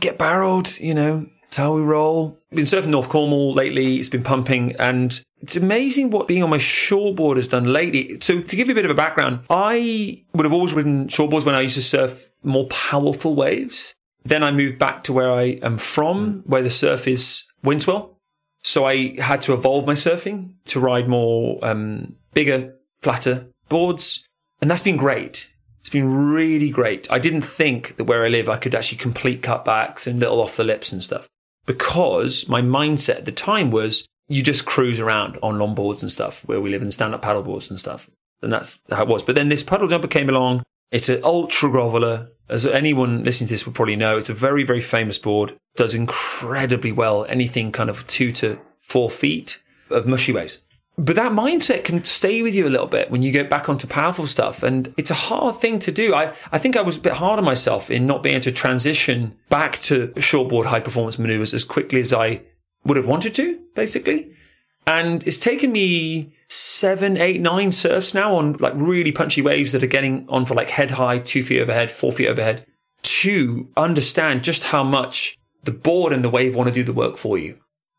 get 0.00 0.18
barreled, 0.18 0.78
you 0.78 0.94
know, 0.94 1.26
it's 1.46 1.56
how 1.56 1.74
we 1.74 1.82
roll. 1.82 2.38
Been 2.50 2.64
surfing 2.64 2.88
North 2.88 3.08
Cornwall 3.08 3.54
lately. 3.54 3.96
It's 3.96 4.08
been 4.08 4.22
pumping 4.22 4.76
and 4.78 5.22
it's 5.40 5.56
amazing 5.56 6.10
what 6.10 6.28
being 6.28 6.42
on 6.42 6.50
my 6.50 6.58
shortboard 6.58 7.36
has 7.36 7.48
done 7.48 7.64
lately. 7.64 8.18
So 8.20 8.40
to 8.40 8.56
give 8.56 8.68
you 8.68 8.72
a 8.72 8.74
bit 8.74 8.84
of 8.84 8.90
a 8.90 8.94
background, 8.94 9.40
I 9.48 10.24
would 10.34 10.44
have 10.44 10.52
always 10.52 10.74
ridden 10.74 11.08
shortboards 11.08 11.44
when 11.44 11.54
I 11.54 11.60
used 11.60 11.76
to 11.76 11.82
surf 11.82 12.30
more 12.42 12.66
powerful 12.66 13.34
waves. 13.34 13.94
Then 14.24 14.42
I 14.42 14.50
moved 14.50 14.78
back 14.78 15.04
to 15.04 15.12
where 15.12 15.32
I 15.32 15.58
am 15.62 15.78
from, 15.78 16.42
where 16.46 16.62
the 16.62 16.70
surf 16.70 17.06
is 17.06 17.44
wind 17.62 17.82
swell. 17.82 18.18
So 18.62 18.84
I 18.84 19.18
had 19.20 19.40
to 19.42 19.52
evolve 19.52 19.86
my 19.86 19.94
surfing 19.94 20.50
to 20.66 20.80
ride 20.80 21.08
more 21.08 21.64
um, 21.64 22.16
bigger, 22.34 22.74
flatter 23.00 23.46
boards, 23.68 24.26
and 24.60 24.70
that's 24.70 24.82
been 24.82 24.96
great. 24.96 25.50
It's 25.80 25.88
been 25.88 26.32
really 26.32 26.68
great. 26.68 27.10
I 27.10 27.18
didn't 27.18 27.42
think 27.42 27.96
that 27.96 28.04
where 28.04 28.24
I 28.24 28.28
live 28.28 28.48
I 28.48 28.58
could 28.58 28.74
actually 28.74 28.98
complete 28.98 29.40
cutbacks 29.40 30.06
and 30.06 30.18
little 30.20 30.40
off 30.40 30.56
the 30.56 30.64
lips 30.64 30.92
and 30.92 31.02
stuff 31.02 31.28
because 31.64 32.48
my 32.48 32.60
mindset 32.60 33.18
at 33.18 33.24
the 33.24 33.32
time 33.32 33.70
was 33.70 34.06
you 34.28 34.42
just 34.42 34.66
cruise 34.66 35.00
around 35.00 35.38
on 35.42 35.58
longboards 35.58 36.02
and 36.02 36.12
stuff 36.12 36.42
where 36.46 36.60
we 36.60 36.70
live 36.70 36.82
and 36.82 36.92
stand 36.92 37.14
up 37.14 37.22
paddle 37.22 37.42
boards 37.42 37.70
and 37.70 37.78
stuff. 37.78 38.08
And 38.42 38.52
that's 38.52 38.82
how 38.90 39.02
it 39.02 39.08
was. 39.08 39.22
But 39.22 39.34
then 39.34 39.48
this 39.48 39.62
puddle 39.62 39.88
jumper 39.88 40.06
came 40.06 40.28
along. 40.28 40.62
It's 40.90 41.08
an 41.08 41.22
ultra 41.24 41.68
groveler. 41.68 42.28
As 42.48 42.64
anyone 42.64 43.24
listening 43.24 43.48
to 43.48 43.54
this 43.54 43.66
will 43.66 43.72
probably 43.72 43.96
know, 43.96 44.16
it's 44.16 44.30
a 44.30 44.34
very, 44.34 44.64
very 44.64 44.80
famous 44.80 45.18
board. 45.18 45.56
Does 45.76 45.94
incredibly 45.94 46.92
well. 46.92 47.26
Anything 47.28 47.72
kind 47.72 47.90
of 47.90 48.06
two 48.06 48.32
to 48.32 48.58
four 48.80 49.10
feet 49.10 49.60
of 49.90 50.06
mushy 50.06 50.32
waves. 50.32 50.62
But 50.96 51.14
that 51.14 51.32
mindset 51.32 51.84
can 51.84 52.02
stay 52.04 52.42
with 52.42 52.56
you 52.56 52.66
a 52.66 52.70
little 52.70 52.88
bit 52.88 53.10
when 53.10 53.22
you 53.22 53.30
get 53.30 53.48
back 53.48 53.68
onto 53.68 53.86
powerful 53.86 54.26
stuff. 54.26 54.62
And 54.62 54.92
it's 54.96 55.10
a 55.10 55.14
hard 55.14 55.56
thing 55.56 55.78
to 55.80 55.92
do. 55.92 56.12
I, 56.14 56.34
I 56.50 56.58
think 56.58 56.76
I 56.76 56.82
was 56.82 56.96
a 56.96 57.00
bit 57.00 57.14
hard 57.14 57.38
on 57.38 57.44
myself 57.44 57.90
in 57.90 58.04
not 58.04 58.22
being 58.22 58.34
able 58.34 58.44
to 58.44 58.52
transition 58.52 59.36
back 59.48 59.80
to 59.82 60.08
shortboard 60.16 60.66
high 60.66 60.80
performance 60.80 61.18
maneuvers 61.18 61.54
as 61.54 61.64
quickly 61.64 62.00
as 62.00 62.12
I 62.12 62.42
would 62.84 62.96
have 62.96 63.06
wanted 63.06 63.34
to, 63.34 63.60
basically. 63.78 64.30
And 64.86 65.22
it's 65.26 65.38
taken 65.38 65.70
me 65.70 66.32
seven, 66.48 67.16
eight, 67.16 67.40
nine 67.40 67.70
surfs 67.70 68.12
now 68.12 68.34
on 68.36 68.54
like 68.54 68.72
really 68.74 69.12
punchy 69.12 69.40
waves 69.40 69.72
that 69.72 69.84
are 69.84 69.86
getting 69.86 70.26
on 70.28 70.44
for 70.46 70.54
like 70.54 70.70
head 70.70 70.92
high, 70.92 71.18
two 71.18 71.42
feet 71.42 71.60
overhead, 71.60 71.90
four 71.90 72.10
feet 72.10 72.26
overhead 72.26 72.66
to 73.02 73.68
understand 73.76 74.42
just 74.42 74.64
how 74.64 74.82
much 74.82 75.38
the 75.64 75.70
board 75.70 76.12
and 76.12 76.24
the 76.24 76.30
wave 76.30 76.54
want 76.54 76.68
to 76.68 76.74
do 76.74 76.82
the 76.82 76.92
work 76.92 77.16
for 77.16 77.38
you. 77.38 77.58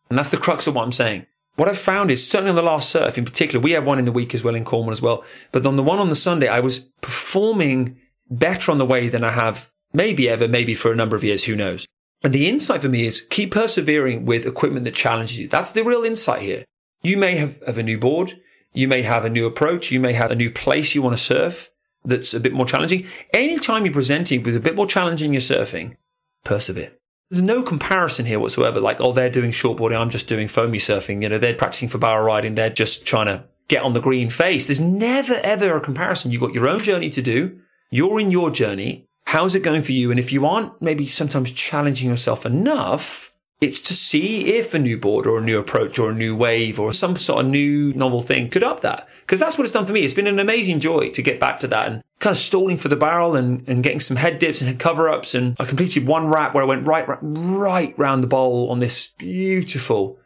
And 0.09 0.17
that's 0.17 0.31
the 0.31 0.37
crux 0.37 0.67
of 0.67 0.75
what 0.75 0.83
I'm 0.83 0.91
saying. 0.91 1.25
What 1.55 1.69
I've 1.69 1.77
found 1.77 2.09
is 2.09 2.27
certainly 2.27 2.49
on 2.49 2.55
the 2.55 2.61
last 2.61 2.89
surf 2.89 3.17
in 3.17 3.25
particular, 3.25 3.61
we 3.61 3.71
had 3.71 3.85
one 3.85 3.99
in 3.99 4.05
the 4.05 4.11
week 4.11 4.33
as 4.33 4.43
well 4.43 4.55
in 4.55 4.65
Cornwall 4.65 4.91
as 4.91 5.01
well. 5.01 5.23
But 5.51 5.65
on 5.65 5.75
the 5.75 5.83
one 5.83 5.99
on 5.99 6.09
the 6.09 6.15
Sunday, 6.15 6.47
I 6.47 6.59
was 6.59 6.79
performing 7.01 7.97
better 8.29 8.71
on 8.71 8.77
the 8.77 8.85
wave 8.85 9.11
than 9.11 9.23
I 9.23 9.31
have 9.31 9.69
maybe 9.93 10.27
ever, 10.27 10.47
maybe 10.47 10.73
for 10.73 10.91
a 10.91 10.95
number 10.95 11.15
of 11.15 11.23
years, 11.23 11.43
who 11.43 11.55
knows. 11.55 11.85
And 12.21 12.34
the 12.34 12.49
insight 12.49 12.82
for 12.82 12.89
me 12.89 13.05
is 13.05 13.21
keep 13.21 13.51
persevering 13.51 14.25
with 14.25 14.45
equipment 14.45 14.86
that 14.86 14.93
challenges 14.93 15.39
you. 15.39 15.47
That's 15.47 15.71
the 15.71 15.84
real 15.84 16.03
insight 16.03 16.41
here. 16.41 16.65
You 17.01 17.17
may 17.17 17.36
have, 17.38 17.63
have 17.65 17.77
a 17.77 17.84
new 17.84 17.97
board. 17.97 18.39
You 18.73 18.88
may 18.88 19.03
have 19.03 19.25
a 19.25 19.29
new 19.29 19.45
approach. 19.45 19.91
You 19.91 19.99
may 19.99 20.13
have 20.13 20.32
a 20.32 20.36
new 20.36 20.51
place 20.51 20.93
you 20.93 21.01
want 21.01 21.17
to 21.17 21.23
surf 21.23 21.69
that's 22.03 22.34
a 22.34 22.39
bit 22.39 22.53
more 22.53 22.65
challenging. 22.65 23.08
Anytime 23.34 23.86
you're 23.86 23.93
presenting 23.93 24.43
with 24.43 24.55
a 24.55 24.60
bit 24.60 24.75
more 24.75 24.88
challenging 24.88 25.34
your 25.34 25.41
surfing, 25.41 25.95
persevere. 26.43 26.91
There's 27.29 27.41
no 27.41 27.62
comparison 27.62 28.25
here 28.25 28.39
whatsoever. 28.39 28.79
Like, 28.79 28.99
oh, 28.99 29.13
they're 29.13 29.29
doing 29.29 29.51
shortboarding. 29.51 29.99
I'm 29.99 30.10
just 30.10 30.27
doing 30.27 30.47
foamy 30.47 30.79
surfing. 30.79 31.21
You 31.21 31.29
know, 31.29 31.38
they're 31.38 31.53
practicing 31.53 31.88
for 31.88 31.99
barrel 31.99 32.25
riding. 32.25 32.55
They're 32.55 32.69
just 32.69 33.05
trying 33.05 33.27
to 33.27 33.43
get 33.67 33.84
on 33.84 33.93
the 33.93 34.01
green 34.01 34.29
face. 34.29 34.65
There's 34.65 34.79
never, 34.79 35.36
ever 35.36 35.77
a 35.77 35.82
comparison. 35.82 36.32
You've 36.32 36.41
got 36.41 36.53
your 36.53 36.67
own 36.67 36.79
journey 36.79 37.10
to 37.12 37.21
do. 37.21 37.60
You're 37.91 38.19
in 38.19 38.32
your 38.32 38.49
journey. 38.49 39.09
How's 39.29 39.53
it 39.53 39.61
going 39.61 39.83
for 39.83 39.91
you? 39.91 40.09
And 40.09 40.19
if 40.19 40.33
you 40.33 40.43
aren't 40.47 40.81
maybe 40.81 41.05
sometimes 41.05 41.51
challenging 41.51 42.09
yourself 42.09 42.47
enough, 42.47 43.31
it's 43.61 43.79
to 43.81 43.93
see 43.93 44.55
if 44.55 44.73
a 44.73 44.79
new 44.79 44.97
board 44.97 45.27
or 45.27 45.37
a 45.37 45.43
new 45.43 45.59
approach 45.59 45.99
or 45.99 46.09
a 46.09 46.15
new 46.15 46.35
wave 46.35 46.79
or 46.79 46.91
some 46.91 47.15
sort 47.15 47.41
of 47.41 47.45
new 47.45 47.93
novel 47.93 48.21
thing 48.21 48.49
could 48.49 48.63
up 48.63 48.81
that. 48.81 49.07
Because 49.21 49.39
that's 49.39 49.55
what 49.55 49.65
it's 49.65 49.73
done 49.73 49.85
for 49.85 49.93
me. 49.93 50.01
It's 50.01 50.15
been 50.15 50.25
an 50.25 50.39
amazing 50.39 50.79
joy 50.79 51.11
to 51.11 51.21
get 51.21 51.39
back 51.39 51.59
to 51.59 51.67
that 51.67 51.85
and 51.85 52.03
kind 52.17 52.31
of 52.31 52.39
stalling 52.39 52.77
for 52.77 52.87
the 52.87 52.95
barrel 52.95 53.35
and, 53.35 53.63
and 53.69 53.83
getting 53.83 53.99
some 53.99 54.17
head 54.17 54.39
dips 54.39 54.61
and 54.61 54.67
head 54.67 54.79
cover 54.79 55.07
ups. 55.07 55.35
And 55.35 55.55
I 55.59 55.65
completed 55.65 56.07
one 56.07 56.25
wrap 56.25 56.55
where 56.55 56.63
I 56.63 56.67
went 56.67 56.87
right, 56.87 57.07
right, 57.07 57.19
right 57.21 57.99
round 57.99 58.23
the 58.23 58.27
bowl 58.27 58.71
on 58.71 58.79
this 58.79 59.09
beautiful 59.19 60.17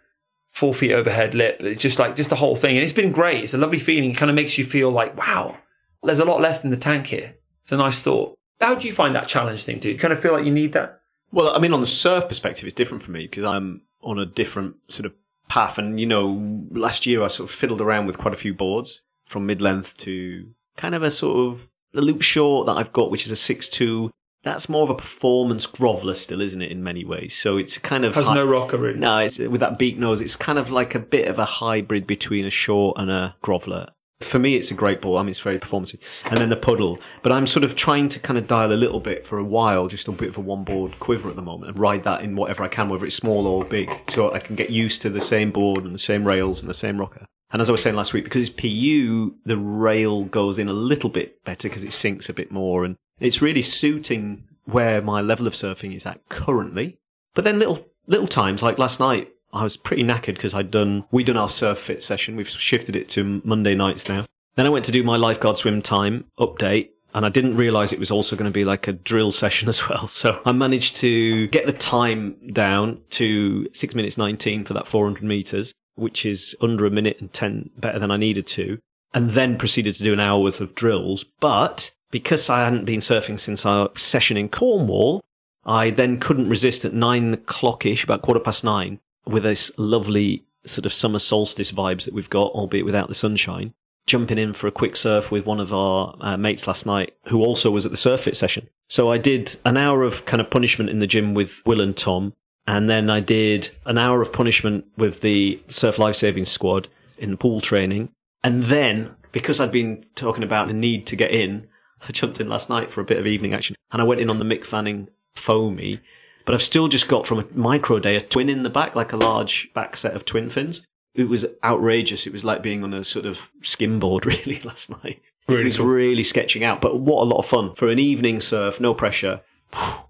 four 0.52 0.74
feet 0.74 0.94
overhead 0.94 1.36
lip. 1.36 1.58
It's 1.60 1.82
just 1.82 2.00
like, 2.00 2.16
just 2.16 2.30
the 2.30 2.38
whole 2.38 2.56
thing. 2.56 2.78
And 2.78 2.84
it's 2.86 2.94
been 2.94 3.12
great. 3.12 3.44
It's 3.44 3.54
a 3.54 3.58
lovely 3.58 3.80
feeling. 3.80 4.12
It 4.12 4.16
kind 4.18 4.30
of 4.30 4.36
makes 4.36 4.58
you 4.58 4.64
feel 4.64 4.92
like, 4.92 5.18
wow, 5.18 5.58
there's 6.04 6.20
a 6.20 6.26
lot 6.26 6.40
left 6.40 6.64
in 6.64 6.72
the 6.72 6.78
tank 6.78 7.08
here. 7.08 7.36
It's 7.60 7.74
a 7.74 7.76
nice 7.76 8.02
thought. 8.02 8.38
How 8.64 8.76
do 8.76 8.88
you 8.88 8.94
find 8.94 9.14
that 9.14 9.28
challenge 9.28 9.66
thing? 9.66 9.80
Do 9.80 9.92
you 9.92 9.98
kind 9.98 10.14
of 10.14 10.22
feel 10.22 10.32
like 10.32 10.46
you 10.46 10.52
need 10.54 10.72
that? 10.74 11.02
Well, 11.34 11.54
I 11.54 11.60
mean, 11.60 11.74
on 11.74 11.82
the 11.82 11.86
surf 11.86 12.28
perspective, 12.30 12.66
it's 12.66 12.74
different 12.74 13.04
for 13.04 13.12
me 13.12 13.24
because 13.28 13.44
I'm 13.44 13.82
on 14.02 14.20
a 14.20 14.26
different 14.26 14.76
sort 14.88 15.06
of 15.06 15.14
path. 15.50 15.78
And, 15.78 16.00
you 16.00 16.06
know, 16.06 16.66
last 16.72 17.06
year 17.06 17.24
I 17.24 17.28
sort 17.28 17.50
of 17.50 17.56
fiddled 17.56 17.82
around 17.82 18.06
with 18.06 18.18
quite 18.18 18.34
a 18.34 18.38
few 18.38 18.54
boards 18.54 19.02
from 19.26 19.46
mid 19.46 19.62
length 19.62 19.98
to 19.98 20.48
kind 20.78 20.96
of 20.96 21.04
a 21.04 21.12
sort 21.12 21.54
of 21.54 21.68
the 21.92 22.02
loop 22.02 22.22
short 22.22 22.68
that 22.68 22.78
I've 22.78 22.94
got, 22.94 23.12
which 23.12 23.26
is 23.26 23.32
a 23.32 23.54
6'2. 23.54 24.10
That's 24.44 24.70
more 24.70 24.84
of 24.84 24.90
a 24.90 24.96
performance 24.96 25.68
groveler 25.68 26.16
still, 26.16 26.40
isn't 26.40 26.62
it, 26.62 26.72
in 26.72 26.84
many 26.84 27.04
ways? 27.04 27.36
So 27.36 27.58
it's 27.58 27.78
kind 27.78 28.06
of. 28.06 28.16
Has 28.16 28.28
hi- 28.28 28.34
no 28.34 28.46
rocker 28.46 28.78
really. 28.78 29.00
No, 29.00 29.18
it's 29.18 29.40
with 29.40 29.62
that 29.62 29.78
beak 29.78 29.98
nose. 29.98 30.22
It's 30.22 30.36
kind 30.36 30.60
of 30.60 30.70
like 30.70 30.96
a 30.96 31.00
bit 31.00 31.28
of 31.28 31.38
a 31.40 31.46
hybrid 31.46 32.08
between 32.08 32.46
a 32.46 32.50
short 32.50 32.98
and 32.98 33.10
a 33.10 33.36
groveler. 33.44 33.90
For 34.24 34.40
me, 34.40 34.56
it's 34.56 34.72
a 34.72 34.76
great 34.76 35.02
ball. 35.02 35.18
I 35.18 35.22
mean, 35.22 35.30
it's 35.30 35.40
very 35.40 35.60
performancey. 35.60 36.00
And 36.26 36.38
then 36.38 36.50
the 36.50 36.56
puddle. 36.56 37.00
But 37.22 37.32
I'm 37.32 37.48
sort 37.48 37.64
of 37.64 37.76
trying 37.76 38.10
to 38.10 38.20
kind 38.20 38.38
of 38.38 38.48
dial 38.48 38.72
a 38.72 38.74
little 38.74 39.00
bit 39.00 39.26
for 39.26 39.38
a 39.38 39.44
while, 39.44 39.88
just 39.88 40.08
a 40.08 40.12
bit 40.12 40.30
of 40.30 40.38
a 40.38 40.42
one 40.42 40.64
board 40.64 41.00
quiver 41.00 41.30
at 41.30 41.36
the 41.36 41.42
moment 41.42 41.72
and 41.72 41.80
ride 41.80 42.04
that 42.04 42.22
in 42.22 42.36
whatever 42.36 42.64
I 42.64 42.68
can, 42.68 42.90
whether 42.90 43.06
it's 43.06 43.16
small 43.16 43.48
or 43.48 43.66
big. 43.66 43.90
So 44.10 44.34
I 44.34 44.40
can 44.40 44.56
get 44.56 44.70
used 44.70 45.02
to 45.04 45.10
the 45.10 45.22
same 45.22 45.52
board 45.52 45.84
and 45.84 45.94
the 45.94 46.00
same 46.00 46.26
rails 46.26 46.62
and 46.62 46.70
the 46.70 46.74
same 46.74 47.00
rocker. 47.00 47.26
And 47.52 47.62
as 47.62 47.70
I 47.70 47.72
was 47.72 47.84
saying 47.84 47.96
last 47.96 48.14
week, 48.14 48.24
because 48.24 48.50
it's 48.50 48.60
PU, 48.60 49.36
the 49.46 49.58
rail 49.58 50.24
goes 50.24 50.58
in 50.58 50.70
a 50.70 50.74
little 50.74 51.10
bit 51.10 51.44
better 51.46 51.70
because 51.70 51.84
it 51.84 51.94
sinks 51.94 52.28
a 52.28 52.34
bit 52.34 52.52
more. 52.52 52.84
And 52.84 52.96
it's 53.20 53.44
really 53.44 53.62
suiting 53.62 54.46
where 54.66 55.02
my 55.02 55.22
level 55.22 55.46
of 55.46 55.54
surfing 55.54 55.96
is 55.96 56.06
at 56.06 56.28
currently. 56.30 56.98
But 57.36 57.44
then 57.44 57.60
little, 57.60 57.86
little 58.08 58.28
times 58.28 58.64
like 58.64 58.80
last 58.80 59.00
night, 59.00 59.30
I 59.54 59.64
was 59.64 59.78
pretty 59.78 60.04
knackered 60.04 60.36
because 60.36 60.54
I'd 60.54 60.72
done, 60.72 61.06
we'd 61.12 61.28
done 61.28 61.38
our 61.38 61.50
surf 61.50 61.78
fit 61.78 62.04
session. 62.04 62.36
We've 62.36 62.50
shifted 62.50 62.96
it 62.96 63.08
to 63.10 63.42
Monday 63.46 63.76
nights 63.76 64.10
now. 64.10 64.26
Then 64.56 64.66
I 64.66 64.70
went 64.70 64.86
to 64.86 64.92
do 64.92 65.04
my 65.04 65.16
lifeguard 65.16 65.58
swim 65.58 65.82
time 65.82 66.26
update 66.40 66.90
and 67.14 67.26
I 67.26 67.30
didn't 67.30 67.56
realize 67.56 67.94
it 67.94 68.00
was 68.00 68.12
also 68.12 68.36
going 68.36 68.50
to 68.50 68.54
be 68.54 68.66
like 68.66 68.88
a 68.88 68.94
drill 68.94 69.32
session 69.44 69.70
as 69.70 69.88
well. 69.88 70.08
So 70.08 70.42
I 70.46 70.52
managed 70.52 70.96
to 70.98 71.48
get 71.48 71.66
the 71.66 71.74
time 71.74 72.36
down 72.52 73.00
to 73.12 73.70
six 73.74 73.94
minutes 73.94 74.18
19 74.18 74.66
for 74.66 74.74
that 74.74 74.88
400 74.88 75.24
meters, 75.24 75.74
which 75.96 76.26
is 76.26 76.56
under 76.60 76.86
a 76.86 76.92
minute 76.92 77.18
and 77.20 77.32
10 77.32 77.70
better 77.78 78.00
than 78.00 78.12
I 78.12 78.18
needed 78.18 78.48
to. 78.48 78.80
And 79.14 79.32
then 79.32 79.60
proceeded 79.60 79.94
to 79.96 80.04
do 80.04 80.14
an 80.14 80.20
hour 80.20 80.40
worth 80.40 80.60
of 80.60 80.74
drills. 80.74 81.24
But 81.40 81.92
because 82.10 82.50
I 82.50 82.64
hadn't 82.64 82.86
been 82.86 83.00
surfing 83.00 83.40
since 83.40 83.64
our 83.64 83.92
session 83.96 84.38
in 84.38 84.50
Cornwall, 84.50 85.24
I 85.66 85.92
then 85.92 86.20
couldn't 86.20 86.50
resist 86.50 86.84
at 86.84 86.94
nine 86.94 87.34
o'clock 87.34 87.86
ish, 87.86 88.04
about 88.04 88.24
quarter 88.24 88.40
past 88.40 88.64
nine, 88.64 89.00
with 89.26 89.44
this 89.44 89.72
lovely 89.78 90.46
sort 90.66 90.86
of 90.86 90.94
summer 90.94 91.20
solstice 91.20 91.72
vibes 91.72 92.06
that 92.06 92.14
we've 92.14 92.30
got, 92.30 92.52
albeit 92.52 92.86
without 92.86 93.10
the 93.10 93.16
sunshine 93.16 93.74
jumping 94.06 94.38
in 94.38 94.54
for 94.54 94.68
a 94.68 94.72
quick 94.72 94.96
surf 94.96 95.32
with 95.32 95.46
one 95.46 95.60
of 95.60 95.74
our 95.74 96.16
uh, 96.20 96.38
mates 96.38 96.68
last 96.68 96.86
night 96.86 97.14
who 97.28 97.44
also 97.44 97.72
was 97.72 97.86
at 97.86 97.92
the 97.92 97.98
surf 97.98 98.22
fit 98.22 98.36
session. 98.36 98.68
So 98.90 99.12
I 99.12 99.18
did 99.18 99.56
an 99.66 99.78
hour 99.78 100.04
of 100.04 100.26
kind 100.26 100.42
of 100.42 100.50
punishment 100.50 100.90
in 100.90 101.00
the 101.00 101.08
gym 101.08 101.34
with 101.34 101.62
Will 101.66 101.82
and 101.82 101.96
Tom. 101.96 102.34
And 102.66 102.90
then 102.90 103.10
I 103.10 103.20
did 103.20 103.72
an 103.86 103.98
hour 103.98 104.22
of 104.22 104.32
punishment 104.32 104.86
with 104.98 105.22
the 105.22 105.62
surf 105.68 106.00
lifesaving 106.00 106.46
squad 106.46 106.88
in 107.18 107.32
the 107.32 107.38
pool 107.38 107.62
training. 107.62 108.10
And 108.44 108.64
then 108.64 109.16
because 109.32 109.60
I'd 109.60 109.72
been 109.72 110.06
talking 110.16 110.44
about 110.44 110.68
the 110.68 110.74
need 110.74 111.08
to 111.08 111.16
get 111.16 111.34
in, 111.34 111.68
I 112.08 112.12
jumped 112.12 112.42
in 112.42 112.50
last 112.50 112.70
night 112.70 112.92
for 112.92 113.02
a 113.02 113.06
bit 113.06 113.20
of 113.20 113.28
evening 113.28 113.54
action 113.54 113.76
and 113.92 114.02
I 114.02 114.06
went 114.06 114.22
in 114.22 114.30
on 114.30 114.40
the 114.40 114.46
Mick 114.46 114.66
Fanning 114.66 115.08
foamy. 115.36 116.02
But 116.46 116.56
I've 116.56 116.64
still 116.64 116.88
just 116.88 117.08
got 117.08 117.26
from 117.26 117.40
a 117.40 117.48
micro 117.54 118.00
day 118.00 118.16
a 118.16 118.22
twin 118.22 118.50
in 118.50 118.64
the 118.64 118.70
back, 118.70 118.96
like 118.96 119.14
a 119.14 119.18
large 119.18 119.72
back 119.74 119.96
set 119.98 120.16
of 120.16 120.26
twin 120.26 120.50
fins 120.50 120.86
it 121.16 121.26
was 121.26 121.46
outrageous. 121.64 122.26
It 122.26 122.34
was 122.34 122.44
like 122.44 122.64
being 122.64 122.84
on 122.84 122.94
a 122.94 123.04
sort 123.04 123.26
of 123.26 123.40
skimboard 123.62 124.26
really 124.26 124.60
last 124.64 124.90
night. 124.90 125.22
Really 125.48 125.62
it 125.62 125.66
was 125.66 125.78
cool. 125.78 125.88
really 125.88 126.24
sketching 126.24 126.64
out, 126.64 126.82
but 126.82 127.00
what 127.00 127.22
a 127.24 127.26
lot 127.30 127.40
of 127.40 127.46
fun 127.46 127.76
for 127.76 127.90
an 127.90 128.00
evening 128.00 128.40
surf, 128.40 128.80
no 128.80 128.94
pressure. 128.94 129.42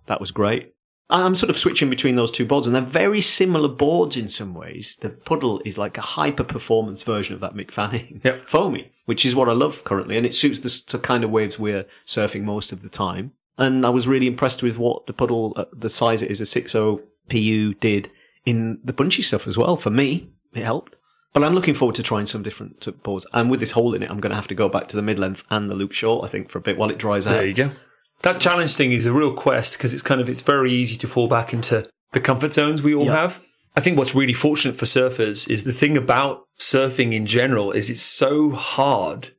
That 0.06 0.20
was 0.20 0.32
great. 0.32 0.74
I'm 1.10 1.36
sort 1.36 1.50
of 1.50 1.58
switching 1.58 1.90
between 1.90 2.16
those 2.16 2.32
two 2.32 2.46
boards, 2.46 2.68
and 2.68 2.76
they're 2.76 2.82
very 2.82 3.22
similar 3.22 3.68
boards 3.68 4.16
in 4.18 4.28
some 4.28 4.54
ways. 4.54 4.98
The 5.00 5.10
puddle 5.10 5.62
is 5.66 5.78
like 5.78 5.98
a 5.98 6.02
hyper 6.02 6.44
performance 6.44 7.04
version 7.04 7.36
of 7.36 7.42
that 7.42 7.56
Mick 7.56 7.72
Fanning 7.72 8.22
Yep. 8.24 8.44
foamy, 8.48 8.92
which 9.06 9.26
is 9.26 9.36
what 9.36 9.50
I 9.50 9.54
love 9.54 9.84
currently, 9.84 10.18
and 10.18 10.26
it 10.26 10.36
suits 10.36 10.60
the 10.60 11.00
kind 11.00 11.24
of 11.24 11.30
waves 11.30 11.60
we're 11.60 11.86
surfing 12.06 12.44
most 12.44 12.72
of 12.72 12.82
the 12.82 12.90
time. 12.90 13.32
And 13.58 13.86
I 13.86 13.90
was 13.90 14.08
really 14.08 14.28
impressed 14.28 14.64
with 14.64 14.78
what 14.78 15.06
the 15.08 15.14
puddle, 15.14 15.54
uh, 15.56 15.66
the 15.74 15.90
size 15.90 16.22
it 16.22 16.32
is, 16.32 16.42
a 16.42 16.46
6.0 16.46 17.02
PU 17.30 17.74
did 17.76 18.10
in 18.46 18.80
the 18.84 18.94
punchy 18.94 19.22
stuff 19.22 19.48
as 19.48 19.58
well. 19.58 19.78
For 19.78 19.90
me, 19.92 20.30
it 20.54 20.64
helped. 20.64 20.96
But 21.34 21.44
I'm 21.44 21.54
looking 21.56 21.74
forward 21.74 21.96
to 21.96 22.04
trying 22.04 22.26
some 22.28 22.44
different 22.44 22.86
boards. 23.04 23.26
And 23.34 23.50
with 23.50 23.60
this 23.60 23.72
hole 23.72 23.94
in 23.96 24.04
it, 24.04 24.10
I'm 24.12 24.20
going 24.20 24.30
to 24.32 24.36
have 24.36 24.48
to 24.50 24.56
go 24.56 24.70
back 24.70 24.88
to 24.90 24.96
the 24.96 25.02
mid 25.02 25.18
length 25.18 25.44
and 25.50 25.70
the 25.70 25.76
loop 25.76 25.92
short, 25.92 26.26
I 26.26 26.28
think, 26.28 26.50
for 26.52 26.58
a 26.60 26.62
bit 26.62 26.78
while 26.78 26.90
it 26.92 26.98
dries 27.00 27.26
out. 27.26 27.32
There 27.34 27.46
you 27.48 27.54
go. 27.54 27.72
That 28.22 28.40
challenge 28.40 28.76
thing 28.76 28.92
is 28.92 29.06
a 29.06 29.14
real 29.14 29.34
quest 29.34 29.78
because 29.78 29.94
it's 29.94 30.04
kind 30.04 30.22
of 30.22 30.30
it's 30.30 30.44
very 30.44 30.72
easy 30.72 30.96
to 30.98 31.08
fall 31.08 31.28
back 31.28 31.52
into 31.54 31.90
the 32.12 32.20
comfort 32.20 32.54
zones 32.54 32.82
we 32.84 32.94
all 32.94 33.06
Yeah. 33.06 33.22
have. 33.22 33.42
I 33.76 33.82
think 33.82 33.98
what's 33.98 34.14
really 34.14 34.34
fortunate 34.34 34.78
for 34.78 34.86
surfers 34.86 35.50
is 35.50 35.64
the 35.64 35.74
thing 35.74 35.98
about 35.98 36.44
surfing 36.60 37.14
in 37.14 37.26
general 37.26 37.72
is 37.72 37.90
it's 37.90 38.04
so 38.04 38.52
hard 38.52 39.32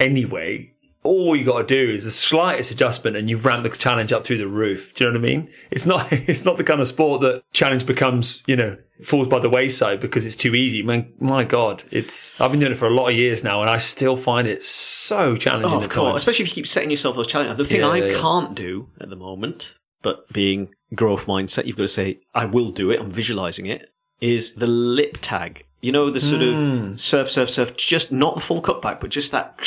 anyway. 0.00 0.71
All 1.04 1.34
you 1.34 1.44
got 1.44 1.66
to 1.66 1.74
do 1.86 1.90
is 1.92 2.04
the 2.04 2.10
slightest 2.12 2.70
adjustment 2.70 3.16
and 3.16 3.28
you've 3.28 3.44
ramped 3.44 3.68
the 3.68 3.76
challenge 3.76 4.12
up 4.12 4.24
through 4.24 4.38
the 4.38 4.46
roof. 4.46 4.94
Do 4.94 5.04
you 5.04 5.10
know 5.12 5.18
what 5.18 5.28
I 5.28 5.32
mean? 5.32 5.50
It's 5.70 5.84
not 5.84 6.12
it's 6.12 6.44
not 6.44 6.56
the 6.58 6.64
kind 6.64 6.80
of 6.80 6.86
sport 6.86 7.20
that 7.22 7.42
challenge 7.52 7.86
becomes, 7.86 8.42
you 8.46 8.54
know, 8.56 8.76
falls 9.02 9.26
by 9.26 9.40
the 9.40 9.48
wayside 9.50 10.00
because 10.00 10.24
it's 10.24 10.36
too 10.36 10.54
easy. 10.54 10.82
Man, 10.82 11.12
my 11.18 11.42
God, 11.44 11.82
it's 11.90 12.40
I've 12.40 12.52
been 12.52 12.60
doing 12.60 12.72
it 12.72 12.76
for 12.78 12.86
a 12.86 12.94
lot 12.94 13.08
of 13.10 13.16
years 13.16 13.42
now 13.42 13.60
and 13.62 13.68
I 13.70 13.78
still 13.78 14.16
find 14.16 14.46
it 14.46 14.62
so 14.62 15.36
challenging 15.36 15.72
Oh, 15.72 15.78
of 15.82 15.90
course. 15.90 16.18
Especially 16.22 16.44
if 16.44 16.50
you 16.50 16.54
keep 16.54 16.68
setting 16.68 16.90
yourself 16.90 17.16
those 17.16 17.26
challenges. 17.26 17.56
The 17.56 17.64
thing 17.64 17.80
Yeah, 17.80 17.88
I 17.88 17.96
yeah, 17.96 18.04
yeah. 18.12 18.20
can't 18.20 18.54
do 18.54 18.88
at 19.00 19.10
the 19.10 19.16
moment, 19.16 19.74
but 20.02 20.32
being 20.32 20.68
growth 20.94 21.26
mindset, 21.26 21.66
you've 21.66 21.76
got 21.76 21.82
to 21.84 21.88
say, 21.88 22.20
I 22.34 22.44
will 22.44 22.70
do 22.70 22.90
it. 22.92 23.00
I'm 23.00 23.10
visualizing 23.10 23.66
it. 23.66 23.88
Is 24.20 24.54
the 24.54 24.68
lip 24.68 25.18
tag. 25.20 25.64
You 25.80 25.90
know, 25.90 26.10
the 26.10 26.20
sort 26.20 26.42
Hmm. 26.42 26.92
of 26.92 27.00
surf, 27.00 27.28
surf, 27.28 27.50
surf, 27.50 27.76
just 27.76 28.12
not 28.12 28.36
the 28.36 28.40
full 28.40 28.62
cutback, 28.62 29.00
but 29.00 29.10
just 29.10 29.32
that. 29.32 29.58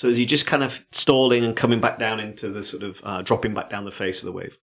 So 0.00 0.08
as 0.08 0.18
you're 0.18 0.26
just 0.26 0.46
kind 0.46 0.62
of 0.62 0.82
stalling 0.92 1.44
and 1.44 1.54
coming 1.54 1.78
back 1.78 1.98
down 1.98 2.20
into 2.20 2.48
the 2.48 2.62
sort 2.62 2.82
of 2.82 3.02
uh, 3.04 3.20
dropping 3.20 3.52
back 3.52 3.68
down 3.68 3.84
the 3.84 3.92
face 3.92 4.20
of 4.20 4.24
the 4.24 4.32
wave. 4.32 4.56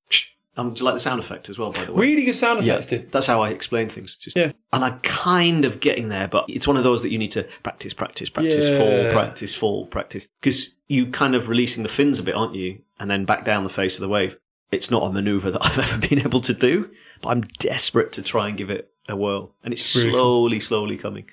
Um, 0.58 0.74
do 0.74 0.80
you 0.80 0.86
like 0.86 0.96
the 0.96 1.00
sound 1.00 1.20
effect 1.20 1.48
as 1.48 1.60
well, 1.60 1.72
by 1.72 1.86
the 1.86 1.94
way? 1.94 2.08
Really 2.08 2.26
good 2.26 2.34
sound 2.34 2.64
Yeah, 2.64 2.80
dude. 2.80 3.12
that's 3.12 3.28
how 3.28 3.44
I 3.44 3.50
explain 3.50 3.88
things. 3.88 4.16
Just, 4.16 4.36
Yeah. 4.36 4.54
And 4.74 4.84
I'm 4.84 5.00
kind 5.02 5.64
of 5.64 5.80
getting 5.80 6.10
there, 6.10 6.28
but 6.28 6.46
it's 6.50 6.66
one 6.66 6.76
of 6.76 6.84
those 6.84 7.04
that 7.04 7.12
you 7.12 7.20
need 7.20 7.30
to 7.34 7.48
practice, 7.62 7.94
practice, 7.94 8.32
practice, 8.32 8.68
fall, 8.68 9.12
practice, 9.12 9.54
fall, 9.54 9.86
practice. 9.86 10.28
Because 10.42 10.72
you 10.88 11.06
kind 11.12 11.36
of 11.36 11.50
releasing 11.50 11.84
the 11.84 11.90
fins 11.90 12.18
a 12.18 12.24
bit, 12.24 12.34
aren't 12.34 12.56
you? 12.56 12.80
And 13.00 13.08
then 13.08 13.24
back 13.26 13.46
down 13.46 13.64
the 13.64 13.70
face 13.70 13.94
of 13.94 14.02
the 14.02 14.10
wave. 14.10 14.36
It's 14.72 14.90
not 14.90 15.04
a 15.04 15.14
maneuver 15.14 15.52
that 15.52 15.64
I've 15.64 15.78
ever 15.78 16.00
been 16.00 16.18
able 16.18 16.42
to 16.42 16.54
do, 16.56 16.90
but 17.22 17.30
I'm 17.30 17.42
desperate 17.60 18.12
to 18.14 18.24
try 18.24 18.48
and 18.48 18.58
give 18.58 18.72
it 18.72 18.90
a 19.08 19.16
whirl. 19.16 19.54
And 19.64 19.72
it's 19.72 19.86
slowly, 19.86 20.60
slowly 20.60 20.98
coming. 20.98 21.30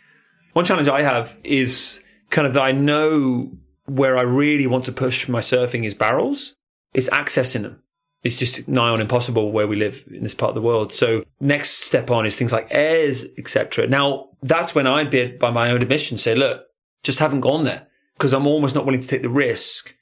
One 0.53 0.67
challenge 0.67 0.89
I 0.89 1.01
have 1.01 1.39
is 1.43 2.03
kind 2.29 2.47
of 2.47 2.53
that 2.53 2.63
I 2.65 2.73
know 2.73 3.51
where 3.87 4.17
I 4.17 4.23
really 4.23 4.67
want 4.67 4.85
to 4.87 4.93
push 4.93 5.29
my 5.29 5.41
surfing 5.41 5.85
is 5.85 5.95
barrels. 5.95 6.55
It's 6.95 7.09
accessing 7.11 7.63
them. 7.63 7.83
It's 8.23 8.39
just 8.39 8.67
nigh 8.67 8.89
on 8.89 9.03
impossible 9.03 9.53
where 9.53 9.67
we 9.67 9.77
live 9.77 10.05
in 10.11 10.23
this 10.23 10.35
part 10.35 10.49
of 10.49 10.55
the 10.55 10.63
world. 10.63 10.95
So 10.95 11.25
next 11.41 11.85
step 11.85 12.11
on 12.11 12.25
is 12.25 12.39
things 12.39 12.53
like 12.53 12.69
airs, 12.71 13.27
etc. 13.37 13.87
Now 13.87 14.31
that's 14.43 14.75
when 14.75 14.87
I'd 14.87 15.11
be 15.11 15.27
by 15.27 15.51
my 15.51 15.71
own 15.71 15.83
admission 15.83 16.17
say, 16.17 16.35
look, 16.35 16.63
just 17.03 17.19
haven't 17.19 17.41
gone 17.41 17.65
there 17.65 17.87
because 18.17 18.33
I'm 18.33 18.47
almost 18.47 18.75
not 18.75 18.87
willing 18.87 19.03
to 19.03 19.09
take 19.09 19.23
the 19.23 19.29
risk 19.29 19.95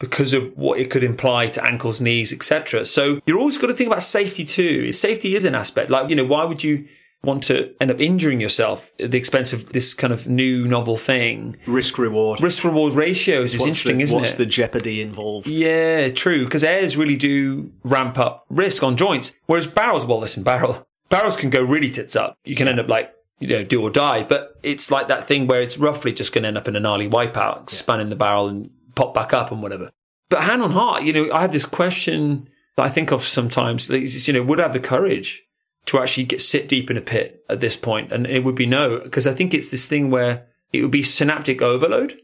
because 0.00 0.32
of 0.32 0.56
what 0.56 0.80
it 0.80 0.90
could 0.90 1.04
imply 1.04 1.46
to 1.48 1.64
ankles, 1.64 2.00
knees, 2.00 2.32
etc. 2.32 2.84
So 2.84 3.20
you're 3.26 3.38
always 3.38 3.58
got 3.58 3.68
to 3.68 3.74
think 3.74 3.88
about 3.88 4.02
safety 4.02 4.44
too. 4.44 4.92
Safety 4.92 5.36
is 5.36 5.44
an 5.44 5.54
aspect. 5.54 5.90
Like, 5.90 6.10
you 6.10 6.16
know, 6.16 6.24
why 6.24 6.44
would 6.44 6.64
you 6.64 6.86
want 7.22 7.42
to 7.44 7.74
end 7.80 7.90
up 7.90 8.00
injuring 8.00 8.40
yourself 8.40 8.92
at 9.00 9.10
the 9.10 9.18
expense 9.18 9.52
of 9.52 9.72
this 9.72 9.94
kind 9.94 10.12
of 10.12 10.26
new 10.26 10.66
novel 10.66 10.96
thing? 10.96 11.56
Risk 11.66 11.98
reward. 11.98 12.42
Risk 12.42 12.64
reward 12.64 12.94
ratios 12.94 13.54
is 13.54 13.60
What's 13.60 13.68
interesting, 13.68 13.98
the, 13.98 14.04
isn't 14.04 14.18
what's 14.18 14.30
it? 14.30 14.34
What's 14.34 14.38
the 14.38 14.46
jeopardy 14.46 15.00
involved? 15.00 15.46
Yeah, 15.46 16.08
true. 16.10 16.44
Because 16.44 16.64
airs 16.64 16.96
really 16.96 17.16
do 17.16 17.72
ramp 17.82 18.18
up 18.18 18.44
risk 18.48 18.82
on 18.82 18.96
joints, 18.96 19.34
whereas 19.46 19.66
barrels, 19.66 20.06
well, 20.06 20.20
listen, 20.20 20.42
barrel 20.42 20.86
barrels 21.08 21.36
can 21.36 21.50
go 21.50 21.62
really 21.62 21.90
tits 21.90 22.16
up. 22.16 22.38
You 22.44 22.56
can 22.56 22.68
end 22.68 22.80
up 22.80 22.88
like 22.88 23.12
you 23.40 23.48
know 23.48 23.64
do 23.64 23.82
or 23.82 23.90
die, 23.90 24.22
but 24.22 24.58
it's 24.62 24.90
like 24.90 25.08
that 25.08 25.26
thing 25.26 25.46
where 25.46 25.62
it's 25.62 25.78
roughly 25.78 26.12
just 26.12 26.32
going 26.32 26.42
to 26.42 26.48
end 26.48 26.58
up 26.58 26.68
in 26.68 26.76
a 26.76 26.80
gnarly 26.80 27.08
wipeout, 27.08 27.70
spanning 27.70 28.10
the 28.10 28.16
barrel 28.16 28.48
and 28.48 28.70
pop 28.94 29.14
back 29.14 29.32
up 29.32 29.50
and 29.50 29.62
whatever. 29.62 29.90
But 30.28 30.42
hand 30.42 30.62
on 30.62 30.72
heart, 30.72 31.02
you 31.04 31.12
know, 31.12 31.32
I 31.32 31.40
have 31.40 31.52
this 31.52 31.66
question 31.66 32.48
that 32.76 32.84
I 32.84 32.88
think 32.88 33.10
of 33.12 33.22
sometimes. 33.24 33.90
it's, 33.90 34.28
You 34.28 34.34
know, 34.34 34.42
would 34.42 34.60
I 34.60 34.64
have 34.64 34.72
the 34.72 34.80
courage 34.80 35.42
to 35.86 35.98
actually 35.98 36.24
get 36.24 36.42
sit 36.42 36.68
deep 36.68 36.90
in 36.90 36.96
a 36.96 37.00
pit 37.00 37.44
at 37.48 37.60
this 37.60 37.76
point? 37.76 38.12
And 38.12 38.26
it 38.26 38.44
would 38.44 38.54
be 38.54 38.66
no, 38.66 38.98
because 38.98 39.26
I 39.26 39.34
think 39.34 39.54
it's 39.54 39.70
this 39.70 39.86
thing 39.86 40.10
where 40.10 40.46
it 40.72 40.82
would 40.82 40.90
be 40.90 41.02
synaptic 41.02 41.62
overload. 41.62 42.18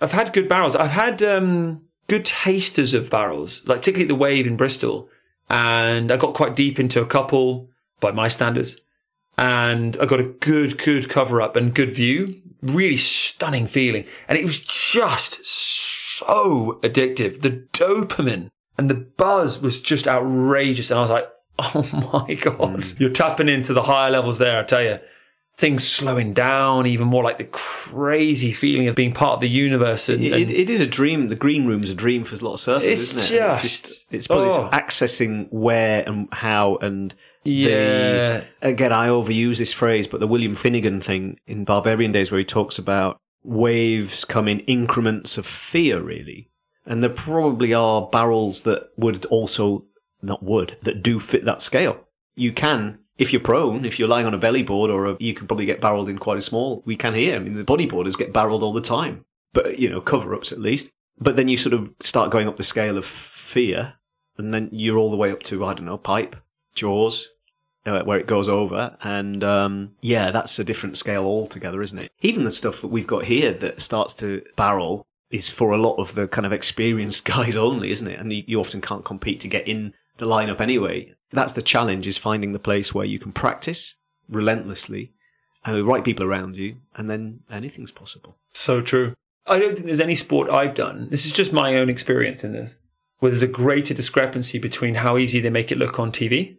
I've 0.00 0.12
had 0.12 0.32
good 0.32 0.48
barrels. 0.48 0.74
I've 0.74 0.90
had 0.90 1.22
um, 1.22 1.82
good 2.08 2.24
tasters 2.24 2.94
of 2.94 3.10
barrels, 3.10 3.62
like 3.66 3.78
particularly 3.78 4.08
the 4.08 4.14
Wave 4.14 4.46
in 4.46 4.56
Bristol, 4.56 5.08
and 5.48 6.10
I 6.10 6.16
got 6.16 6.34
quite 6.34 6.56
deep 6.56 6.80
into 6.80 7.02
a 7.02 7.06
couple 7.06 7.68
by 8.00 8.12
my 8.12 8.28
standards, 8.28 8.78
and 9.36 9.96
I 10.00 10.06
got 10.06 10.20
a 10.20 10.24
good, 10.24 10.78
good 10.78 11.08
cover 11.08 11.42
up 11.42 11.54
and 11.56 11.74
good 11.74 11.92
view. 11.92 12.40
Really 12.62 12.96
stunning 12.96 13.66
feeling, 13.66 14.04
and 14.28 14.36
it 14.36 14.44
was 14.44 14.60
just 14.60 15.46
so 15.46 16.78
addictive. 16.82 17.40
The 17.40 17.66
dopamine 17.72 18.50
and 18.76 18.90
the 18.90 18.94
buzz 18.94 19.62
was 19.62 19.80
just 19.80 20.06
outrageous, 20.06 20.90
and 20.90 20.98
I 20.98 21.00
was 21.00 21.10
like, 21.10 21.26
"Oh 21.74 22.22
my 22.28 22.34
god, 22.34 22.84
hmm. 22.84 23.02
you're 23.02 23.10
tapping 23.10 23.48
into 23.48 23.72
the 23.72 23.82
higher 23.82 24.10
levels 24.10 24.38
there." 24.38 24.58
I 24.60 24.64
tell 24.64 24.82
you 24.82 24.98
things 25.56 25.86
slowing 25.86 26.32
down, 26.32 26.86
even 26.86 27.06
more 27.06 27.22
like 27.22 27.36
the 27.36 27.44
crazy 27.44 28.50
feeling 28.50 28.88
of 28.88 28.94
being 28.94 29.12
part 29.12 29.34
of 29.34 29.40
the 29.40 29.48
universe. 29.48 30.08
And, 30.08 30.24
It, 30.24 30.32
and- 30.32 30.42
it, 30.42 30.50
it 30.50 30.70
is 30.70 30.80
a 30.80 30.86
dream. 30.86 31.28
The 31.28 31.34
green 31.34 31.66
room 31.66 31.82
is 31.82 31.90
a 31.90 31.94
dream 31.94 32.24
for 32.24 32.34
a 32.34 32.38
lot 32.38 32.54
of 32.54 32.60
surfers, 32.60 32.82
It's 32.82 33.14
isn't 33.14 33.36
it? 33.36 33.60
Just- 33.60 33.64
it's, 33.84 34.04
it's 34.10 34.26
probably 34.26 34.48
oh. 34.48 34.70
accessing 34.72 35.48
where 35.50 36.02
and 36.08 36.28
how 36.32 36.76
and 36.76 37.14
yeah, 37.44 38.44
the, 38.60 38.68
again, 38.68 38.92
I 38.92 39.08
overuse 39.08 39.58
this 39.58 39.72
phrase, 39.72 40.06
but 40.06 40.20
the 40.20 40.26
William 40.26 40.54
Finnegan 40.54 41.00
thing 41.00 41.38
in 41.46 41.64
Barbarian 41.64 42.12
Days 42.12 42.30
where 42.30 42.38
he 42.38 42.44
talks 42.44 42.78
about 42.78 43.18
waves 43.42 44.24
come 44.24 44.46
in 44.46 44.60
increments 44.60 45.38
of 45.38 45.46
fear, 45.46 46.00
really. 46.00 46.50
And 46.84 47.02
there 47.02 47.10
probably 47.10 47.72
are 47.72 48.08
barrels 48.08 48.62
that 48.62 48.90
would 48.96 49.24
also, 49.26 49.84
not 50.22 50.42
would, 50.42 50.76
that 50.82 51.02
do 51.02 51.18
fit 51.20 51.44
that 51.44 51.62
scale. 51.62 52.06
You 52.34 52.52
can, 52.52 52.98
if 53.18 53.32
you're 53.32 53.42
prone, 53.42 53.84
if 53.84 53.98
you're 53.98 54.08
lying 54.08 54.26
on 54.26 54.34
a 54.34 54.38
belly 54.38 54.62
board 54.62 54.90
or 54.90 55.06
a, 55.06 55.16
you 55.20 55.34
can 55.34 55.46
probably 55.46 55.66
get 55.66 55.80
barreled 55.80 56.08
in 56.08 56.18
quite 56.18 56.38
a 56.38 56.42
small, 56.42 56.82
we 56.86 56.96
can 56.96 57.14
here. 57.14 57.36
I 57.36 57.38
mean, 57.38 57.54
the 57.54 57.64
bodyboarders 57.64 58.16
get 58.16 58.32
barreled 58.32 58.62
all 58.62 58.72
the 58.72 58.80
time, 58.80 59.24
but, 59.52 59.78
you 59.78 59.88
know, 59.88 60.00
cover 60.00 60.34
ups 60.34 60.52
at 60.52 60.60
least. 60.60 60.90
But 61.18 61.36
then 61.36 61.48
you 61.48 61.56
sort 61.56 61.74
of 61.74 61.92
start 62.00 62.30
going 62.30 62.48
up 62.48 62.56
the 62.56 62.64
scale 62.64 62.96
of 62.96 63.04
fear 63.04 63.94
and 64.38 64.54
then 64.54 64.68
you're 64.72 64.96
all 64.96 65.10
the 65.10 65.16
way 65.16 65.30
up 65.30 65.42
to, 65.44 65.64
I 65.64 65.74
don't 65.74 65.84
know, 65.84 65.98
pipe, 65.98 66.34
jaws, 66.74 67.28
uh, 67.84 68.02
where 68.02 68.18
it 68.18 68.26
goes 68.26 68.48
over. 68.48 68.96
And 69.02 69.44
um, 69.44 69.92
yeah, 70.00 70.30
that's 70.30 70.58
a 70.58 70.64
different 70.64 70.96
scale 70.96 71.24
altogether, 71.24 71.82
isn't 71.82 71.98
it? 71.98 72.12
Even 72.22 72.44
the 72.44 72.52
stuff 72.52 72.80
that 72.80 72.88
we've 72.88 73.06
got 73.06 73.24
here 73.24 73.52
that 73.52 73.80
starts 73.80 74.14
to 74.14 74.42
barrel 74.56 75.06
is 75.30 75.48
for 75.48 75.72
a 75.72 75.78
lot 75.80 75.96
of 75.96 76.14
the 76.14 76.26
kind 76.26 76.46
of 76.46 76.52
experienced 76.52 77.24
guys 77.26 77.56
only, 77.56 77.90
isn't 77.90 78.08
it? 78.08 78.18
And 78.18 78.32
you 78.32 78.58
often 78.58 78.80
can't 78.80 79.04
compete 79.04 79.40
to 79.40 79.48
get 79.48 79.68
in 79.68 79.94
the 80.20 80.26
lineup 80.26 80.60
anyway. 80.60 81.12
That's 81.32 81.54
the 81.54 81.62
challenge 81.62 82.06
is 82.06 82.16
finding 82.18 82.52
the 82.52 82.58
place 82.60 82.94
where 82.94 83.04
you 83.04 83.18
can 83.18 83.32
practice 83.32 83.94
relentlessly 84.28 85.12
and 85.64 85.76
the 85.76 85.84
right 85.84 86.02
people 86.04 86.24
around 86.24 86.56
you, 86.56 86.76
and 86.96 87.10
then 87.10 87.40
anything's 87.50 87.90
possible. 87.90 88.36
So 88.52 88.80
true. 88.80 89.14
I 89.46 89.58
don't 89.58 89.74
think 89.74 89.86
there's 89.86 90.00
any 90.00 90.14
sport 90.14 90.48
I've 90.48 90.74
done. 90.74 91.08
This 91.10 91.26
is 91.26 91.32
just 91.32 91.52
my 91.52 91.74
own 91.76 91.90
experience 91.90 92.44
in 92.44 92.52
this, 92.52 92.76
where 93.18 93.30
there's 93.30 93.42
a 93.42 93.46
greater 93.48 93.92
discrepancy 93.92 94.58
between 94.58 94.94
how 94.96 95.18
easy 95.18 95.40
they 95.40 95.50
make 95.50 95.70
it 95.70 95.76
look 95.78 95.98
on 95.98 96.12
TV 96.12 96.56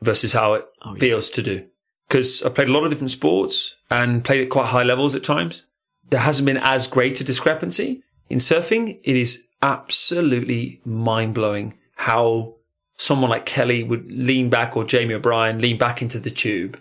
versus 0.00 0.32
how 0.34 0.54
it 0.54 0.66
Oh, 0.82 0.92
yeah. 0.94 1.00
feels 1.00 1.30
to 1.30 1.42
do. 1.42 1.66
Because 2.06 2.42
I've 2.42 2.54
played 2.54 2.68
a 2.68 2.72
lot 2.72 2.84
of 2.84 2.90
different 2.90 3.10
sports 3.10 3.74
and 3.90 4.22
played 4.24 4.42
at 4.42 4.50
quite 4.50 4.66
high 4.66 4.82
levels 4.82 5.14
at 5.14 5.24
times. 5.24 5.62
There 6.10 6.20
hasn't 6.20 6.46
been 6.46 6.58
as 6.58 6.86
great 6.86 7.20
a 7.20 7.24
discrepancy. 7.24 8.02
In 8.28 8.38
surfing, 8.38 9.00
it 9.02 9.16
is 9.16 9.42
absolutely 9.62 10.80
mind 10.84 11.34
blowing 11.34 11.74
how 11.96 12.54
someone 12.96 13.30
like 13.30 13.44
Kelly 13.46 13.82
would 13.82 14.10
lean 14.10 14.48
back 14.50 14.76
or 14.76 14.84
Jamie 14.84 15.14
O'Brien 15.14 15.60
lean 15.60 15.78
back 15.78 16.00
into 16.02 16.18
the 16.18 16.30
tube, 16.30 16.78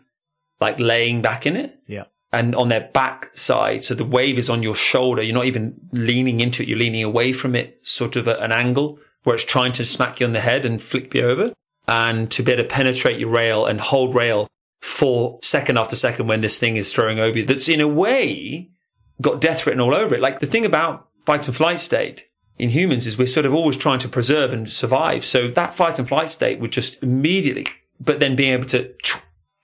like 0.59 0.79
laying 0.79 1.21
back 1.21 1.45
in 1.45 1.55
it 1.55 1.79
Yeah. 1.87 2.05
and 2.31 2.55
on 2.55 2.69
their 2.69 2.89
back 2.93 3.35
side. 3.37 3.83
So 3.83 3.95
the 3.95 4.05
wave 4.05 4.37
is 4.37 4.49
on 4.49 4.63
your 4.63 4.75
shoulder. 4.75 5.21
You're 5.21 5.35
not 5.35 5.45
even 5.45 5.75
leaning 5.91 6.39
into 6.41 6.63
it. 6.63 6.69
You're 6.69 6.77
leaning 6.79 7.03
away 7.03 7.33
from 7.33 7.55
it, 7.55 7.79
sort 7.83 8.15
of 8.15 8.27
at 8.27 8.39
an 8.41 8.51
angle 8.51 8.99
where 9.23 9.35
it's 9.35 9.45
trying 9.45 9.71
to 9.73 9.85
smack 9.85 10.19
you 10.19 10.25
on 10.27 10.33
the 10.33 10.41
head 10.41 10.65
and 10.65 10.81
flip 10.81 11.13
you 11.15 11.21
over. 11.21 11.53
And 11.87 12.29
to 12.31 12.43
be 12.43 12.51
able 12.51 12.63
to 12.63 12.69
penetrate 12.69 13.19
your 13.19 13.29
rail 13.29 13.65
and 13.65 13.81
hold 13.81 14.15
rail 14.15 14.47
for 14.81 15.39
second 15.41 15.77
after 15.77 15.95
second 15.95 16.27
when 16.27 16.41
this 16.41 16.57
thing 16.57 16.75
is 16.75 16.93
throwing 16.93 17.19
over 17.19 17.39
you. 17.39 17.45
That's 17.45 17.69
in 17.69 17.81
a 17.81 17.87
way 17.87 18.69
got 19.21 19.39
death 19.41 19.65
written 19.65 19.81
all 19.81 19.95
over 19.95 20.15
it. 20.15 20.21
Like 20.21 20.39
the 20.39 20.45
thing 20.45 20.65
about 20.65 21.07
fight 21.25 21.47
and 21.47 21.55
flight 21.55 21.79
state 21.79 22.25
in 22.57 22.69
humans 22.69 23.07
is 23.07 23.17
we're 23.17 23.27
sort 23.27 23.45
of 23.45 23.53
always 23.53 23.77
trying 23.77 23.99
to 23.99 24.07
preserve 24.07 24.53
and 24.53 24.71
survive. 24.71 25.25
So 25.25 25.49
that 25.49 25.73
fight 25.73 25.99
and 25.99 26.07
flight 26.07 26.29
state 26.29 26.59
would 26.59 26.71
just 26.71 27.01
immediately, 27.01 27.67
but 27.99 28.19
then 28.19 28.35
being 28.35 28.53
able 28.53 28.65
to 28.67 28.93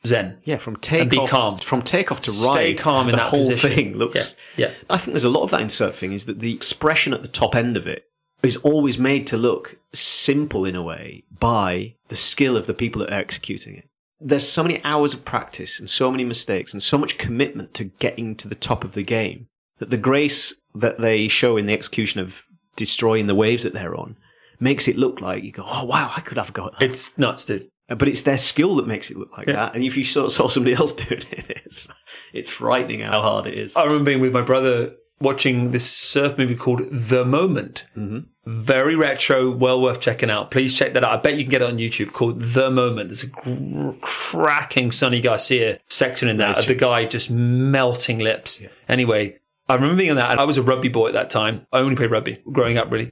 zen. 0.06 0.40
Yeah, 0.44 0.58
from 0.58 0.76
be 0.76 0.80
takeoff 0.82 1.30
calm. 1.30 1.58
from 1.60 1.82
takeoff 1.82 2.22
to 2.22 2.32
Stay 2.32 2.48
ride, 2.48 2.78
calm 2.78 3.08
in 3.08 3.14
the 3.14 3.18
that 3.18 3.28
whole 3.28 3.48
position. 3.50 3.76
thing 3.76 3.98
looks. 3.98 4.36
Yeah, 4.56 4.68
yeah. 4.70 4.74
I 4.90 4.98
think 4.98 5.14
there's 5.14 5.24
a 5.24 5.30
lot 5.30 5.44
of 5.44 5.52
that 5.52 5.62
in 5.62 5.68
surfing. 5.68 6.14
Is 6.14 6.26
that 6.26 6.40
the 6.40 6.54
expression 6.54 7.14
at 7.14 7.22
the 7.22 7.28
top 7.28 7.56
end 7.56 7.78
of 7.78 7.88
it 7.88 8.06
is 8.42 8.58
always 8.58 8.98
made 8.98 9.28
to 9.28 9.38
look 9.38 9.78
simple 9.94 10.66
in 10.66 10.76
a 10.76 10.82
way 10.84 11.24
by 11.40 11.96
the 12.08 12.16
skill 12.16 12.56
of 12.56 12.68
the 12.68 12.74
people 12.74 13.02
that 13.02 13.12
are 13.12 13.20
executing 13.20 13.76
it. 13.76 13.86
There's 14.22 14.48
so 14.48 14.64
many 14.64 14.84
hours 14.84 15.14
of 15.14 15.24
practice 15.26 15.80
and 15.80 15.90
so 15.90 16.12
many 16.12 16.24
mistakes 16.26 16.74
and 16.74 16.84
so 16.84 16.98
much 16.98 17.18
commitment 17.18 17.74
to 17.76 17.86
getting 17.86 18.36
to 18.36 18.48
the 18.48 18.56
top 18.56 18.84
of 18.84 18.94
the 18.94 19.04
game 19.04 19.48
that 19.80 19.90
the 19.90 19.98
grace 19.98 20.54
that 20.76 21.00
they 21.00 21.28
show 21.28 21.58
in 21.58 21.66
the 21.66 21.74
execution 21.74 22.20
of 22.20 22.44
destroying 22.80 23.28
the 23.28 23.36
waves 23.36 23.64
that 23.64 23.74
they're 23.74 23.96
on 23.96 24.16
makes 24.60 24.88
it 24.88 24.98
look 24.98 25.22
like 25.22 25.44
you 25.44 25.52
go, 25.52 25.64
oh 25.68 25.86
wow, 25.86 26.12
I 26.18 26.22
could 26.22 26.38
have 26.40 26.52
got 26.54 26.80
that. 26.80 26.86
It's 26.90 27.16
nuts, 27.18 27.46
dude. 27.46 27.70
But 27.88 28.08
it's 28.08 28.22
their 28.24 28.38
skill 28.38 28.76
that 28.78 28.88
makes 28.88 29.10
it 29.12 29.18
look 29.18 29.36
like 29.38 29.48
Yeah. 29.48 29.54
that. 29.56 29.76
And 29.76 29.84
if 29.84 29.96
you 29.98 30.04
saw, 30.04 30.28
saw 30.28 30.48
somebody 30.48 30.76
else 30.82 30.94
doing 30.94 31.24
it, 31.32 31.62
it's, 31.66 31.88
it's 32.34 32.50
frightening 32.50 33.02
how 33.02 33.22
hard 33.22 33.48
it 33.48 33.58
is. 33.58 33.76
I 33.76 33.84
remember 33.84 34.06
being 34.12 34.20
with 34.22 34.34
my 34.34 34.42
brother 34.42 34.96
watching 35.22 35.72
this 35.72 35.90
surf 35.90 36.38
movie 36.38 36.56
called 36.56 36.82
The 36.92 37.26
Moment. 37.26 37.86
Mm-hmm. 37.98 38.20
Very 38.46 38.96
retro, 38.96 39.50
well 39.52 39.82
worth 39.82 40.00
checking 40.02 40.30
out. 40.30 40.50
Please 40.52 40.74
check 40.76 40.94
that 40.94 41.04
out. 41.04 41.12
I 41.12 41.18
bet 41.22 41.38
you 41.38 41.44
can 41.44 41.52
get 41.52 41.62
it 41.62 41.68
on 41.68 41.78
YouTube 41.78 42.14
called 42.14 42.42
The 42.42 42.70
Moment. 42.72 43.10
There's 43.10 43.24
a 43.24 43.28
gr- 43.28 43.92
cracking 44.02 44.92
Sunny 44.92 45.20
Garcia 45.22 45.80
section 45.88 46.30
in 46.30 46.38
that 46.38 46.58
of 46.58 46.68
the 46.68 46.76
guy 46.76 47.06
just 47.06 47.30
melting 47.32 48.20
lips. 48.20 48.62
Anyway, 48.88 49.38
I 49.70 49.76
remember 49.76 49.96
being 49.98 50.10
on 50.10 50.18
that, 50.18 50.32
and 50.32 50.40
I 50.40 50.44
was 50.44 50.58
a 50.58 50.64
rugby 50.64 50.90
boy 50.90 51.08
at 51.08 51.14
that 51.14 51.30
time. 51.30 51.66
I 51.72 51.80
only 51.80 51.96
played 51.96 52.12
rugby 52.12 52.42
growing 52.52 52.78
up, 52.78 52.92
really. 52.92 53.12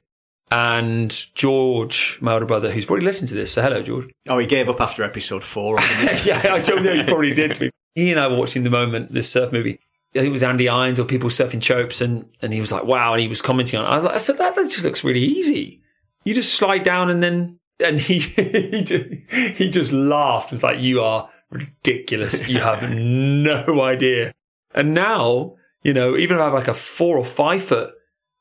And 0.50 1.10
George, 1.34 2.18
my 2.20 2.32
older 2.32 2.46
brother, 2.46 2.70
who's 2.70 2.86
probably 2.86 3.04
listened 3.04 3.28
to 3.28 3.34
this, 3.34 3.52
so 3.52 3.62
hello, 3.62 3.82
George. 3.82 4.08
Oh, 4.28 4.38
he 4.38 4.46
gave 4.46 4.68
up 4.68 4.80
after 4.80 5.04
episode 5.04 5.44
four. 5.44 5.78
yeah, 6.24 6.40
I 6.50 6.60
don't 6.60 6.82
know. 6.82 6.92
You 6.92 7.04
probably 7.04 7.34
did. 7.34 7.54
To 7.54 7.64
me. 7.64 7.70
He 7.94 8.10
and 8.10 8.18
I 8.20 8.26
were 8.28 8.36
watching 8.36 8.64
the 8.64 8.70
moment 8.70 9.12
this 9.12 9.30
surf 9.30 9.52
movie. 9.52 9.78
I 10.14 10.20
think 10.20 10.28
it 10.28 10.32
was 10.32 10.42
Andy 10.42 10.68
Irons 10.68 10.98
or 10.98 11.04
people 11.04 11.28
surfing 11.28 11.60
chopes, 11.60 12.00
and 12.00 12.24
and 12.40 12.52
he 12.54 12.60
was 12.60 12.72
like, 12.72 12.84
"Wow!" 12.84 13.12
And 13.12 13.20
he 13.20 13.28
was 13.28 13.42
commenting 13.42 13.78
on. 13.78 13.84
it. 13.84 13.88
I, 13.88 13.98
like- 14.00 14.14
I 14.14 14.18
said, 14.18 14.38
"That, 14.38 14.56
that 14.56 14.70
just 14.70 14.84
looks 14.84 15.04
really 15.04 15.20
easy. 15.22 15.82
You 16.24 16.34
just 16.34 16.54
slide 16.54 16.82
down 16.82 17.10
and 17.10 17.22
then." 17.22 17.58
And 17.84 18.00
he 18.00 18.18
he 18.18 19.24
he 19.54 19.70
just 19.70 19.92
laughed. 19.92 20.46
It 20.48 20.52
was 20.52 20.62
like, 20.62 20.80
"You 20.80 21.02
are 21.02 21.28
ridiculous. 21.50 22.48
You 22.48 22.60
have 22.60 22.82
no 22.90 23.82
idea." 23.82 24.32
And 24.74 24.94
now, 24.94 25.56
you 25.82 25.92
know, 25.92 26.16
even 26.16 26.36
if 26.36 26.40
I 26.40 26.44
have 26.44 26.54
like 26.54 26.68
a 26.68 26.74
four 26.74 27.16
or 27.16 27.24
five 27.24 27.62
foot 27.62 27.94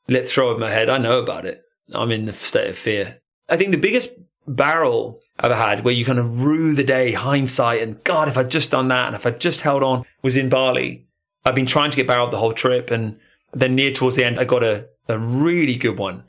lip 0.08 0.28
throw 0.28 0.50
over 0.50 0.60
my 0.60 0.72
head, 0.72 0.90
I 0.90 0.98
know 0.98 1.20
about 1.20 1.46
it. 1.46 1.62
I'm 1.94 2.12
in 2.12 2.26
the 2.26 2.34
state 2.34 2.70
of 2.70 2.78
fear. 2.78 3.20
I 3.50 3.58
think 3.58 3.72
the 3.72 3.78
biggest 3.78 4.14
barrel 4.48 5.22
I've 5.40 5.52
ever 5.52 5.62
had 5.62 5.84
where 5.84 5.94
you 5.94 6.06
kind 6.06 6.20
of 6.20 6.44
rue 6.44 6.74
the 6.74 6.84
day, 6.84 7.14
hindsight, 7.14 7.82
and 7.82 8.04
God, 8.04 8.28
if 8.28 8.38
I'd 8.38 8.52
just 8.52 8.72
done 8.72 8.88
that 8.90 9.08
and 9.08 9.16
if 9.16 9.26
I'd 9.26 9.40
just 9.40 9.62
held 9.62 9.84
on 9.84 10.06
was 10.22 10.38
in 10.38 10.50
Bali. 10.50 11.06
I've 11.46 11.56
been 11.56 11.66
trying 11.66 11.92
to 11.92 11.98
get 11.98 12.08
barreled 12.08 12.32
the 12.32 12.38
whole 12.38 12.54
trip 12.54 12.92
and 12.92 13.20
then 13.54 13.76
near 13.76 13.92
towards 13.92 14.16
the 14.16 14.26
end, 14.26 14.40
I 14.40 14.44
got 14.44 14.64
a, 14.64 14.88
a 15.08 15.18
really 15.18 15.76
good 15.76 15.98
one 15.98 16.24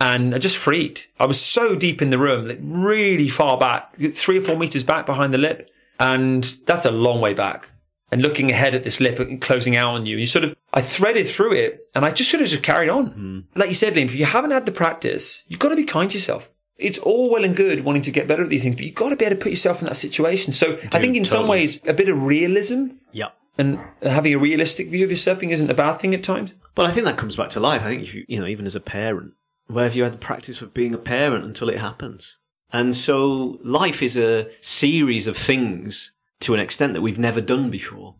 and 0.00 0.34
I 0.34 0.38
just 0.38 0.56
freaked. 0.56 1.08
I 1.20 1.26
was 1.26 1.40
so 1.40 1.74
deep 1.74 2.02
in 2.02 2.10
the 2.10 2.18
room, 2.18 2.48
like 2.48 2.58
really 2.62 3.28
far 3.28 3.58
back, 3.58 3.96
three 4.14 4.38
or 4.38 4.42
four 4.42 4.56
meters 4.56 4.82
back 4.82 5.06
behind 5.06 5.32
the 5.32 5.38
lip. 5.38 5.70
And 6.00 6.42
that's 6.66 6.84
a 6.84 6.90
long 6.90 7.20
way 7.20 7.34
back. 7.34 7.68
And 8.14 8.22
looking 8.22 8.52
ahead 8.52 8.76
at 8.76 8.84
this 8.84 9.00
lip 9.00 9.18
and 9.18 9.40
closing 9.40 9.76
out 9.76 9.94
on 9.94 10.06
you, 10.06 10.16
you 10.16 10.26
sort 10.26 10.44
of, 10.44 10.54
I 10.72 10.82
threaded 10.82 11.26
through 11.26 11.54
it 11.54 11.88
and 11.96 12.04
I 12.04 12.12
just 12.12 12.30
should 12.30 12.38
have 12.38 12.48
just 12.48 12.62
carried 12.62 12.88
on. 12.88 13.06
Hmm. 13.08 13.58
Like 13.58 13.70
you 13.70 13.74
said, 13.74 13.94
Liam, 13.94 14.04
if 14.04 14.14
you 14.14 14.24
haven't 14.24 14.52
had 14.52 14.66
the 14.66 14.70
practice, 14.70 15.42
you've 15.48 15.58
got 15.58 15.70
to 15.70 15.74
be 15.74 15.82
kind 15.82 16.08
to 16.08 16.16
yourself. 16.16 16.48
It's 16.76 16.96
all 16.96 17.28
well 17.28 17.42
and 17.42 17.56
good 17.56 17.84
wanting 17.84 18.02
to 18.02 18.12
get 18.12 18.28
better 18.28 18.44
at 18.44 18.50
these 18.50 18.62
things, 18.62 18.76
but 18.76 18.84
you've 18.84 18.94
got 18.94 19.08
to 19.08 19.16
be 19.16 19.24
able 19.24 19.34
to 19.34 19.42
put 19.42 19.50
yourself 19.50 19.80
in 19.80 19.86
that 19.86 19.96
situation. 19.96 20.52
So 20.52 20.78
I 20.92 21.00
think 21.00 21.16
in 21.16 21.24
some 21.24 21.48
ways, 21.48 21.80
a 21.88 21.92
bit 21.92 22.08
of 22.08 22.22
realism 22.22 22.86
yeah. 23.10 23.30
and 23.58 23.80
having 24.00 24.32
a 24.32 24.38
realistic 24.38 24.90
view 24.90 25.02
of 25.02 25.10
your 25.10 25.18
surfing 25.18 25.50
isn't 25.50 25.68
a 25.68 25.74
bad 25.74 25.98
thing 25.98 26.14
at 26.14 26.22
times. 26.22 26.54
But 26.76 26.86
I 26.86 26.92
think 26.92 27.06
that 27.06 27.18
comes 27.18 27.34
back 27.34 27.48
to 27.50 27.58
life. 27.58 27.82
I 27.82 27.88
think 27.88 28.14
you, 28.14 28.24
you 28.28 28.38
know, 28.38 28.46
even 28.46 28.64
as 28.64 28.76
a 28.76 28.80
parent, 28.80 29.32
where 29.66 29.86
have 29.86 29.96
you 29.96 30.04
had 30.04 30.14
the 30.14 30.18
practice 30.18 30.62
of 30.62 30.72
being 30.72 30.94
a 30.94 30.98
parent 30.98 31.44
until 31.44 31.68
it 31.68 31.78
happens? 31.78 32.36
And 32.72 32.94
so 32.94 33.58
life 33.64 34.04
is 34.04 34.16
a 34.16 34.48
series 34.60 35.26
of 35.26 35.36
things 35.36 36.12
to 36.44 36.54
an 36.54 36.60
extent 36.60 36.92
that 36.92 37.02
we've 37.02 37.18
never 37.18 37.40
done 37.40 37.70
before. 37.70 38.16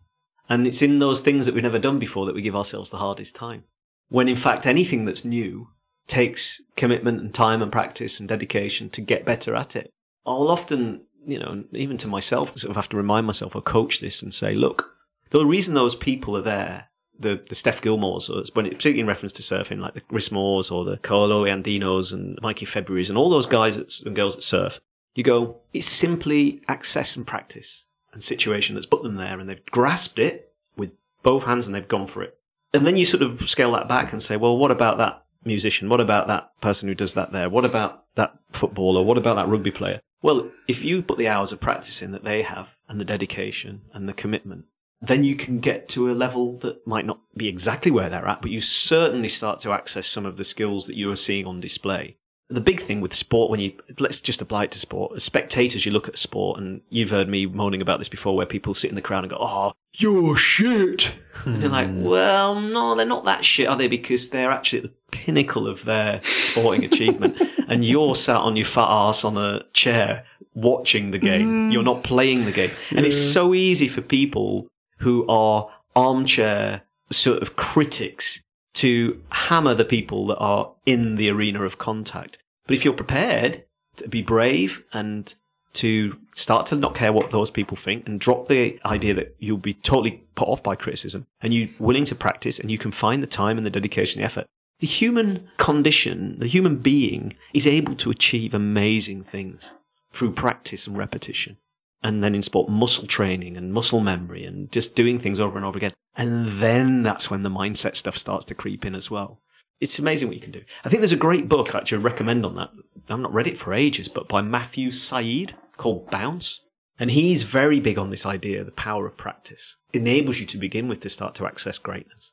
And 0.49 0.67
it's 0.67 0.81
in 0.81 0.99
those 0.99 1.21
things 1.21 1.45
that 1.45 1.55
we've 1.55 1.63
never 1.63 1.79
done 1.79 1.99
before 1.99 2.25
that 2.25 2.35
we 2.35 2.41
give 2.41 2.55
ourselves 2.55 2.89
the 2.89 2.97
hardest 2.97 3.35
time. 3.35 3.63
When 4.09 4.27
in 4.27 4.35
fact 4.35 4.65
anything 4.65 5.05
that's 5.05 5.25
new 5.25 5.69
takes 6.07 6.61
commitment 6.75 7.21
and 7.21 7.33
time 7.33 7.61
and 7.61 7.71
practice 7.71 8.19
and 8.19 8.29
dedication 8.29 8.89
to 8.91 9.01
get 9.01 9.25
better 9.25 9.55
at 9.55 9.75
it. 9.75 9.89
I'll 10.25 10.49
often, 10.49 11.01
you 11.25 11.39
know, 11.39 11.63
even 11.71 11.97
to 11.97 12.07
myself, 12.07 12.57
sort 12.57 12.69
of 12.69 12.75
have 12.75 12.89
to 12.89 12.97
remind 12.97 13.25
myself 13.25 13.55
or 13.55 13.61
coach 13.61 13.99
this 13.99 14.21
and 14.21 14.33
say, 14.33 14.53
look, 14.53 14.91
the 15.31 15.45
reason 15.45 15.73
those 15.73 15.95
people 15.95 16.37
are 16.37 16.41
there, 16.41 16.89
the, 17.19 17.43
the 17.49 17.55
Steph 17.55 17.81
Gilmores, 17.81 18.29
or 18.29 18.43
when 18.53 18.65
particularly 18.65 18.99
in 18.99 19.07
reference 19.07 19.33
to 19.33 19.41
surfing, 19.41 19.79
like 19.79 19.93
the 19.93 20.01
Chris 20.01 20.31
Moores 20.31 20.69
or 20.69 20.85
the 20.85 20.97
Kolohe 20.97 21.49
Andinos 21.49 22.13
and 22.13 22.37
Mikey 22.41 22.65
February's 22.65 23.09
and 23.09 23.17
all 23.17 23.29
those 23.29 23.47
guys 23.47 23.77
that, 23.77 24.01
and 24.05 24.15
girls 24.15 24.35
that 24.35 24.43
surf, 24.43 24.79
you 25.15 25.23
go, 25.23 25.57
it's 25.73 25.87
simply 25.87 26.61
access 26.67 27.15
and 27.15 27.25
practice 27.25 27.85
and 28.15 28.23
situation 28.23 28.73
that's 28.73 28.87
put 28.87 29.03
them 29.03 29.15
there 29.15 29.39
and 29.39 29.47
they've 29.47 29.65
grasped 29.67 30.17
it 30.17 30.53
with 30.75 30.91
both 31.21 31.43
hands 31.43 31.67
and 31.67 31.75
they've 31.75 31.87
gone 31.87 32.07
for 32.07 32.23
it. 32.23 32.39
And 32.73 32.87
then 32.87 32.97
you 32.97 33.05
sort 33.05 33.21
of 33.21 33.47
scale 33.47 33.73
that 33.73 33.87
back 33.87 34.11
and 34.11 34.23
say, 34.23 34.37
well, 34.37 34.57
what 34.57 34.71
about 34.71 34.97
that 34.97 35.23
musician? 35.43 35.89
What 35.89 36.01
about 36.01 36.27
that 36.27 36.49
person 36.61 36.89
who 36.89 36.95
does 36.95 37.13
that 37.13 37.31
there? 37.31 37.49
What 37.49 37.65
about 37.65 38.05
that 38.15 38.33
footballer? 38.51 39.03
What 39.03 39.17
about 39.17 39.35
that 39.35 39.47
rugby 39.47 39.71
player? 39.71 39.99
Well, 40.21 40.49
if 40.67 40.83
you 40.83 41.01
put 41.03 41.17
the 41.17 41.27
hours 41.27 41.51
of 41.51 41.59
practice 41.59 42.01
in 42.01 42.11
that 42.13 42.23
they 42.23 42.41
have 42.41 42.69
and 42.89 42.99
the 42.99 43.05
dedication 43.05 43.81
and 43.93 44.09
the 44.09 44.13
commitment, 44.13 44.65
then 45.01 45.23
you 45.23 45.35
can 45.35 45.59
get 45.59 45.87
to 45.89 46.09
a 46.09 46.13
level 46.13 46.57
that 46.59 46.87
might 46.87 47.05
not 47.05 47.19
be 47.35 47.47
exactly 47.47 47.91
where 47.91 48.09
they're 48.09 48.27
at, 48.27 48.41
but 48.41 48.49
you 48.49 48.61
certainly 48.61 49.27
start 49.27 49.59
to 49.59 49.73
access 49.73 50.07
some 50.07 50.25
of 50.25 50.37
the 50.37 50.43
skills 50.43 50.87
that 50.87 50.95
you 50.95 51.11
are 51.11 51.17
seeing 51.17 51.45
on 51.45 51.59
display. 51.59 52.17
The 52.49 52.61
big 52.61 52.79
thing 52.79 53.01
with 53.01 53.13
sport, 53.13 53.49
when 53.49 53.59
you, 53.59 53.73
let's 53.97 54.21
just 54.21 54.41
apply 54.41 54.65
it 54.65 54.71
to 54.71 54.79
sport. 54.79 55.13
As 55.15 55.23
spectators, 55.23 55.85
you 55.85 55.91
look 55.91 56.07
at 56.07 56.17
sport 56.17 56.59
and 56.59 56.81
you've 56.89 57.09
heard 57.09 57.27
me 57.27 57.47
moaning 57.47 57.81
about 57.81 57.99
this 57.99 58.09
before 58.09 58.35
where 58.35 58.45
people 58.45 58.73
sit 58.75 58.89
in 58.89 58.95
the 58.95 59.01
crowd 59.01 59.23
and 59.23 59.31
go, 59.31 59.37
oh, 59.39 59.71
you're 59.93 60.35
shit. 60.35 61.15
And 61.45 61.61
you're 61.61 61.71
like, 61.71 61.87
hmm. 61.87 62.03
well, 62.03 62.59
no, 62.59 62.95
they're 62.95 63.05
not 63.05 63.25
that 63.25 63.43
shit, 63.43 63.67
are 63.67 63.75
they? 63.75 63.87
Because 63.87 64.29
they're 64.29 64.51
actually 64.51 64.79
at 64.79 64.83
the 64.85 64.93
pinnacle 65.11 65.67
of 65.67 65.85
their 65.85 66.21
sporting 66.23 66.83
achievement. 66.91 67.41
And 67.67 67.83
you're 67.83 68.15
sat 68.15 68.37
on 68.37 68.55
your 68.55 68.65
fat 68.65 68.89
ass 68.89 69.23
on 69.23 69.37
a 69.37 69.63
chair 69.73 70.25
watching 70.53 71.11
the 71.11 71.19
game. 71.19 71.47
Hmm. 71.47 71.71
You're 71.71 71.83
not 71.83 72.03
playing 72.03 72.45
the 72.45 72.51
game. 72.51 72.71
And 72.91 73.05
it's 73.05 73.17
so 73.17 73.53
easy 73.53 73.87
for 73.87 74.01
people 74.01 74.67
who 74.99 75.27
are 75.27 75.69
armchair 75.95 76.83
sort 77.11 77.41
of 77.41 77.55
critics 77.55 78.41
to 78.75 79.21
hammer 79.29 79.73
the 79.73 79.85
people 79.85 80.27
that 80.27 80.37
are 80.37 80.71
in 80.85 81.15
the 81.15 81.29
arena 81.29 81.63
of 81.63 81.77
contact. 81.77 82.37
But 82.67 82.75
if 82.75 82.85
you're 82.85 82.93
prepared 82.93 83.63
to 83.97 84.07
be 84.07 84.21
brave 84.21 84.83
and 84.93 85.33
to 85.75 86.17
start 86.33 86.65
to 86.67 86.75
not 86.75 86.95
care 86.95 87.11
what 87.11 87.31
those 87.31 87.51
people 87.51 87.77
think 87.77 88.07
and 88.07 88.19
drop 88.19 88.47
the 88.47 88.79
idea 88.85 89.13
that 89.13 89.35
you'll 89.39 89.57
be 89.57 89.73
totally 89.73 90.23
put 90.35 90.47
off 90.47 90.63
by 90.63 90.75
criticism 90.75 91.27
and 91.41 91.53
you're 91.53 91.69
willing 91.79 92.05
to 92.05 92.15
practice 92.15 92.59
and 92.59 92.71
you 92.71 92.77
can 92.77 92.91
find 92.91 93.21
the 93.21 93.27
time 93.27 93.57
and 93.57 93.65
the 93.65 93.69
dedication, 93.71 94.19
the 94.19 94.25
effort. 94.25 94.45
The 94.79 94.87
human 94.87 95.49
condition, 95.57 96.37
the 96.39 96.47
human 96.47 96.77
being 96.77 97.35
is 97.53 97.67
able 97.67 97.95
to 97.95 98.09
achieve 98.09 98.53
amazing 98.53 99.23
things 99.23 99.73
through 100.11 100.33
practice 100.33 100.87
and 100.87 100.97
repetition. 100.97 101.57
And 102.03 102.23
then 102.23 102.35
in 102.35 102.41
sport, 102.41 102.69
muscle 102.69 103.07
training 103.07 103.57
and 103.57 103.73
muscle 103.73 103.99
memory 103.99 104.45
and 104.45 104.71
just 104.71 104.95
doing 104.95 105.19
things 105.19 105.39
over 105.39 105.57
and 105.57 105.65
over 105.65 105.77
again. 105.77 105.93
And 106.17 106.47
then 106.59 107.03
that's 107.03 107.29
when 107.29 107.43
the 107.43 107.49
mindset 107.49 107.95
stuff 107.95 108.17
starts 108.17 108.45
to 108.45 108.55
creep 108.55 108.85
in 108.85 108.95
as 108.95 109.11
well. 109.11 109.41
It's 109.81 109.99
amazing 109.99 110.29
what 110.29 110.35
you 110.35 110.41
can 110.41 110.51
do. 110.51 110.63
I 110.85 110.89
think 110.89 111.01
there's 111.01 111.11
a 111.11 111.17
great 111.17 111.49
book 111.49 111.75
I 111.75 111.79
actually 111.79 112.01
recommend 112.01 112.45
on 112.45 112.55
that. 112.55 112.69
I've 113.09 113.19
not 113.19 113.33
read 113.33 113.47
it 113.47 113.57
for 113.57 113.73
ages, 113.73 114.07
but 114.07 114.27
by 114.29 114.41
Matthew 114.41 114.91
Syed 114.91 115.55
called 115.77 116.09
Bounce. 116.09 116.61
And 116.97 117.11
he's 117.11 117.43
very 117.43 117.81
big 117.81 117.99
on 117.99 118.09
this 118.09 118.25
idea, 118.25 118.63
the 118.63 118.71
power 118.71 119.05
of 119.05 119.17
practice. 119.17 119.75
enables 119.91 120.39
you 120.39 120.45
to 120.45 120.57
begin 120.57 120.87
with 120.87 121.01
to 121.01 121.09
start 121.09 121.35
to 121.35 121.45
access 121.45 121.77
greatness. 121.77 122.31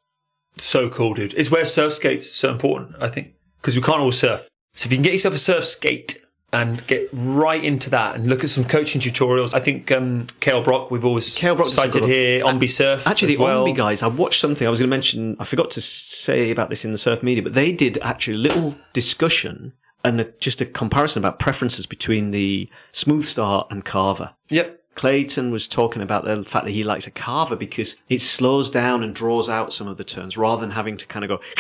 So 0.57 0.89
cool, 0.89 1.15
dude. 1.15 1.35
It's 1.35 1.51
where 1.51 1.65
surf 1.65 1.95
skates 1.95 2.27
are 2.27 2.33
so 2.33 2.53
important, 2.53 2.97
I 3.01 3.09
think, 3.09 3.35
because 3.61 3.75
we 3.75 3.83
can't 3.83 4.01
all 4.01 4.13
surf. 4.13 4.47
So 4.75 4.87
if 4.87 4.93
you 4.93 4.99
can 4.99 5.03
get 5.03 5.13
yourself 5.13 5.35
a 5.35 5.39
surf 5.39 5.65
skate 5.65 6.21
and 6.53 6.87
get 6.87 7.09
right 7.13 7.63
into 7.63 7.89
that 7.91 8.15
and 8.15 8.29
look 8.29 8.45
at 8.45 8.51
some 8.51 8.65
coaching 8.65 9.01
tutorials, 9.01 9.55
I 9.55 9.61
think 9.61 9.91
um, 9.91 10.27
Kale 10.41 10.63
Brock, 10.63 10.91
we've 10.91 11.05
always 11.05 11.35
Kale 11.35 11.55
Brock's 11.55 11.73
a 11.73 11.75
cited 11.75 12.05
here, 12.05 12.45
Ombe 12.45 12.69
Surf. 12.69 13.07
Actually, 13.07 13.37
the 13.37 13.43
well. 13.43 13.65
Ombe 13.65 13.75
guys, 13.75 14.03
I 14.03 14.09
watched 14.09 14.41
something 14.41 14.67
I 14.67 14.71
was 14.71 14.79
going 14.79 14.89
to 14.89 14.95
mention. 14.95 15.37
I 15.39 15.45
forgot 15.45 15.71
to 15.73 15.81
say 15.81 16.51
about 16.51 16.69
this 16.69 16.85
in 16.85 16.93
the 16.93 16.99
surf 16.99 17.23
media, 17.23 17.43
but 17.43 17.55
they 17.55 17.73
did 17.73 17.99
actually 18.03 18.35
a 18.35 18.41
little 18.41 18.77
discussion 18.93 19.73
and 20.05 20.21
a, 20.21 20.25
just 20.41 20.61
a 20.61 20.67
comparison 20.67 21.23
about 21.23 21.39
preferences 21.39 21.87
between 21.87 22.33
the 22.33 22.69
Smoothstar 22.93 23.67
and 23.71 23.85
Carver. 23.85 24.35
Yep. 24.51 24.81
Clayton 24.95 25.51
was 25.51 25.67
talking 25.69 26.03
about 26.03 26.25
the 26.25 26.45
fact 26.45 26.67
that 26.67 26.73
he 26.73 26.85
likes 26.85 27.07
a 27.07 27.11
carver 27.11 27.57
because 27.57 27.97
it 28.11 28.21
slows 28.21 28.69
down 28.69 29.03
and 29.03 29.15
draws 29.15 29.49
out 29.49 29.73
some 29.73 29.89
of 29.89 29.97
the 29.97 30.05
turns 30.05 30.37
rather 30.37 30.61
than 30.61 30.73
having 30.73 30.99
to 30.99 31.07
kind 31.07 31.25
of 31.25 31.31
go, 31.31 31.37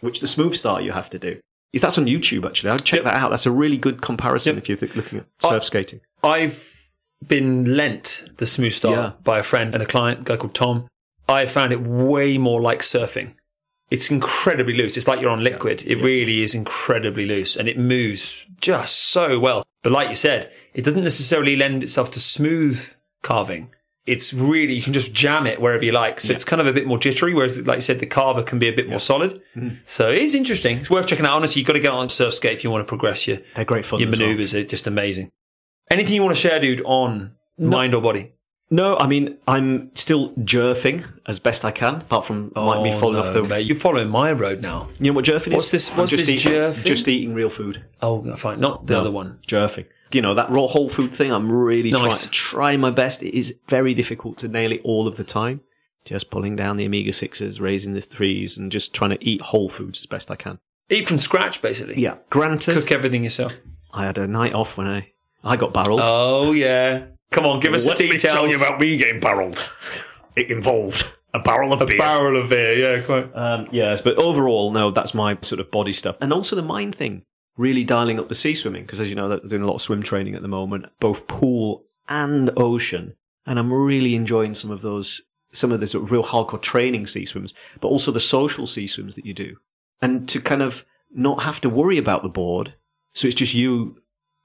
which 0.00 0.20
the 0.20 0.26
Smoothstar 0.26 0.84
you 0.84 0.92
have 0.92 1.08
to 1.10 1.18
do. 1.18 1.40
If 1.72 1.82
that's 1.82 1.98
on 1.98 2.06
YouTube, 2.06 2.46
actually, 2.46 2.70
I'd 2.70 2.84
check 2.84 2.98
Yep. 2.98 3.04
that 3.04 3.14
out. 3.16 3.30
That's 3.30 3.46
a 3.46 3.50
really 3.50 3.76
good 3.76 4.00
comparison 4.00 4.54
Yep. 4.56 4.62
if 4.62 4.68
you're 4.82 4.90
looking 4.94 5.18
at 5.20 5.26
surf 5.38 5.62
I- 5.62 5.66
skating. 5.66 6.00
I've 6.24 6.86
been 7.26 7.76
lent 7.76 8.24
the 8.38 8.44
Smoothstar 8.44 8.90
Yeah. 8.90 9.12
by 9.24 9.38
a 9.38 9.42
friend 9.42 9.74
and 9.74 9.82
a 9.82 9.86
client, 9.86 10.20
a 10.20 10.22
guy 10.24 10.36
called 10.36 10.54
Tom. 10.54 10.88
I 11.28 11.46
found 11.46 11.72
it 11.72 11.80
way 11.82 12.38
more 12.38 12.60
like 12.60 12.80
surfing. 12.80 13.34
It's 13.90 14.10
incredibly 14.10 14.74
loose. 14.74 14.96
It's 14.96 15.08
like 15.08 15.20
you're 15.20 15.30
on 15.30 15.42
liquid. 15.44 15.82
It 15.86 15.96
really 16.02 16.42
is 16.42 16.54
incredibly 16.54 17.26
loose 17.26 17.56
and 17.56 17.68
it 17.68 17.78
moves 17.78 18.46
just 18.60 18.98
so 18.98 19.38
well. 19.38 19.64
But 19.82 19.92
like 19.92 20.08
you 20.10 20.16
said, 20.16 20.50
it 20.74 20.82
doesn't 20.84 21.02
necessarily 21.04 21.56
lend 21.56 21.82
itself 21.82 22.10
to 22.12 22.20
smooth 22.20 22.92
carving. 23.22 23.70
It's 24.08 24.32
really, 24.32 24.74
you 24.74 24.82
can 24.82 24.92
just 24.92 25.12
jam 25.12 25.46
it 25.46 25.60
wherever 25.60 25.84
you 25.84 25.92
like. 25.92 26.18
So 26.20 26.32
it's 26.32 26.44
kind 26.44 26.60
of 26.60 26.66
a 26.66 26.72
bit 26.72 26.86
more 26.86 26.98
jittery, 26.98 27.34
whereas, 27.34 27.58
like 27.58 27.76
you 27.76 27.80
said, 27.82 28.00
the 28.00 28.06
carver 28.06 28.42
can 28.42 28.58
be 28.58 28.68
a 28.68 28.72
bit 28.72 28.88
more 28.88 28.98
solid. 29.00 29.40
Hmm. 29.54 29.68
So 29.84 30.08
it 30.08 30.18
is 30.22 30.34
interesting. 30.34 30.78
It's 30.78 30.90
worth 30.90 31.06
checking 31.06 31.26
out. 31.26 31.34
Honestly, 31.34 31.60
you've 31.60 31.66
got 31.66 31.74
to 31.74 31.80
get 31.80 31.90
on 31.92 32.08
surf 32.08 32.34
skate 32.34 32.52
if 32.54 32.64
you 32.64 32.70
want 32.70 32.84
to 32.86 32.88
progress 32.88 33.26
your, 33.26 33.38
They're 33.54 33.64
great 33.64 33.84
fun. 33.84 34.00
your 34.00 34.08
as 34.08 34.18
well. 34.18 34.26
maneuvers 34.26 34.54
are 34.54 34.64
just 34.64 34.86
amazing. 34.86 35.30
Anything 35.90 36.14
you 36.14 36.22
want 36.22 36.34
to 36.36 36.40
share, 36.40 36.58
dude, 36.60 36.82
on 36.84 37.32
mind 37.58 37.94
or 37.94 38.02
body? 38.02 38.32
No, 38.70 38.98
I 38.98 39.06
mean, 39.06 39.38
I'm 39.46 39.90
still 39.94 40.32
jerfing 40.34 41.02
as 41.26 41.38
best 41.38 41.64
I 41.64 41.70
can, 41.70 41.94
apart 41.96 42.26
from 42.26 42.52
might 42.54 42.82
be 42.82 42.90
Oh, 42.90 42.98
falling 42.98 43.14
no, 43.14 43.20
off 43.26 43.32
the. 43.32 43.42
mate. 43.42 43.66
You're 43.66 43.78
following 43.78 44.10
my 44.10 44.30
road 44.32 44.60
now. 44.60 44.90
You 45.00 45.10
know 45.10 45.16
what 45.16 45.24
jerfing 45.24 45.52
What's 45.54 45.66
is? 45.66 45.70
this- 45.72 45.90
I'm 45.92 45.96
what's 45.98 46.10
just 46.10 46.26
this 46.26 46.44
eating, 46.44 46.52
jerfing? 46.52 46.84
Just 46.84 47.08
eating 47.08 47.32
real 47.32 47.48
food. 47.48 47.82
Oh, 48.02 48.22
fine. 48.36 48.60
Not 48.60 48.86
the 48.86 48.92
No, 48.92 49.00
other 49.00 49.10
one. 49.10 49.38
Jerfing. 49.46 49.86
You 50.12 50.22
know, 50.22 50.34
that 50.34 50.50
raw 50.50 50.66
whole 50.66 50.88
food 50.88 51.14
thing, 51.14 51.30
I'm 51.32 51.50
really 51.52 51.90
Nice. 51.90 52.22
trying, 52.26 52.30
trying 52.32 52.80
my 52.80 52.90
best. 52.90 53.22
It 53.22 53.36
is 53.36 53.54
very 53.68 53.94
difficult 53.94 54.38
to 54.38 54.48
nail 54.48 54.72
it 54.72 54.80
all 54.84 55.06
of 55.06 55.16
the 55.16 55.24
time. 55.24 55.60
Just 56.04 56.30
pulling 56.30 56.56
down 56.56 56.78
the 56.78 56.86
omega 56.86 57.10
6s, 57.10 57.60
raising 57.60 57.92
the 57.92 58.00
threes, 58.00 58.56
and 58.56 58.72
just 58.72 58.94
trying 58.94 59.10
to 59.10 59.18
eat 59.22 59.42
whole 59.42 59.68
foods 59.68 59.98
as 60.00 60.06
best 60.06 60.30
I 60.30 60.36
can. 60.36 60.58
Eat 60.88 61.06
from 61.06 61.18
scratch, 61.18 61.60
basically. 61.60 62.00
Yeah. 62.00 62.14
Granted, 62.30 62.74
Cook 62.74 62.90
everything 62.92 63.24
yourself. 63.24 63.52
I 63.92 64.06
had 64.06 64.16
a 64.16 64.26
night 64.26 64.54
off 64.54 64.78
when 64.78 64.86
I, 64.86 65.12
I 65.44 65.56
got 65.56 65.74
barreled. 65.74 66.00
Oh, 66.02 66.52
yeah. 66.52 67.06
Come 67.30 67.44
on, 67.44 67.60
give 67.60 67.74
us 67.74 67.84
the 67.84 67.92
details. 67.92 68.62
me 68.80 68.96
getting 68.96 69.20
barreled. 69.20 69.62
It 70.34 70.50
involved 70.50 71.06
a 71.34 71.38
barrel 71.40 71.74
of 71.74 71.80
beer. 71.80 71.96
A 71.96 71.98
barrel 71.98 72.40
of 72.42 72.48
beer. 72.48 72.72
Yeah, 72.96 73.02
quite. 73.04 73.34
Um, 73.36 73.68
yes, 73.70 74.00
but 74.00 74.16
overall, 74.16 74.70
no, 74.70 74.90
that's 74.90 75.12
my 75.12 75.36
sort 75.42 75.60
of 75.60 75.70
body 75.70 75.92
stuff. 75.92 76.16
And 76.22 76.32
also 76.32 76.56
the 76.56 76.62
mind 76.62 76.94
thing, 76.94 77.22
really 77.58 77.84
dialing 77.84 78.18
up 78.18 78.30
the 78.30 78.34
sea 78.34 78.54
swimming, 78.54 78.84
because 78.84 79.00
as 79.00 79.10
you 79.10 79.14
know, 79.14 79.28
they're 79.28 79.40
doing 79.40 79.62
a 79.62 79.66
lot 79.66 79.74
of 79.74 79.82
swim 79.82 80.02
training 80.02 80.34
at 80.34 80.42
the 80.42 80.48
moment, 80.48 80.86
both 81.00 81.26
pool 81.26 81.84
and 82.08 82.50
ocean. 82.56 83.14
And 83.44 83.58
I'm 83.58 83.72
really 83.72 84.14
enjoying 84.14 84.54
some 84.54 84.70
of 84.70 84.80
those, 84.80 85.20
some 85.52 85.72
of 85.72 85.80
the 85.80 85.86
sort 85.86 86.04
of 86.04 86.10
real 86.10 86.22
hardcore 86.22 86.62
training 86.62 87.06
sea 87.06 87.26
swims, 87.26 87.52
but 87.80 87.88
also 87.88 88.12
the 88.12 88.20
social 88.20 88.66
sea 88.66 88.86
swims 88.86 89.16
that 89.16 89.26
you 89.26 89.34
do. 89.34 89.56
And 90.00 90.28
to 90.28 90.40
kind 90.40 90.62
of 90.62 90.86
not 91.14 91.42
have 91.42 91.60
to 91.62 91.68
worry 91.68 91.98
about 91.98 92.22
the 92.22 92.28
board. 92.28 92.74
So 93.12 93.26
it's 93.26 93.34
just 93.34 93.54
you 93.54 93.96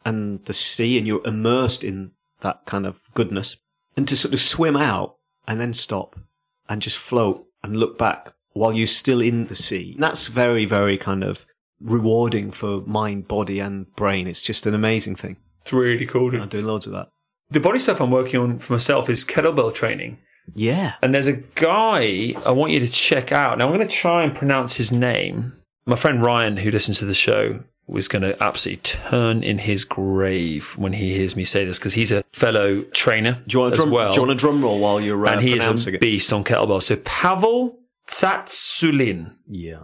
and 0.03 0.43
the 0.45 0.53
sea 0.53 0.97
and 0.97 1.05
you're 1.05 1.26
immersed 1.26 1.84
in 1.84 2.11
that 2.41 2.66
kind 2.66 2.86
of 2.86 2.99
goodness. 3.14 3.57
And 3.95 4.07
to 4.07 4.16
sort 4.16 4.34
of 4.34 4.39
swim 4.39 4.76
out 4.76 5.18
and 5.47 5.59
then 5.59 5.74
stop 5.74 6.20
and 6.68 6.82
just 6.82 6.97
float 6.97 7.45
and 7.64 7.78
look 7.78 7.97
back 7.97 8.34
while 8.53 8.74
you're 8.74 8.88
still 8.88 9.22
in 9.22 9.47
the 9.47 9.55
sea. 9.55 9.91
And 9.93 10.03
that's 10.03 10.28
very, 10.28 10.66
very 10.66 10.97
kind 10.97 11.24
of 11.24 11.45
rewarding 11.82 12.52
for 12.52 12.82
mind, 12.82 13.28
body, 13.28 13.60
and 13.60 13.94
brain. 13.96 14.28
It's 14.28 14.42
just 14.42 14.66
an 14.66 14.74
amazing 14.74 15.16
thing. 15.16 15.38
It's 15.62 15.74
really 15.74 16.06
cool, 16.06 16.30
dude. 16.32 16.42
I'm 16.42 16.50
doing 16.50 16.66
loads 16.66 16.88
of 16.88 16.94
that. 16.94 17.10
The 17.50 17.60
body 17.60 17.80
stuff 17.80 18.02
I'm 18.02 18.12
working 18.12 18.40
on 18.40 18.60
for 18.60 18.74
myself 18.74 19.10
is 19.10 19.24
kettlebell 19.24 19.74
training. 19.74 20.18
Yeah. 20.54 20.94
And 21.02 21.14
there's 21.14 21.28
a 21.28 21.34
guy 21.34 22.36
I 22.46 22.52
want 22.52 22.74
you 22.74 22.80
to 22.80 22.88
check 22.88 23.32
out. 23.32 23.58
Now, 23.58 23.66
I'm 23.66 23.74
going 23.76 23.88
to 23.88 23.94
try 23.94 24.24
and 24.24 24.36
pronounce 24.36 24.76
his 24.76 24.92
name. 24.92 25.54
My 25.86 25.96
friend 25.96 26.24
Ryan, 26.24 26.58
who 26.58 26.72
listens 26.72 27.00
to 27.00 27.06
the 27.06 27.14
show, 27.14 27.60
was 27.88 28.08
going 28.08 28.22
to 28.22 28.42
absolutely 28.42 28.82
turn 28.82 29.44
in 29.44 29.60
his 29.60 29.84
grave 29.84 30.74
when 30.78 30.94
he 30.94 31.14
hears 31.14 31.36
me 31.36 31.44
say 31.44 31.66
this 31.66 31.80
because 31.80 31.94
he's 31.94 32.12
a 32.12 32.24
fellow 32.32 32.82
trainer 32.94 33.42
Do 33.48 33.56
you 33.56 33.60
want 33.60 33.74
a 33.74 33.78
as 33.78 33.84
drum, 33.84 33.92
well. 33.92 34.12
do 34.12 34.16
you 34.16 34.28
want 34.28 34.32
a 34.38 34.40
drum 34.40 34.64
roll 34.64 34.80
while 34.80 35.02
you're 35.02 35.26
uh, 35.28 35.32
and 35.34 35.42
he 35.42 35.54
is 35.54 35.88
a 35.88 35.92
beast 35.98 36.32
on 36.32 36.44
kettlebell. 36.44 36.82
So 36.82 36.96
Pavel 36.98 37.78
Tsatsouline. 38.08 39.34
Yeah. 39.50 39.84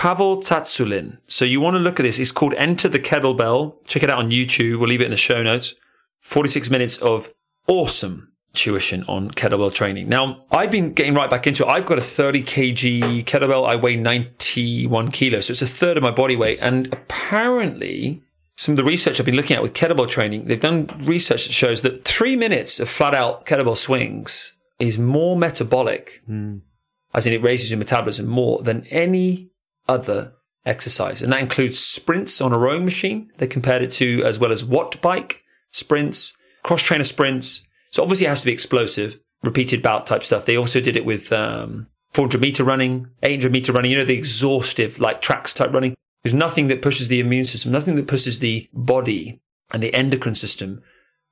Pavel 0.00 0.38
Tsatsouline. 0.38 1.18
So 1.26 1.44
you 1.44 1.60
want 1.60 1.74
to 1.74 1.78
look 1.78 2.00
at 2.00 2.04
this. 2.04 2.18
It's 2.18 2.32
called 2.32 2.54
Enter 2.56 2.88
the 2.88 2.98
Kettlebell. 2.98 3.86
Check 3.86 4.02
it 4.02 4.08
out 4.08 4.16
on 4.16 4.30
YouTube. 4.30 4.78
We'll 4.78 4.88
leave 4.88 5.02
it 5.02 5.04
in 5.04 5.10
the 5.10 5.16
show 5.18 5.42
notes. 5.42 5.74
46 6.22 6.70
minutes 6.70 6.96
of 7.02 7.28
awesome 7.68 8.32
tuition 8.54 9.04
on 9.08 9.30
kettlebell 9.32 9.74
training. 9.74 10.08
Now, 10.08 10.46
I've 10.50 10.70
been 10.70 10.94
getting 10.94 11.12
right 11.12 11.30
back 11.30 11.46
into 11.46 11.66
it. 11.66 11.68
I've 11.68 11.84
got 11.84 11.98
a 11.98 12.00
30 12.00 12.44
kg 12.44 13.26
kettlebell. 13.26 13.68
I 13.68 13.76
weigh 13.76 13.96
91 13.96 15.10
kilos. 15.10 15.48
So 15.48 15.50
it's 15.50 15.60
a 15.60 15.66
third 15.66 15.98
of 15.98 16.02
my 16.02 16.10
body 16.10 16.34
weight. 16.34 16.60
And 16.62 16.90
apparently, 16.90 18.22
some 18.56 18.72
of 18.72 18.76
the 18.78 18.84
research 18.84 19.20
I've 19.20 19.26
been 19.26 19.36
looking 19.36 19.54
at 19.54 19.62
with 19.62 19.74
kettlebell 19.74 20.08
training, 20.08 20.46
they've 20.46 20.58
done 20.58 20.86
research 21.04 21.46
that 21.46 21.52
shows 21.52 21.82
that 21.82 22.06
three 22.06 22.36
minutes 22.36 22.80
of 22.80 22.88
flat 22.88 23.14
out 23.14 23.44
kettlebell 23.44 23.76
swings 23.76 24.54
is 24.78 24.96
more 24.98 25.36
metabolic 25.36 26.22
hmm. 26.24 26.60
as 27.12 27.26
in 27.26 27.34
it 27.34 27.42
raises 27.42 27.70
your 27.70 27.78
metabolism 27.78 28.26
more 28.26 28.62
than 28.62 28.86
any 28.86 29.49
other 29.88 30.32
exercise. 30.66 31.22
And 31.22 31.32
that 31.32 31.40
includes 31.40 31.78
sprints 31.78 32.40
on 32.40 32.52
a 32.52 32.58
rowing 32.58 32.84
machine. 32.84 33.30
They 33.38 33.46
compared 33.46 33.82
it 33.82 33.90
to 33.92 34.22
as 34.24 34.38
well 34.38 34.52
as 34.52 34.64
watt 34.64 35.00
bike 35.00 35.42
sprints, 35.70 36.36
cross 36.62 36.82
trainer 36.82 37.04
sprints. 37.04 37.66
So 37.90 38.02
obviously 38.02 38.26
it 38.26 38.30
has 38.30 38.40
to 38.40 38.46
be 38.46 38.52
explosive, 38.52 39.18
repeated 39.42 39.82
bout 39.82 40.06
type 40.06 40.22
stuff. 40.22 40.46
They 40.46 40.56
also 40.56 40.80
did 40.80 40.96
it 40.96 41.04
with 41.04 41.32
um, 41.32 41.86
400 42.12 42.40
meter 42.40 42.64
running, 42.64 43.08
800 43.22 43.52
meter 43.52 43.72
running, 43.72 43.90
you 43.90 43.96
know, 43.96 44.04
the 44.04 44.14
exhaustive 44.14 45.00
like 45.00 45.22
tracks 45.22 45.54
type 45.54 45.72
running. 45.72 45.94
There's 46.22 46.34
nothing 46.34 46.68
that 46.68 46.82
pushes 46.82 47.08
the 47.08 47.20
immune 47.20 47.44
system, 47.44 47.72
nothing 47.72 47.96
that 47.96 48.06
pushes 48.06 48.40
the 48.40 48.68
body 48.72 49.40
and 49.72 49.82
the 49.82 49.94
endocrine 49.94 50.34
system 50.34 50.82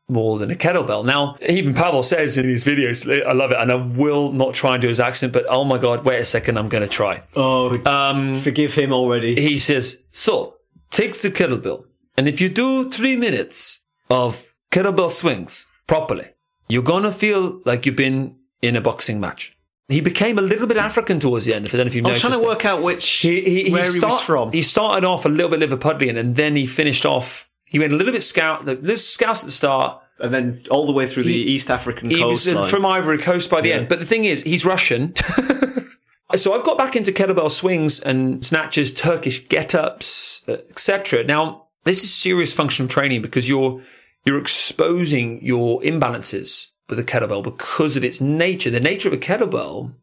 more 0.08 0.38
than 0.38 0.50
a 0.50 0.54
kettlebell. 0.54 1.04
Now, 1.04 1.36
even 1.46 1.74
Pavel 1.74 2.02
says 2.02 2.36
in 2.36 2.48
his 2.48 2.64
videos, 2.64 3.06
I 3.26 3.32
love 3.34 3.50
it, 3.50 3.56
and 3.60 3.70
I 3.70 3.74
will 3.74 4.32
not 4.32 4.54
try 4.54 4.74
and 4.74 4.82
do 4.82 4.88
his 4.88 5.00
accent, 5.00 5.32
but 5.32 5.44
oh 5.48 5.64
my 5.64 5.78
god, 5.78 6.04
wait 6.04 6.18
a 6.18 6.24
second, 6.24 6.58
I'm 6.58 6.68
going 6.68 6.82
to 6.82 6.88
try. 6.88 7.22
Oh, 7.36 7.78
Um, 7.86 8.40
forgive 8.40 8.74
him 8.74 8.92
already. 8.92 9.34
he 9.40 9.58
says, 9.58 9.98
so 10.10 10.54
take 10.90 11.14
the 11.14 11.30
kettlebell, 11.30 11.84
and 12.16 12.26
if 12.28 12.40
you 12.40 12.48
do 12.48 12.88
three 12.90 13.16
minutes 13.16 13.80
of 14.10 14.44
kettlebell 14.72 15.10
swings 15.10 15.66
properly, 15.86 16.28
you're 16.68 16.82
gonna 16.82 17.12
feel 17.12 17.60
like 17.64 17.86
you've 17.86 17.96
been 17.96 18.36
in 18.60 18.76
a 18.76 18.80
boxing 18.80 19.20
match. 19.20 19.54
He 19.88 20.02
became 20.02 20.38
a 20.38 20.42
little 20.42 20.66
bit 20.66 20.76
African 20.76 21.18
towards 21.18 21.46
the 21.46 21.54
end. 21.54 21.66
If 21.66 21.72
I 21.74 21.78
don't 21.78 21.86
know 21.86 21.88
if 21.88 21.94
you 21.94 22.02
I 22.02 22.12
was 22.12 22.22
noticed. 22.22 22.24
trying 22.24 22.32
to 22.34 22.38
that. 22.40 22.46
work 22.46 22.64
out 22.66 22.82
which 22.82 23.06
He, 23.08 23.40
he, 23.40 23.64
he 23.64 23.70
where 23.72 23.90
he 23.90 23.98
was 24.00 24.20
from. 24.20 24.52
He 24.52 24.60
started 24.60 25.02
off 25.06 25.24
a 25.24 25.30
little 25.30 25.48
bit 25.56 25.60
Liverpudlian, 25.60 26.18
and 26.18 26.36
then 26.36 26.56
he 26.56 26.66
finished 26.66 27.06
off. 27.06 27.47
He 27.68 27.78
went 27.78 27.92
a 27.92 27.96
little 27.96 28.12
bit 28.12 28.22
scout, 28.22 28.64
the 28.64 28.74
little 28.74 28.96
scouts 28.96 29.40
at 29.40 29.46
the 29.46 29.52
start. 29.52 30.00
and 30.20 30.34
then 30.34 30.64
all 30.70 30.84
the 30.86 30.92
way 30.92 31.06
through 31.06 31.22
the 31.22 31.32
East 31.34 31.70
African 31.70 32.10
He 32.10 32.22
was 32.24 32.48
uh, 32.48 32.52
coastline. 32.54 32.70
from 32.70 32.84
Ivory 32.86 33.18
Coast 33.18 33.50
by 33.50 33.60
the 33.60 33.68
Yeah. 33.68 33.76
end. 33.76 33.88
But 33.88 34.00
the 34.00 34.04
thing 34.06 34.24
is, 34.24 34.42
he's 34.42 34.64
Russian. 34.66 35.14
so 36.34 36.54
I've 36.54 36.64
got 36.64 36.76
back 36.78 36.96
into 36.96 37.12
kettlebell 37.12 37.50
swings 37.50 38.00
and 38.00 38.44
snatches, 38.44 38.92
Turkish 38.92 39.46
get-ups, 39.48 40.42
etc. 40.48 41.22
Now, 41.24 41.66
this 41.84 42.02
is 42.02 42.12
serious 42.12 42.52
functional 42.52 42.88
training 42.88 43.22
because 43.22 43.48
you're 43.48 43.82
you're 44.26 44.38
exposing 44.40 45.42
your 45.44 45.80
imbalances 45.82 46.68
with 46.88 46.98
a 46.98 47.04
kettlebell 47.04 47.42
because 47.44 47.96
of 47.96 48.02
its 48.04 48.20
nature. 48.20 48.70
The 48.70 48.80
nature 48.80 49.08
of 49.08 49.14
a 49.14 49.18
kettlebell 49.18 49.94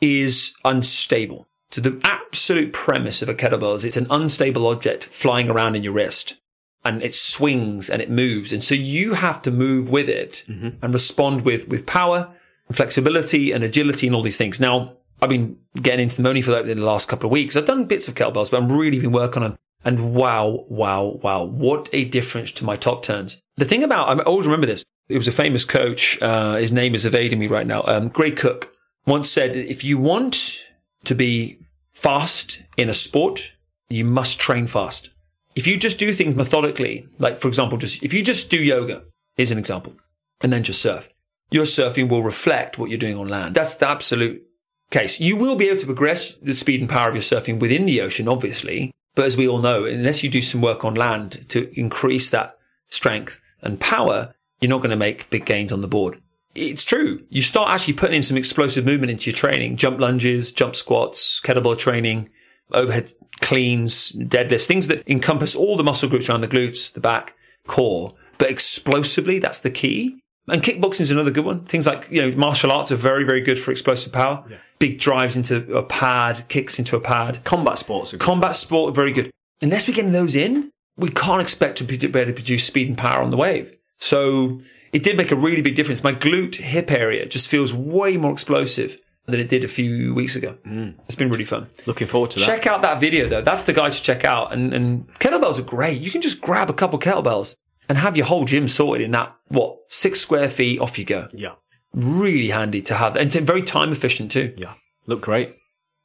is 0.00 0.52
unstable. 0.64 1.46
So 1.70 1.80
the 1.80 2.00
absolute 2.02 2.72
premise 2.72 3.22
of 3.22 3.28
a 3.28 3.34
kettlebell 3.34 3.76
is 3.76 3.84
it's 3.84 3.96
an 3.96 4.08
unstable 4.10 4.66
object 4.66 5.04
flying 5.04 5.48
around 5.48 5.76
in 5.76 5.84
your 5.84 5.92
wrist 5.92 6.36
and 6.84 7.02
it 7.02 7.14
swings 7.14 7.90
and 7.90 8.00
it 8.00 8.10
moves. 8.10 8.52
And 8.52 8.64
so 8.64 8.74
you 8.74 9.14
have 9.14 9.42
to 9.42 9.50
move 9.50 9.90
with 9.90 10.08
it 10.08 10.44
and 10.82 10.92
respond 10.92 11.42
with, 11.42 11.68
with 11.68 11.86
power 11.86 12.32
and 12.68 12.76
flexibility 12.76 13.52
and 13.52 13.62
agility 13.64 14.06
and 14.06 14.16
all 14.16 14.22
these 14.22 14.36
things. 14.36 14.60
Now, 14.60 14.96
I've 15.22 15.28
been 15.28 15.58
getting 15.74 16.04
into 16.04 16.16
the 16.16 16.22
money 16.22 16.40
for 16.40 16.52
that 16.52 16.68
in 16.68 16.78
the 16.78 16.84
last 16.84 17.08
couple 17.08 17.26
of 17.26 17.32
weeks. 17.32 17.56
I've 17.56 17.66
done 17.66 17.84
bits 17.84 18.08
of 18.08 18.14
kettlebells, 18.14 18.50
but 18.50 18.62
I've 18.62 18.70
really 18.70 18.98
been 18.98 19.12
working 19.12 19.42
on 19.42 19.58
and 19.84 20.14
wow, 20.14 20.66
wow, 20.68 21.18
wow. 21.22 21.44
What 21.44 21.88
a 21.92 22.04
difference 22.04 22.50
to 22.52 22.64
my 22.64 22.76
top 22.76 23.02
turns. 23.02 23.40
The 23.56 23.64
thing 23.64 23.82
about, 23.82 24.08
I 24.08 24.22
always 24.22 24.46
remember 24.46 24.66
this. 24.66 24.84
It 25.08 25.16
was 25.16 25.28
a 25.28 25.32
famous 25.32 25.64
coach. 25.64 26.20
Uh, 26.20 26.56
his 26.56 26.70
name 26.70 26.94
is 26.94 27.06
evading 27.06 27.38
me 27.38 27.46
right 27.46 27.66
now. 27.66 27.82
Um, 27.86 28.08
Gray 28.08 28.30
Cook 28.30 28.74
once 29.06 29.28
said, 29.28 29.56
if 29.56 29.82
you 29.82 29.98
want 29.98 30.60
to 31.04 31.14
be 31.14 31.58
fast 31.92 32.62
in 32.76 32.88
a 32.88 32.94
sport, 32.94 33.54
you 33.88 34.04
must 34.04 34.38
train 34.38 34.66
fast. 34.66 35.10
If 35.54 35.66
you 35.66 35.76
just 35.76 35.98
do 35.98 36.12
things 36.12 36.36
methodically, 36.36 37.08
like 37.18 37.38
for 37.38 37.48
example, 37.48 37.78
just 37.78 38.02
if 38.02 38.12
you 38.12 38.22
just 38.22 38.50
do 38.50 38.62
yoga, 38.62 39.02
here's 39.36 39.50
an 39.50 39.58
example, 39.58 39.94
and 40.40 40.52
then 40.52 40.62
just 40.62 40.80
surf, 40.80 41.08
your 41.50 41.64
surfing 41.64 42.08
will 42.08 42.22
reflect 42.22 42.78
what 42.78 42.90
you're 42.90 42.98
doing 42.98 43.16
on 43.16 43.28
land. 43.28 43.54
That's 43.54 43.74
the 43.74 43.88
absolute 43.88 44.42
case. 44.90 45.20
You 45.20 45.36
will 45.36 45.56
be 45.56 45.68
able 45.68 45.80
to 45.80 45.86
progress 45.86 46.34
the 46.34 46.54
speed 46.54 46.80
and 46.80 46.88
power 46.88 47.08
of 47.08 47.14
your 47.14 47.22
surfing 47.22 47.58
within 47.58 47.86
the 47.86 48.00
ocean, 48.00 48.28
obviously. 48.28 48.92
But 49.14 49.24
as 49.24 49.36
we 49.36 49.48
all 49.48 49.58
know, 49.58 49.84
unless 49.84 50.22
you 50.22 50.30
do 50.30 50.42
some 50.42 50.60
work 50.60 50.84
on 50.84 50.94
land 50.94 51.48
to 51.48 51.70
increase 51.78 52.30
that 52.30 52.56
strength 52.88 53.40
and 53.60 53.80
power, 53.80 54.34
you're 54.60 54.68
not 54.68 54.78
going 54.78 54.90
to 54.90 54.96
make 54.96 55.30
big 55.30 55.44
gains 55.44 55.72
on 55.72 55.80
the 55.80 55.88
board. 55.88 56.20
It's 56.54 56.84
true. 56.84 57.24
You 57.28 57.42
start 57.42 57.70
actually 57.70 57.94
putting 57.94 58.16
in 58.16 58.22
some 58.22 58.36
explosive 58.36 58.84
movement 58.84 59.10
into 59.10 59.30
your 59.30 59.36
training, 59.36 59.76
jump 59.76 60.00
lunges, 60.00 60.52
jump 60.52 60.74
squats, 60.76 61.40
kettlebell 61.40 61.78
training, 61.78 62.28
overhead 62.72 63.12
cleans, 63.40 64.12
deadlifts, 64.12 64.66
things 64.66 64.86
that 64.88 65.02
encompass 65.08 65.54
all 65.56 65.76
the 65.76 65.84
muscle 65.84 66.08
groups 66.08 66.28
around 66.28 66.40
the 66.40 66.48
glutes, 66.48 66.92
the 66.92 67.00
back, 67.00 67.34
core. 67.66 68.14
But 68.38 68.50
explosively, 68.50 69.38
that's 69.38 69.60
the 69.60 69.70
key. 69.70 70.20
And 70.48 70.62
kickboxing 70.62 71.02
is 71.02 71.10
another 71.10 71.30
good 71.30 71.44
one. 71.44 71.64
Things 71.64 71.86
like, 71.86 72.10
you 72.10 72.22
know, 72.22 72.36
martial 72.36 72.72
arts 72.72 72.90
are 72.90 72.96
very, 72.96 73.24
very 73.24 73.40
good 73.40 73.58
for 73.58 73.70
explosive 73.70 74.12
power. 74.12 74.44
Big 74.78 74.98
drives 74.98 75.36
into 75.36 75.72
a 75.74 75.82
pad, 75.82 76.44
kicks 76.48 76.78
into 76.78 76.96
a 76.96 77.00
pad. 77.00 77.44
Combat 77.44 77.78
sports. 77.78 78.14
Combat 78.16 78.56
sport, 78.56 78.94
very 78.94 79.12
good. 79.12 79.30
Unless 79.60 79.86
we're 79.86 79.94
getting 79.94 80.12
those 80.12 80.34
in, 80.34 80.70
we 80.96 81.10
can't 81.10 81.42
expect 81.42 81.78
to 81.78 81.84
be 81.84 81.94
able 81.94 82.24
to 82.24 82.32
produce 82.32 82.64
speed 82.64 82.88
and 82.88 82.98
power 82.98 83.22
on 83.22 83.30
the 83.30 83.36
wave. 83.36 83.72
So 83.96 84.60
it 84.92 85.02
did 85.02 85.16
make 85.16 85.30
a 85.30 85.36
really 85.36 85.62
big 85.62 85.74
difference. 85.74 86.02
My 86.02 86.12
glute 86.12 86.56
hip 86.56 86.90
area 86.90 87.26
just 87.26 87.48
feels 87.48 87.72
way 87.72 88.16
more 88.16 88.32
explosive 88.32 88.98
than 89.30 89.40
it 89.40 89.48
did 89.48 89.64
a 89.64 89.68
few 89.68 90.14
weeks 90.14 90.36
ago. 90.36 90.58
Hmm. 90.64 90.90
It's 91.06 91.14
been 91.14 91.30
really 91.30 91.44
fun. 91.44 91.68
Looking 91.86 92.06
forward 92.08 92.32
to 92.32 92.38
that. 92.40 92.44
Check 92.46 92.66
out 92.66 92.82
that 92.82 93.00
video 93.00 93.28
though. 93.28 93.42
That's 93.42 93.64
the 93.64 93.72
guy 93.72 93.90
to 93.90 94.02
check 94.02 94.24
out. 94.24 94.52
And, 94.52 94.74
and 94.74 95.08
kettlebells 95.18 95.58
are 95.58 95.62
great. 95.62 96.00
You 96.00 96.10
can 96.10 96.20
just 96.20 96.40
grab 96.40 96.68
a 96.68 96.74
couple 96.74 96.98
kettlebells 96.98 97.54
and 97.88 97.98
have 97.98 98.16
your 98.16 98.26
whole 98.26 98.44
gym 98.44 98.68
sorted 98.68 99.04
in 99.04 99.10
that, 99.12 99.34
what, 99.48 99.78
six 99.88 100.20
square 100.20 100.48
feet, 100.48 100.80
off 100.80 100.98
you 100.98 101.04
go. 101.04 101.28
Yeah. 101.32 101.54
Really 101.92 102.50
handy 102.50 102.82
to 102.82 102.94
have. 102.94 103.16
And 103.16 103.32
very 103.32 103.62
time 103.62 103.90
efficient 103.92 104.30
too. 104.30 104.54
Yeah. 104.56 104.74
Look 105.06 105.20
great. 105.20 105.56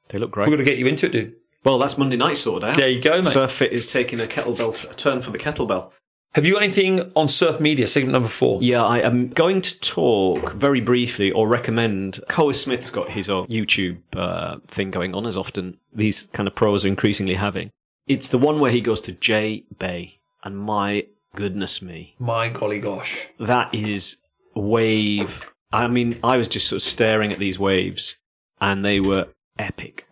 They 0.09 0.17
look 0.19 0.31
great. 0.31 0.45
We're 0.49 0.55
going 0.55 0.65
to 0.65 0.71
get 0.71 0.79
you 0.79 0.87
into 0.87 1.07
it, 1.07 1.11
dude. 1.11 1.35
Well, 1.63 1.79
that's 1.79 1.97
Monday 1.97 2.15
night 2.15 2.37
sorted 2.37 2.69
out. 2.69 2.75
There 2.75 2.87
you 2.87 3.01
go, 3.01 3.21
mate. 3.21 3.33
Surf 3.33 3.51
Fit 3.51 3.71
is 3.71 3.87
taking 3.87 4.19
a 4.19 4.25
kettlebell, 4.25 4.75
t- 4.75 4.87
a 4.87 4.93
turn 4.93 5.21
for 5.23 5.31
the 5.31 5.39
kettlebell. 5.39 5.91
Have 6.35 6.45
you 6.45 6.51
got 6.51 6.63
anything 6.63 7.13
on 7.15 7.29
surf 7.29 7.61
media, 7.61 7.87
segment 7.87 8.11
number 8.11 8.27
four? 8.27 8.61
Yeah, 8.61 8.83
I 8.83 8.99
am 8.99 9.29
going 9.29 9.61
to 9.61 9.79
talk 9.79 10.51
very 10.51 10.81
briefly 10.81 11.31
or 11.31 11.47
recommend. 11.47 12.19
Koa 12.27 12.53
Smith's 12.53 12.89
got 12.89 13.09
his 13.09 13.29
own 13.29 13.47
YouTube 13.47 13.99
uh, 14.17 14.57
thing 14.67 14.91
going 14.91 15.15
on, 15.15 15.25
as 15.25 15.37
often 15.37 15.77
these 15.93 16.23
kind 16.33 16.45
of 16.45 16.53
pros 16.53 16.83
are 16.83 16.89
increasingly 16.89 17.35
having. 17.35 17.69
It's 18.05 18.27
the 18.27 18.37
one 18.37 18.59
where 18.59 18.69
he 18.69 18.81
goes 18.81 18.99
to 19.01 19.13
J 19.13 19.63
Bay, 19.79 20.19
and 20.43 20.57
my 20.57 21.05
goodness 21.37 21.81
me, 21.81 22.15
My 22.19 22.49
golly 22.49 22.81
gosh. 22.81 23.29
that 23.39 23.73
is 23.73 24.17
wave. 24.53 25.41
I 25.71 25.87
mean, 25.87 26.19
I 26.21 26.35
was 26.35 26.49
just 26.49 26.67
sort 26.67 26.81
of 26.81 26.83
staring 26.83 27.31
at 27.31 27.39
these 27.39 27.57
waves, 27.59 28.17
and 28.59 28.83
they 28.83 28.99
were 28.99 29.29
epic. 29.57 30.05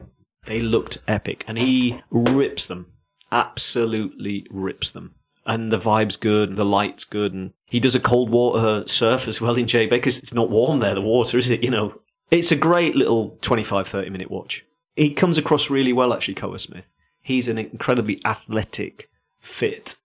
They 0.48 0.62
looked 0.62 1.00
epic, 1.06 1.44
and 1.50 1.58
he 1.58 2.02
rips 2.10 2.66
them, 2.66 2.94
absolutely 3.30 4.48
rips 4.50 4.90
them. 4.90 5.16
And 5.46 5.72
the 5.74 5.78
vibe's 5.78 6.16
good, 6.16 6.50
and 6.50 6.58
the 6.58 6.64
light's 6.64 7.04
good, 7.04 7.34
and 7.34 7.52
he 7.66 7.80
does 7.82 7.96
a 7.96 8.00
cold 8.00 8.30
water 8.30 8.88
surf 8.88 9.28
as 9.28 9.42
well 9.42 9.56
in 9.58 9.68
J 9.68 9.88
Bay 9.88 9.98
because 9.98 10.18
it's 10.20 10.34
not 10.34 10.50
warm 10.50 10.80
there, 10.80 10.96
the 10.96 11.02
water, 11.02 11.38
is 11.38 11.50
it? 11.50 11.64
You 11.64 11.70
know, 11.70 12.00
it's 12.32 12.52
a 12.52 12.56
great 12.56 12.96
little 12.96 13.38
25, 13.42 13.88
30 13.88 14.10
minute 14.10 14.32
watch. 14.32 14.66
He 14.96 15.14
comes 15.14 15.38
across 15.38 15.70
really 15.70 15.92
well, 15.92 16.14
actually, 16.14 16.36
Koa 16.36 16.60
Smith. 16.60 16.88
He's 17.22 17.48
an 17.50 17.58
incredibly 17.58 18.22
athletic, 18.24 19.10
fit 19.42 19.98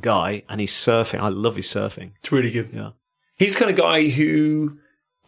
guy, 0.00 0.42
and 0.48 0.60
he's 0.60 0.72
surfing. 0.72 1.20
I 1.20 1.28
love 1.28 1.56
his 1.56 1.66
surfing. 1.68 2.12
It's 2.20 2.32
really 2.32 2.50
good. 2.50 2.70
Yeah. 2.72 2.90
He's 3.38 3.54
the 3.54 3.60
kind 3.60 3.70
of 3.70 3.76
guy 3.76 4.08
who 4.08 4.78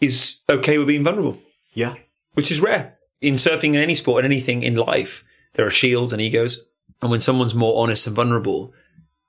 is 0.00 0.40
okay 0.50 0.76
with 0.78 0.88
being 0.88 1.04
vulnerable, 1.04 1.38
Yeah. 1.72 1.94
which 2.34 2.50
is 2.50 2.60
rare 2.60 2.96
in 3.22 3.34
surfing 3.34 3.70
in 3.70 3.76
any 3.76 3.94
sport 3.94 4.24
and 4.24 4.32
anything 4.32 4.62
in 4.62 4.74
life. 4.74 5.24
There 5.54 5.66
are 5.66 5.70
shields 5.70 6.12
and 6.12 6.20
egos. 6.20 6.62
And 7.00 7.10
when 7.10 7.20
someone's 7.20 7.54
more 7.54 7.82
honest 7.82 8.06
and 8.06 8.16
vulnerable 8.16 8.72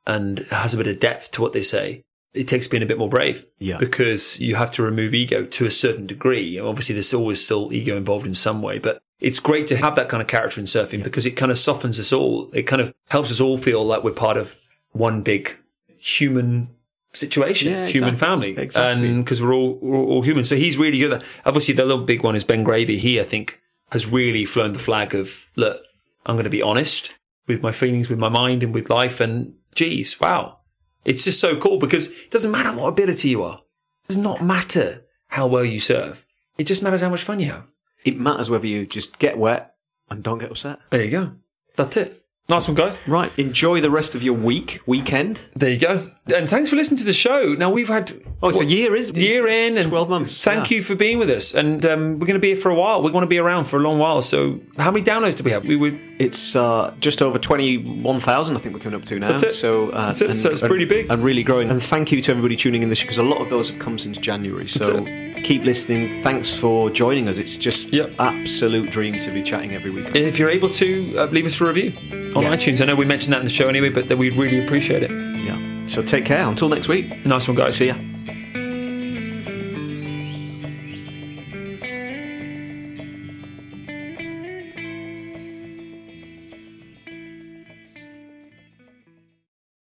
and 0.08 0.40
has 0.52 0.74
a 0.74 0.78
bit 0.78 0.88
of 0.88 1.00
depth 1.00 1.32
to 1.32 1.42
what 1.42 1.54
they 1.54 1.62
say, 1.62 2.04
it 2.34 2.48
takes 2.48 2.68
being 2.68 2.84
a 2.84 2.86
bit 2.86 2.98
more 2.98 3.10
brave. 3.10 3.46
Yeah. 3.60 3.78
Because 3.78 4.40
you 4.40 4.56
have 4.56 4.72
to 4.72 4.84
remove 4.84 5.14
ego 5.14 5.46
to 5.46 5.66
a 5.66 5.72
certain 5.72 6.06
degree. 6.06 6.60
Obviously, 6.60 6.94
there's 6.94 7.14
always 7.14 7.44
still 7.44 7.72
ego 7.72 7.96
involved 7.98 8.26
in 8.28 8.34
some 8.34 8.62
way, 8.62 8.78
but 8.80 9.02
it's 9.20 9.40
great 9.40 9.68
to 9.68 9.78
have 9.78 9.96
that 9.96 10.10
kind 10.10 10.22
of 10.22 10.28
character 10.28 10.60
in 10.60 10.66
surfing 10.66 11.02
because 11.04 11.26
it 11.26 11.32
kind 11.32 11.52
of 11.52 11.58
softens 11.58 12.00
us 12.00 12.12
all. 12.12 12.52
It 12.54 12.64
kind 12.64 12.82
of 12.82 12.94
helps 13.10 13.32
us 13.32 13.40
all 13.40 13.58
feel 13.58 13.84
like 13.86 14.04
we're 14.04 14.12
part 14.12 14.36
of 14.38 14.56
one 14.92 15.22
big 15.22 15.58
human 15.98 16.70
situation, 17.14 17.72
Yeah, 17.72 17.86
human 17.88 18.16
exactly. 18.16 18.18
family. 18.54 18.58
Exactly. 18.64 19.08
And 19.08 19.24
because 19.24 19.42
we're 19.42 19.54
all, 19.54 19.76
we're 19.82 19.98
all 19.98 20.22
human. 20.22 20.44
So 20.44 20.56
he's 20.58 20.78
really 20.78 21.00
good. 21.00 21.24
Obviously, 21.46 21.74
the 21.74 21.86
little 21.86 22.04
big 22.04 22.24
one 22.24 22.36
is 22.36 22.44
Ben 22.44 22.64
Gravy. 22.64 22.98
He, 22.98 23.20
I 23.20 23.24
think, 23.24 23.62
has 23.92 24.06
really 24.06 24.44
flown 24.46 24.74
the 24.74 24.80
flag 24.80 25.16
of, 25.16 25.46
look, 25.56 25.82
I'm 26.26 26.36
going 26.36 26.44
to 26.44 26.50
be 26.50 26.62
honest 26.62 27.14
with 27.48 27.62
my 27.62 27.72
feelings, 27.72 28.10
with 28.10 28.20
my 28.20 28.30
mind, 28.30 28.64
and 28.64 28.74
with 28.74 28.90
life. 28.90 29.22
And 29.22 29.54
geez, 29.76 30.20
wow. 30.20 30.60
It's 31.04 31.24
just 31.26 31.40
so 31.40 31.58
cool 31.58 31.78
because 31.78 32.08
it 32.08 32.32
doesn't 32.32 32.52
matter 32.52 32.76
what 32.76 32.88
ability 32.88 33.30
you 33.30 33.44
are. 33.44 33.62
It 34.04 34.08
does 34.08 34.18
not 34.18 34.44
matter 34.44 35.06
how 35.28 35.48
well 35.48 35.64
you 35.64 35.80
serve. 35.80 36.26
It 36.58 36.64
just 36.64 36.82
matters 36.82 37.02
how 37.02 37.10
much 37.10 37.24
fun 37.24 37.40
you 37.40 37.52
have. 37.52 37.68
It 38.04 38.20
matters 38.20 38.50
whether 38.50 38.66
you 38.66 38.86
just 38.86 39.20
get 39.20 39.38
wet 39.38 39.76
and 40.10 40.24
don't 40.24 40.40
get 40.40 40.52
upset. 40.52 40.80
There 40.90 41.04
you 41.04 41.12
go. 41.12 41.32
That's 41.76 41.98
it. 41.98 42.25
Nice 42.48 42.68
one, 42.68 42.76
guys. 42.76 43.00
Right. 43.08 43.32
Enjoy 43.40 43.82
the 43.82 43.90
rest 43.90 44.14
of 44.14 44.22
your 44.22 44.36
week, 44.36 44.80
weekend. 44.86 45.40
There 45.56 45.72
you 45.72 45.80
go. 45.80 46.12
And 46.34 46.48
thanks 46.48 46.70
for 46.70 46.76
listening 46.76 47.00
to 47.00 47.04
the 47.04 47.14
show. 47.14 47.56
Now 47.56 47.72
we've 47.72 47.88
had 47.88 48.12
Oh, 48.44 48.50
it's 48.50 48.58
what, 48.60 48.68
a 48.68 48.70
year, 48.70 48.96
is 48.96 49.12
year 49.12 49.48
in 49.48 49.78
and 49.78 49.90
12 49.90 50.10
months, 50.10 50.44
Thank 50.44 50.70
yeah. 50.70 50.78
you 50.78 50.84
for 50.84 50.94
being 50.94 51.18
with 51.18 51.30
us. 51.32 51.56
And 51.56 51.84
um, 51.86 52.20
we're 52.20 52.28
going 52.28 52.36
to 52.36 52.40
be 52.40 52.50
here 52.50 52.56
for 52.58 52.70
a 52.70 52.76
while. 52.76 53.02
We're 53.02 53.12
going 53.12 53.24
to 53.24 53.28
be 53.28 53.40
around 53.40 53.66
for 53.66 53.78
a 53.78 53.80
long 53.80 53.98
while. 53.98 54.22
So 54.22 54.60
how 54.78 54.92
many 54.92 55.04
downloads 55.04 55.38
do 55.38 55.44
we 55.44 55.50
have? 55.52 55.64
We 55.66 55.76
would. 55.76 56.00
It's 56.20 56.56
uh, 56.56 56.94
just 57.00 57.24
over 57.24 57.40
21,000, 57.40 58.56
I 58.56 58.60
think 58.60 58.76
we're 58.76 58.82
coming 58.82 59.00
up 59.00 59.08
to 59.08 59.20
now. 59.20 59.30
That's 59.30 59.44
it. 59.44 59.54
So, 59.54 59.90
uh, 59.90 60.08
That's 60.08 60.22
it. 60.22 60.36
So 60.36 60.52
it's 60.52 60.62
pretty 60.62 60.86
big. 60.86 61.10
And 61.10 61.24
really 61.24 61.42
growing. 61.44 61.70
And 61.70 61.82
thank 61.82 62.12
you 62.12 62.22
to 62.22 62.32
everybody 62.32 62.56
tuning 62.56 62.84
in 62.84 62.90
this 62.90 63.00
year 63.00 63.08
because 63.08 63.18
a 63.18 63.24
lot 63.24 63.42
of 63.42 63.50
those 63.50 63.70
have 63.72 63.80
come 63.80 63.98
since 63.98 64.18
January. 64.20 64.68
So 64.68 65.04
keep 65.46 65.64
listening. 65.64 66.24
Thanks 66.24 66.54
for 66.54 66.90
joining 66.90 67.28
us. 67.30 67.38
It's 67.38 67.58
just 67.58 67.94
Yep. 67.94 68.16
absolute 68.20 68.90
dream 68.90 69.20
to 69.20 69.32
be 69.32 69.44
chatting 69.44 69.74
every 69.74 69.92
week. 69.92 70.08
And 70.08 70.18
if 70.18 70.40
you're 70.40 70.50
able 70.50 70.70
to, 70.70 71.16
uh, 71.18 71.26
leave 71.28 71.46
us 71.46 71.62
a 71.62 71.66
review 71.66 71.94
on 72.36 72.42
Yeah. 72.44 72.54
iTunes. 72.56 72.82
I 72.82 72.86
know 72.86 72.96
we 72.96 73.06
mentioned 73.06 73.34
that 73.34 73.40
in 73.40 73.46
the 73.46 73.52
show 73.52 73.70
anyway, 73.70 73.90
but 73.90 74.08
that 74.10 74.18
we'd 74.18 74.36
really 74.36 74.60
appreciate 74.64 75.04
it. 75.04 75.12
Yeah. 75.12 75.58
So 75.86 76.02
take 76.02 76.26
care. 76.26 76.48
Until 76.48 76.68
next 76.70 76.88
week. 76.88 77.26
Nice 77.26 77.48
one, 77.48 77.56
guys. 77.56 77.76
See 77.76 77.88
ya. 77.88 77.96